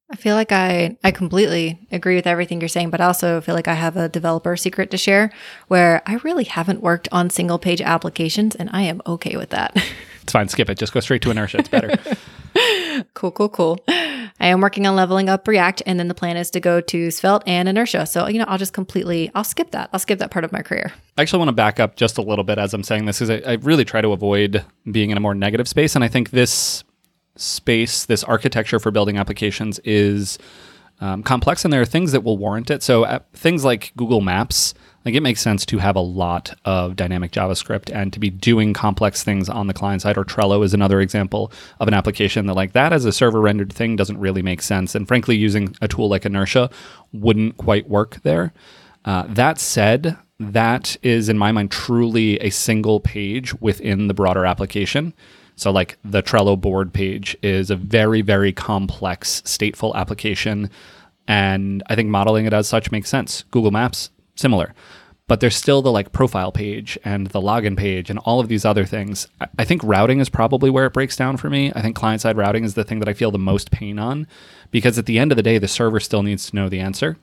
I 0.08 0.14
feel 0.14 0.36
like 0.36 0.52
I, 0.52 0.96
I 1.02 1.10
completely 1.10 1.80
agree 1.90 2.14
with 2.14 2.28
everything 2.28 2.60
you're 2.60 2.68
saying, 2.68 2.90
but 2.90 3.00
I 3.00 3.06
also 3.06 3.40
feel 3.40 3.56
like 3.56 3.66
I 3.66 3.74
have 3.74 3.96
a 3.96 4.08
developer 4.08 4.56
secret 4.56 4.92
to 4.92 4.96
share 4.96 5.32
where 5.66 6.00
I 6.06 6.14
really 6.16 6.44
haven't 6.44 6.80
worked 6.80 7.08
on 7.10 7.28
single 7.28 7.58
page 7.58 7.80
applications 7.80 8.54
and 8.54 8.70
I 8.72 8.82
am 8.82 9.02
okay 9.06 9.36
with 9.36 9.50
that. 9.50 9.76
It's 10.26 10.32
fine, 10.32 10.48
skip 10.48 10.68
it. 10.68 10.76
Just 10.76 10.92
go 10.92 10.98
straight 10.98 11.22
to 11.22 11.30
inertia. 11.30 11.58
It's 11.58 11.68
better. 11.68 11.88
cool, 13.14 13.30
cool, 13.30 13.48
cool. 13.48 13.78
I 14.38 14.48
am 14.48 14.60
working 14.60 14.86
on 14.86 14.96
leveling 14.96 15.28
up 15.28 15.48
React 15.48 15.82
and 15.86 15.98
then 15.98 16.08
the 16.08 16.14
plan 16.14 16.36
is 16.36 16.50
to 16.50 16.60
go 16.60 16.80
to 16.80 17.10
Svelte 17.10 17.42
and 17.46 17.68
inertia. 17.68 18.06
So, 18.06 18.28
you 18.28 18.38
know, 18.38 18.44
I'll 18.48 18.58
just 18.58 18.72
completely, 18.72 19.30
I'll 19.34 19.44
skip 19.44 19.70
that. 19.70 19.88
I'll 19.92 19.98
skip 19.98 20.18
that 20.18 20.30
part 20.30 20.44
of 20.44 20.52
my 20.52 20.62
career. 20.62 20.92
I 21.16 21.22
actually 21.22 21.38
want 21.38 21.48
to 21.48 21.54
back 21.54 21.80
up 21.80 21.96
just 21.96 22.18
a 22.18 22.22
little 22.22 22.44
bit 22.44 22.58
as 22.58 22.74
I'm 22.74 22.82
saying 22.82 23.06
this 23.06 23.18
because 23.18 23.30
I, 23.30 23.52
I 23.52 23.54
really 23.54 23.84
try 23.84 24.00
to 24.00 24.12
avoid 24.12 24.64
being 24.90 25.10
in 25.10 25.16
a 25.16 25.20
more 25.20 25.34
negative 25.34 25.68
space. 25.68 25.94
And 25.94 26.04
I 26.04 26.08
think 26.08 26.30
this 26.30 26.84
space, 27.36 28.04
this 28.04 28.24
architecture 28.24 28.78
for 28.78 28.90
building 28.90 29.16
applications 29.16 29.78
is 29.80 30.38
um, 31.00 31.22
complex, 31.22 31.64
and 31.64 31.72
there 31.72 31.82
are 31.82 31.86
things 31.86 32.12
that 32.12 32.22
will 32.22 32.38
warrant 32.38 32.70
it. 32.70 32.82
So 32.82 33.04
uh, 33.04 33.20
things 33.34 33.64
like 33.64 33.92
Google 33.96 34.20
Maps, 34.20 34.74
like 35.06 35.14
it 35.14 35.22
makes 35.22 35.40
sense 35.40 35.64
to 35.64 35.78
have 35.78 35.94
a 35.94 36.00
lot 36.00 36.52
of 36.64 36.96
dynamic 36.96 37.30
JavaScript 37.30 37.94
and 37.94 38.12
to 38.12 38.18
be 38.18 38.28
doing 38.28 38.74
complex 38.74 39.22
things 39.22 39.48
on 39.48 39.68
the 39.68 39.72
client 39.72 40.02
side. 40.02 40.18
Or 40.18 40.24
Trello 40.24 40.64
is 40.64 40.74
another 40.74 41.00
example 41.00 41.52
of 41.78 41.86
an 41.86 41.94
application 41.94 42.46
that, 42.46 42.54
like 42.54 42.72
that, 42.72 42.92
as 42.92 43.04
a 43.04 43.12
server 43.12 43.40
rendered 43.40 43.72
thing, 43.72 43.94
doesn't 43.94 44.18
really 44.18 44.42
make 44.42 44.60
sense. 44.60 44.96
And 44.96 45.06
frankly, 45.06 45.36
using 45.36 45.76
a 45.80 45.86
tool 45.86 46.08
like 46.08 46.26
Inertia 46.26 46.70
wouldn't 47.12 47.56
quite 47.56 47.88
work 47.88 48.20
there. 48.24 48.52
Uh, 49.04 49.22
that 49.28 49.60
said, 49.60 50.18
that 50.40 50.96
is 51.04 51.28
in 51.28 51.38
my 51.38 51.52
mind 51.52 51.70
truly 51.70 52.40
a 52.40 52.50
single 52.50 52.98
page 52.98 53.54
within 53.60 54.08
the 54.08 54.14
broader 54.14 54.44
application. 54.44 55.14
So, 55.54 55.70
like 55.70 55.98
the 56.04 56.20
Trello 56.20 56.60
board 56.60 56.92
page 56.92 57.36
is 57.44 57.70
a 57.70 57.76
very, 57.76 58.22
very 58.22 58.52
complex, 58.52 59.40
stateful 59.42 59.94
application. 59.94 60.68
And 61.28 61.84
I 61.86 61.94
think 61.94 62.08
modeling 62.08 62.46
it 62.46 62.52
as 62.52 62.66
such 62.66 62.90
makes 62.90 63.08
sense. 63.08 63.44
Google 63.52 63.70
Maps, 63.70 64.10
similar. 64.36 64.74
But 65.28 65.40
there's 65.40 65.56
still 65.56 65.82
the 65.82 65.90
like 65.90 66.12
profile 66.12 66.52
page 66.52 66.96
and 67.04 67.26
the 67.28 67.40
login 67.40 67.76
page 67.76 68.10
and 68.10 68.18
all 68.20 68.38
of 68.38 68.46
these 68.48 68.64
other 68.64 68.84
things. 68.84 69.26
I 69.58 69.64
think 69.64 69.82
routing 69.82 70.20
is 70.20 70.28
probably 70.28 70.70
where 70.70 70.86
it 70.86 70.92
breaks 70.92 71.16
down 71.16 71.36
for 71.36 71.50
me. 71.50 71.72
I 71.74 71.82
think 71.82 71.96
client 71.96 72.20
side 72.20 72.36
routing 72.36 72.62
is 72.62 72.74
the 72.74 72.84
thing 72.84 73.00
that 73.00 73.08
I 73.08 73.12
feel 73.12 73.32
the 73.32 73.38
most 73.38 73.72
pain 73.72 73.98
on 73.98 74.28
because 74.70 74.98
at 74.98 75.06
the 75.06 75.18
end 75.18 75.32
of 75.32 75.36
the 75.36 75.42
day, 75.42 75.58
the 75.58 75.66
server 75.66 75.98
still 75.98 76.22
needs 76.22 76.48
to 76.50 76.56
know 76.56 76.68
the 76.68 76.78
answer. 76.78 77.16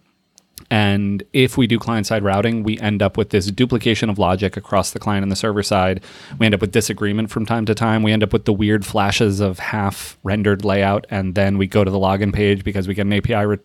And 0.69 1.23
if 1.33 1.57
we 1.57 1.67
do 1.67 1.79
client 1.79 2.07
side 2.07 2.23
routing, 2.23 2.63
we 2.63 2.79
end 2.79 3.01
up 3.01 3.17
with 3.17 3.31
this 3.31 3.49
duplication 3.51 4.09
of 4.09 4.19
logic 4.19 4.55
across 4.55 4.91
the 4.91 4.99
client 4.99 5.23
and 5.23 5.31
the 5.31 5.35
server 5.35 5.63
side. 5.63 6.03
We 6.39 6.45
end 6.45 6.55
up 6.55 6.61
with 6.61 6.71
disagreement 6.71 7.31
from 7.31 7.45
time 7.45 7.65
to 7.65 7.75
time. 7.75 8.03
We 8.03 8.11
end 8.11 8.23
up 8.23 8.33
with 8.33 8.45
the 8.45 8.53
weird 8.53 8.85
flashes 8.85 9.39
of 9.39 9.59
half 9.59 10.17
rendered 10.23 10.63
layout. 10.63 11.05
And 11.09 11.35
then 11.35 11.57
we 11.57 11.67
go 11.67 11.83
to 11.83 11.91
the 11.91 11.99
login 11.99 12.33
page 12.33 12.63
because 12.63 12.87
we 12.87 12.93
get 12.93 13.05
an 13.05 13.13
API 13.13 13.45
re- 13.45 13.57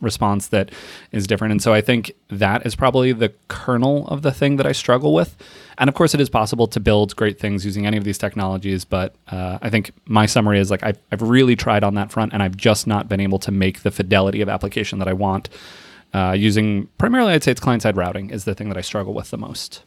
response 0.00 0.48
that 0.48 0.70
is 1.12 1.26
different. 1.26 1.52
And 1.52 1.62
so 1.62 1.72
I 1.72 1.80
think 1.80 2.12
that 2.28 2.66
is 2.66 2.74
probably 2.74 3.12
the 3.12 3.32
kernel 3.48 4.06
of 4.08 4.22
the 4.22 4.32
thing 4.32 4.56
that 4.56 4.66
I 4.66 4.72
struggle 4.72 5.14
with. 5.14 5.36
And 5.78 5.88
of 5.88 5.94
course, 5.94 6.14
it 6.14 6.20
is 6.20 6.30
possible 6.30 6.66
to 6.68 6.80
build 6.80 7.16
great 7.16 7.38
things 7.38 7.64
using 7.64 7.86
any 7.86 7.96
of 7.96 8.04
these 8.04 8.18
technologies. 8.18 8.84
But 8.84 9.14
uh, 9.28 9.58
I 9.62 9.70
think 9.70 9.92
my 10.06 10.26
summary 10.26 10.58
is 10.58 10.70
like 10.70 10.82
I've, 10.82 10.98
I've 11.12 11.22
really 11.22 11.56
tried 11.56 11.84
on 11.84 11.94
that 11.94 12.10
front 12.10 12.32
and 12.32 12.42
I've 12.42 12.56
just 12.56 12.86
not 12.86 13.08
been 13.08 13.20
able 13.20 13.38
to 13.40 13.52
make 13.52 13.82
the 13.82 13.90
fidelity 13.90 14.40
of 14.40 14.48
application 14.48 14.98
that 14.98 15.08
I 15.08 15.12
want 15.12 15.48
uh, 16.16 16.32
using 16.32 16.86
primarily, 16.98 17.34
I'd 17.34 17.44
say 17.44 17.50
it's 17.50 17.60
client 17.60 17.82
side 17.82 17.96
routing 17.96 18.30
is 18.30 18.44
the 18.44 18.54
thing 18.54 18.68
that 18.68 18.78
I 18.78 18.80
struggle 18.80 19.12
with 19.12 19.30
the 19.30 19.36
most. 19.36 19.82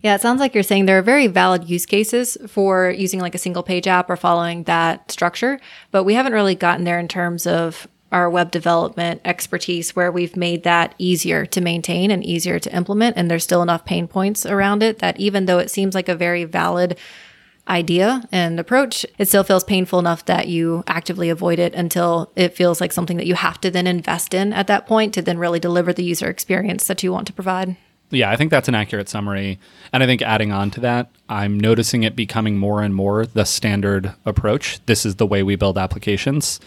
Yeah, 0.00 0.14
it 0.14 0.20
sounds 0.20 0.40
like 0.40 0.54
you're 0.54 0.62
saying 0.62 0.86
there 0.86 0.98
are 0.98 1.02
very 1.02 1.26
valid 1.26 1.68
use 1.68 1.86
cases 1.86 2.36
for 2.46 2.90
using 2.90 3.20
like 3.20 3.34
a 3.34 3.38
single 3.38 3.62
page 3.62 3.86
app 3.86 4.08
or 4.08 4.16
following 4.16 4.64
that 4.64 5.10
structure, 5.10 5.60
but 5.90 6.04
we 6.04 6.14
haven't 6.14 6.32
really 6.32 6.54
gotten 6.54 6.84
there 6.84 6.98
in 6.98 7.08
terms 7.08 7.46
of 7.46 7.86
our 8.12 8.28
web 8.28 8.50
development 8.50 9.20
expertise 9.24 9.94
where 9.94 10.10
we've 10.10 10.36
made 10.36 10.64
that 10.64 10.94
easier 10.98 11.46
to 11.46 11.60
maintain 11.60 12.10
and 12.10 12.24
easier 12.24 12.58
to 12.58 12.74
implement. 12.74 13.16
And 13.16 13.30
there's 13.30 13.44
still 13.44 13.62
enough 13.62 13.84
pain 13.84 14.08
points 14.08 14.44
around 14.44 14.82
it 14.82 14.98
that 14.98 15.18
even 15.20 15.46
though 15.46 15.58
it 15.58 15.70
seems 15.70 15.94
like 15.94 16.08
a 16.08 16.14
very 16.14 16.44
valid 16.44 16.98
idea 17.68 18.22
and 18.32 18.58
approach, 18.58 19.06
it 19.16 19.28
still 19.28 19.44
feels 19.44 19.62
painful 19.62 19.98
enough 20.00 20.24
that 20.24 20.48
you 20.48 20.82
actively 20.88 21.30
avoid 21.30 21.58
it 21.58 21.74
until 21.74 22.32
it 22.34 22.56
feels 22.56 22.80
like 22.80 22.90
something 22.90 23.16
that 23.16 23.26
you 23.26 23.34
have 23.34 23.60
to 23.60 23.70
then 23.70 23.86
invest 23.86 24.34
in 24.34 24.52
at 24.52 24.66
that 24.66 24.86
point 24.86 25.14
to 25.14 25.22
then 25.22 25.38
really 25.38 25.60
deliver 25.60 25.92
the 25.92 26.02
user 26.02 26.28
experience 26.28 26.86
that 26.88 27.02
you 27.02 27.12
want 27.12 27.28
to 27.28 27.32
provide. 27.32 27.76
Yeah, 28.10 28.30
I 28.30 28.36
think 28.36 28.50
that's 28.50 28.66
an 28.66 28.74
accurate 28.74 29.08
summary. 29.08 29.60
And 29.92 30.02
I 30.02 30.06
think 30.06 30.20
adding 30.20 30.50
on 30.50 30.72
to 30.72 30.80
that, 30.80 31.10
I'm 31.28 31.60
noticing 31.60 32.02
it 32.02 32.16
becoming 32.16 32.58
more 32.58 32.82
and 32.82 32.92
more 32.92 33.24
the 33.24 33.44
standard 33.44 34.14
approach. 34.26 34.84
This 34.86 35.06
is 35.06 35.16
the 35.16 35.26
way 35.26 35.44
we 35.44 35.54
build 35.54 35.78
applications. 35.78 36.58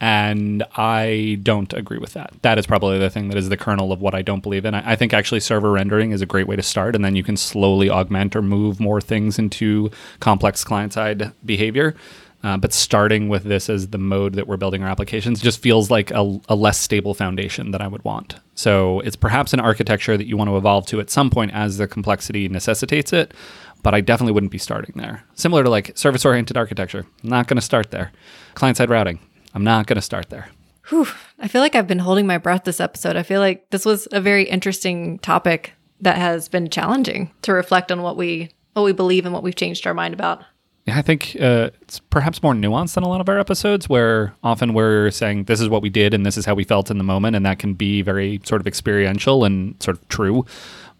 And 0.00 0.62
I 0.76 1.38
don't 1.42 1.72
agree 1.74 1.98
with 1.98 2.14
that. 2.14 2.32
That 2.40 2.58
is 2.58 2.66
probably 2.66 2.98
the 2.98 3.10
thing 3.10 3.28
that 3.28 3.36
is 3.36 3.50
the 3.50 3.56
kernel 3.58 3.92
of 3.92 4.00
what 4.00 4.14
I 4.14 4.22
don't 4.22 4.42
believe 4.42 4.64
in. 4.64 4.74
I, 4.74 4.92
I, 4.92 4.96
think 4.96 5.12
actually 5.12 5.40
server 5.40 5.70
rendering 5.70 6.12
is 6.12 6.22
a 6.22 6.26
great 6.26 6.46
way 6.46 6.56
to 6.56 6.62
start, 6.62 6.94
and 6.94 7.04
then 7.04 7.16
you 7.16 7.22
can 7.22 7.36
slowly 7.36 7.90
augment 7.90 8.34
or 8.34 8.40
move 8.40 8.80
more 8.80 9.02
things 9.02 9.38
into 9.38 9.90
complex 10.18 10.64
client 10.64 10.94
side 10.94 11.32
behavior. 11.44 11.94
Uh, 12.42 12.56
but 12.56 12.72
starting 12.72 13.28
with 13.28 13.44
this 13.44 13.68
as 13.68 13.88
the 13.88 13.98
mode 13.98 14.32
that 14.32 14.46
we're 14.46 14.56
building 14.56 14.82
our 14.82 14.88
applications 14.88 15.42
just 15.42 15.60
feels 15.60 15.90
like 15.90 16.10
a, 16.10 16.40
a, 16.48 16.54
less 16.54 16.78
stable 16.78 17.12
foundation 17.12 17.70
than 17.70 17.82
I 17.82 17.86
would 17.86 18.02
want. 18.02 18.36
So 18.54 19.00
it's 19.00 19.16
perhaps 19.16 19.52
an 19.52 19.60
architecture 19.60 20.16
that 20.16 20.26
you 20.26 20.38
want 20.38 20.48
to 20.48 20.56
evolve 20.56 20.86
to 20.86 21.00
at 21.00 21.10
some 21.10 21.28
point 21.28 21.52
as 21.52 21.76
the 21.76 21.86
complexity 21.86 22.48
necessitates 22.48 23.12
it. 23.12 23.34
But 23.82 23.94
I 23.94 24.00
definitely 24.00 24.32
wouldn't 24.32 24.52
be 24.52 24.58
starting 24.58 24.94
there. 24.96 25.24
Similar 25.34 25.64
to 25.64 25.70
like 25.70 25.96
service 25.98 26.24
oriented 26.24 26.56
architecture, 26.56 27.06
not 27.22 27.46
going 27.46 27.56
to 27.56 27.62
start 27.62 27.90
there. 27.90 28.10
Client 28.54 28.76
side 28.78 28.90
routing, 28.90 29.20
I'm 29.54 29.64
not 29.64 29.86
going 29.86 29.96
to 29.96 30.02
start 30.02 30.30
there. 30.30 30.48
Whew. 30.88 31.06
I 31.38 31.48
feel 31.48 31.60
like 31.60 31.74
I've 31.74 31.86
been 31.86 31.98
holding 31.98 32.26
my 32.26 32.38
breath 32.38 32.64
this 32.64 32.80
episode. 32.80 33.16
I 33.16 33.22
feel 33.22 33.40
like 33.40 33.70
this 33.70 33.84
was 33.84 34.08
a 34.12 34.20
very 34.20 34.44
interesting 34.44 35.18
topic 35.20 35.72
that 36.00 36.16
has 36.16 36.48
been 36.48 36.68
challenging 36.68 37.30
to 37.42 37.52
reflect 37.52 37.92
on 37.92 38.02
what 38.02 38.16
we 38.16 38.50
what 38.72 38.84
we 38.84 38.92
believe 38.92 39.24
and 39.24 39.34
what 39.34 39.42
we've 39.42 39.56
changed 39.56 39.86
our 39.86 39.94
mind 39.94 40.14
about. 40.14 40.44
Yeah, 40.86 40.98
I 40.98 41.02
think 41.02 41.36
uh, 41.40 41.70
it's 41.82 41.98
perhaps 41.98 42.42
more 42.42 42.54
nuanced 42.54 42.94
than 42.94 43.04
a 43.04 43.08
lot 43.08 43.20
of 43.20 43.28
our 43.28 43.38
episodes, 43.38 43.88
where 43.88 44.34
often 44.42 44.72
we're 44.72 45.10
saying 45.10 45.44
this 45.44 45.60
is 45.60 45.68
what 45.68 45.82
we 45.82 45.90
did 45.90 46.14
and 46.14 46.24
this 46.24 46.36
is 46.36 46.46
how 46.46 46.54
we 46.54 46.64
felt 46.64 46.90
in 46.90 46.98
the 46.98 47.04
moment, 47.04 47.36
and 47.36 47.44
that 47.44 47.58
can 47.58 47.74
be 47.74 48.00
very 48.00 48.40
sort 48.44 48.60
of 48.60 48.66
experiential 48.66 49.44
and 49.44 49.80
sort 49.82 49.96
of 49.96 50.08
true. 50.08 50.46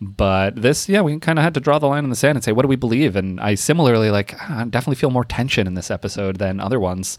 But 0.01 0.57
this, 0.57 0.89
yeah, 0.89 1.01
we 1.01 1.19
kind 1.19 1.39
of 1.39 1.43
had 1.43 1.55
to 1.55 1.61
draw 1.61 1.79
the 1.79 1.87
line 1.87 2.05
in 2.05 2.11
the 2.11 2.17
sand 2.17 2.37
and 2.37 2.45
say, 2.45 2.53
what 2.53 2.63
do 2.63 2.69
we 2.69 2.77
believe? 2.77 3.17
And 3.17 3.41
I 3.41 3.55
similarly 3.55 4.11
like 4.11 4.35
I 4.51 4.65
definitely 4.65 4.97
feel 4.97 5.11
more 5.11 5.25
tension 5.25 5.67
in 5.67 5.75
this 5.75 5.91
episode 5.91 6.37
than 6.37 6.61
other 6.61 6.81
ones 6.81 7.19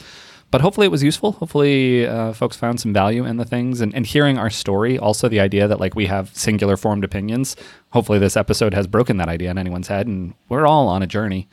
but 0.51 0.61
hopefully 0.61 0.85
it 0.85 0.91
was 0.91 1.01
useful. 1.01 1.31
Hopefully 1.33 2.05
uh, 2.05 2.33
folks 2.33 2.57
found 2.57 2.79
some 2.79 2.93
value 2.93 3.25
in 3.25 3.37
the 3.37 3.45
things 3.45 3.81
and, 3.81 3.95
and 3.95 4.05
hearing 4.05 4.37
our 4.37 4.49
story. 4.49 4.97
Also, 4.97 5.27
the 5.27 5.39
idea 5.39 5.67
that 5.67 5.79
like 5.79 5.95
we 5.95 6.05
have 6.05 6.35
singular 6.35 6.77
formed 6.77 7.03
opinions. 7.03 7.55
Hopefully, 7.91 8.19
this 8.19 8.37
episode 8.37 8.73
has 8.73 8.85
broken 8.85 9.17
that 9.17 9.29
idea 9.29 9.49
in 9.49 9.57
anyone's 9.57 9.87
head, 9.87 10.07
and 10.07 10.33
we're 10.49 10.67
all 10.67 10.87
on 10.87 11.01
a 11.01 11.07
journey. 11.07 11.47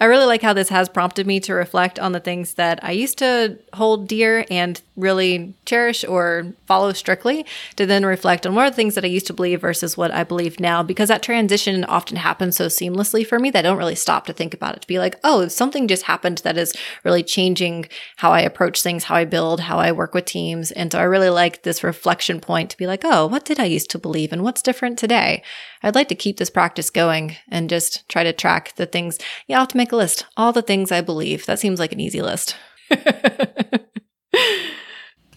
I 0.00 0.06
really 0.06 0.24
like 0.24 0.40
how 0.40 0.54
this 0.54 0.70
has 0.70 0.88
prompted 0.88 1.26
me 1.26 1.40
to 1.40 1.52
reflect 1.52 1.98
on 1.98 2.12
the 2.12 2.20
things 2.20 2.54
that 2.54 2.82
I 2.82 2.92
used 2.92 3.18
to 3.18 3.58
hold 3.74 4.08
dear 4.08 4.46
and 4.50 4.80
really 4.96 5.54
cherish 5.66 6.04
or 6.04 6.52
follow 6.66 6.92
strictly, 6.92 7.44
to 7.76 7.86
then 7.86 8.04
reflect 8.06 8.46
on 8.46 8.54
what 8.54 8.64
are 8.64 8.70
the 8.70 8.76
things 8.76 8.94
that 8.94 9.04
I 9.04 9.08
used 9.08 9.26
to 9.26 9.32
believe 9.34 9.60
versus 9.60 9.96
what 9.96 10.10
I 10.10 10.24
believe 10.24 10.58
now, 10.58 10.82
because 10.82 11.08
that 11.08 11.22
transition 11.22 11.84
often 11.84 12.16
happens 12.16 12.56
so 12.56 12.66
seamlessly 12.66 13.26
for 13.26 13.38
me 13.38 13.50
that 13.50 13.60
I 13.60 13.68
don't 13.68 13.78
really 13.78 13.94
stop 13.94 14.26
to 14.26 14.32
think 14.32 14.54
about 14.54 14.74
it, 14.74 14.82
to 14.82 14.88
be 14.88 14.98
like, 14.98 15.16
oh, 15.22 15.48
something 15.48 15.88
just 15.88 16.04
happened 16.04 16.38
that 16.38 16.56
is 16.56 16.74
really 17.04 17.22
changing 17.22 17.88
how 18.16 18.32
I 18.32 18.40
approach 18.40 18.82
things, 18.82 19.04
how 19.04 19.16
I 19.16 19.24
build, 19.26 19.60
how 19.60 19.78
I 19.78 19.92
work 19.92 20.14
with 20.14 20.24
teams. 20.24 20.70
And 20.70 20.92
so 20.92 20.98
I 20.98 21.02
really 21.02 21.30
like 21.30 21.62
this 21.62 21.84
reflection 21.84 22.40
point 22.40 22.70
to 22.70 22.78
be 22.78 22.86
like, 22.86 23.02
oh, 23.04 23.26
what 23.26 23.44
did 23.44 23.60
I 23.60 23.64
used 23.64 23.90
to 23.90 23.98
believe 23.98 24.32
and 24.32 24.42
what's 24.42 24.62
different 24.62 24.98
today? 24.98 25.42
I'd 25.82 25.94
like 25.94 26.08
to 26.08 26.14
keep 26.14 26.36
this 26.36 26.50
practice 26.50 26.90
going 26.90 27.36
and 27.48 27.70
just 27.70 28.06
try 28.08 28.22
to 28.22 28.34
track 28.34 28.74
the 28.76 28.84
things. 28.84 29.18
Yeah, 29.46 29.56
I'll 29.56 29.62
have 29.62 29.68
to 29.68 29.78
make 29.78 29.89
a 29.92 29.96
list. 29.96 30.26
All 30.36 30.52
the 30.52 30.62
things 30.62 30.92
I 30.92 31.00
believe. 31.00 31.46
That 31.46 31.58
seems 31.58 31.78
like 31.78 31.92
an 31.92 32.00
easy 32.00 32.22
list. 32.22 32.56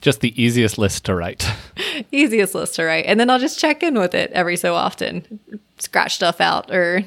just 0.02 0.22
the 0.22 0.42
easiest 0.42 0.78
list 0.78 1.06
to 1.06 1.16
write. 1.16 1.50
easiest 2.12 2.56
list 2.56 2.76
to 2.76 2.84
write. 2.84 3.06
And 3.06 3.20
then 3.20 3.30
I'll 3.30 3.40
just 3.40 3.60
check 3.60 3.84
in 3.84 3.96
with 3.96 4.14
it 4.14 4.32
every 4.32 4.58
so 4.58 4.76
often, 4.76 5.40
scratch 5.80 6.16
stuff 6.16 6.42
out 6.42 6.72
or 6.72 7.04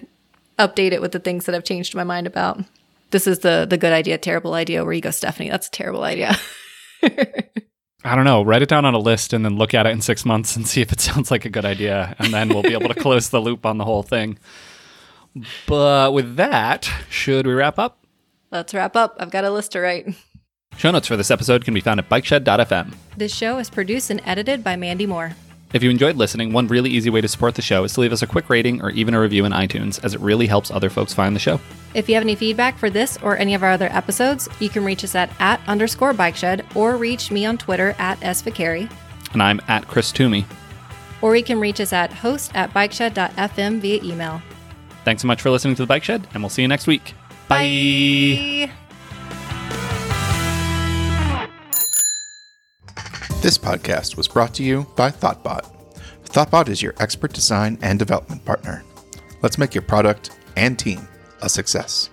update 0.59 0.93
it 0.93 1.01
with 1.01 1.13
the 1.13 1.19
things 1.19 1.45
that 1.45 1.55
I've 1.55 1.65
changed 1.65 1.95
my 1.95 2.05
mind 2.05 2.27
about. 2.27 2.65
This 3.11 3.27
is 3.27 3.41
the 3.41 3.67
the 3.69 3.79
good 3.79 3.93
idea, 3.93 4.19
terrible 4.19 4.55
idea 4.55 4.85
where 4.85 4.93
you 4.93 5.01
go, 5.01 5.11
Stephanie, 5.11 5.51
that's 5.51 5.69
a 5.69 5.71
terrible 5.71 6.03
idea. 6.03 6.37
I 8.05 8.15
don't 8.15 8.25
know, 8.25 8.43
write 8.43 8.63
it 8.63 8.69
down 8.69 8.85
on 8.85 8.95
a 8.95 8.99
list 8.99 9.33
and 9.33 9.45
then 9.45 9.57
look 9.57 9.75
at 9.75 9.87
it 9.87 9.91
in 9.91 10.01
six 10.01 10.25
months 10.25 10.57
and 10.57 10.67
see 10.67 10.81
if 10.81 10.93
it 10.93 11.01
sounds 11.01 11.31
like 11.31 11.45
a 11.45 11.51
good 11.51 11.65
idea. 11.65 12.15
And 12.19 12.33
then 12.33 12.49
we'll 12.49 12.63
be 12.63 12.73
able 12.73 12.89
to 12.89 12.95
close 12.95 13.31
the 13.31 13.41
loop 13.41 13.67
on 13.67 13.79
the 13.79 13.85
whole 13.85 14.03
thing. 14.03 14.39
But 15.67 16.13
with 16.13 16.37
that, 16.37 16.91
should 17.11 17.47
we 17.47 17.53
wrap 17.53 17.79
up? 17.79 18.05
Let's 18.51 18.75
wrap 18.75 18.97
up. 18.97 19.17
I've 19.19 19.31
got 19.31 19.45
a 19.45 19.51
list 19.51 19.73
to 19.73 19.81
write. 19.81 20.15
Show 20.77 20.91
notes 20.91 21.09
for 21.09 21.17
this 21.17 21.31
episode 21.31 21.65
can 21.65 21.75
be 21.75 21.81
found 21.81 22.01
at 22.01 22.09
bikeshed.fm. 22.09 22.95
This 23.17 23.35
show 23.35 23.59
is 23.59 23.71
produced 23.71 24.11
and 24.11 24.21
edited 24.25 24.63
by 24.63 24.77
Mandy 24.77 25.07
Moore. 25.07 25.33
If 25.73 25.83
you 25.83 25.91
enjoyed 25.91 26.17
listening, 26.17 26.53
one 26.53 26.69
really 26.69 26.91
easy 26.91 27.11
way 27.11 27.21
to 27.21 27.29
support 27.29 27.55
the 27.55 27.63
show 27.63 27.83
is 27.85 27.93
to 27.95 28.01
leave 28.01 28.13
us 28.13 28.23
a 28.23 28.27
quick 28.27 28.49
rating 28.49 28.83
or 28.83 28.91
even 28.91 29.15
a 29.15 29.21
review 29.21 29.45
in 29.45 29.53
iTunes, 29.53 30.03
as 30.05 30.15
it 30.15 30.21
really 30.21 30.47
helps 30.47 30.71
other 30.71 30.89
folks 30.89 31.13
find 31.13 31.35
the 31.35 31.41
show. 31.41 31.61
If 31.93 32.09
you 32.09 32.15
have 32.15 32.23
any 32.23 32.35
feedback 32.35 32.79
for 32.79 32.89
this 32.89 33.19
or 33.23 33.37
any 33.37 33.55
of 33.55 33.63
our 33.63 33.73
other 33.73 33.89
episodes, 33.91 34.49
you 34.61 34.69
can 34.69 34.85
reach 34.85 35.03
us 35.03 35.15
at 35.15 35.31
at 35.41 35.61
underscore 35.67 36.13
bike 36.13 36.37
shed 36.37 36.65
or 36.75 36.97
reach 36.97 37.31
me 37.31 37.45
on 37.45 37.59
Twitter 37.59 37.97
at 37.99 38.21
sviccari. 38.21 38.91
And 39.33 39.43
I'm 39.43 39.61
at 39.67 39.89
Chris 39.89 40.13
Toomey. 40.13 40.47
Or 41.21 41.35
you 41.35 41.43
can 41.43 41.59
reach 41.59 41.81
us 41.81 41.93
at 41.93 42.13
host 42.13 42.53
at 42.55 42.73
bikeshed.fm 42.73 43.81
via 43.81 44.03
email. 44.05 44.41
Thanks 45.07 45.23
so 45.23 45.29
much 45.29 45.41
for 45.41 45.51
listening 45.51 45.77
to 45.77 45.83
The 45.85 45.87
Bike 45.87 46.03
Shed, 46.03 46.27
and 46.35 46.43
we'll 46.43 46.51
see 46.51 46.63
you 46.63 46.69
next 46.69 46.89
week. 46.89 47.15
Bye. 47.47 48.69
This 53.41 53.57
podcast 53.57 54.17
was 54.17 54.27
brought 54.27 54.53
to 54.55 54.65
you 54.65 54.85
by 54.97 55.13
Thoughtbot. 55.13 55.95
Thoughtbot 56.25 56.69
is 56.69 56.83
your 56.83 56.93
expert 56.99 57.33
design 57.33 57.79
and 57.83 58.01
development 58.01 58.45
partner. 58.45 58.83
Let's 59.43 59.59
make 59.59 59.77
your 59.77 59.83
product 59.83 60.37
and 60.57 60.77
team 60.77 61.07
a 61.41 61.49
success. 61.49 62.11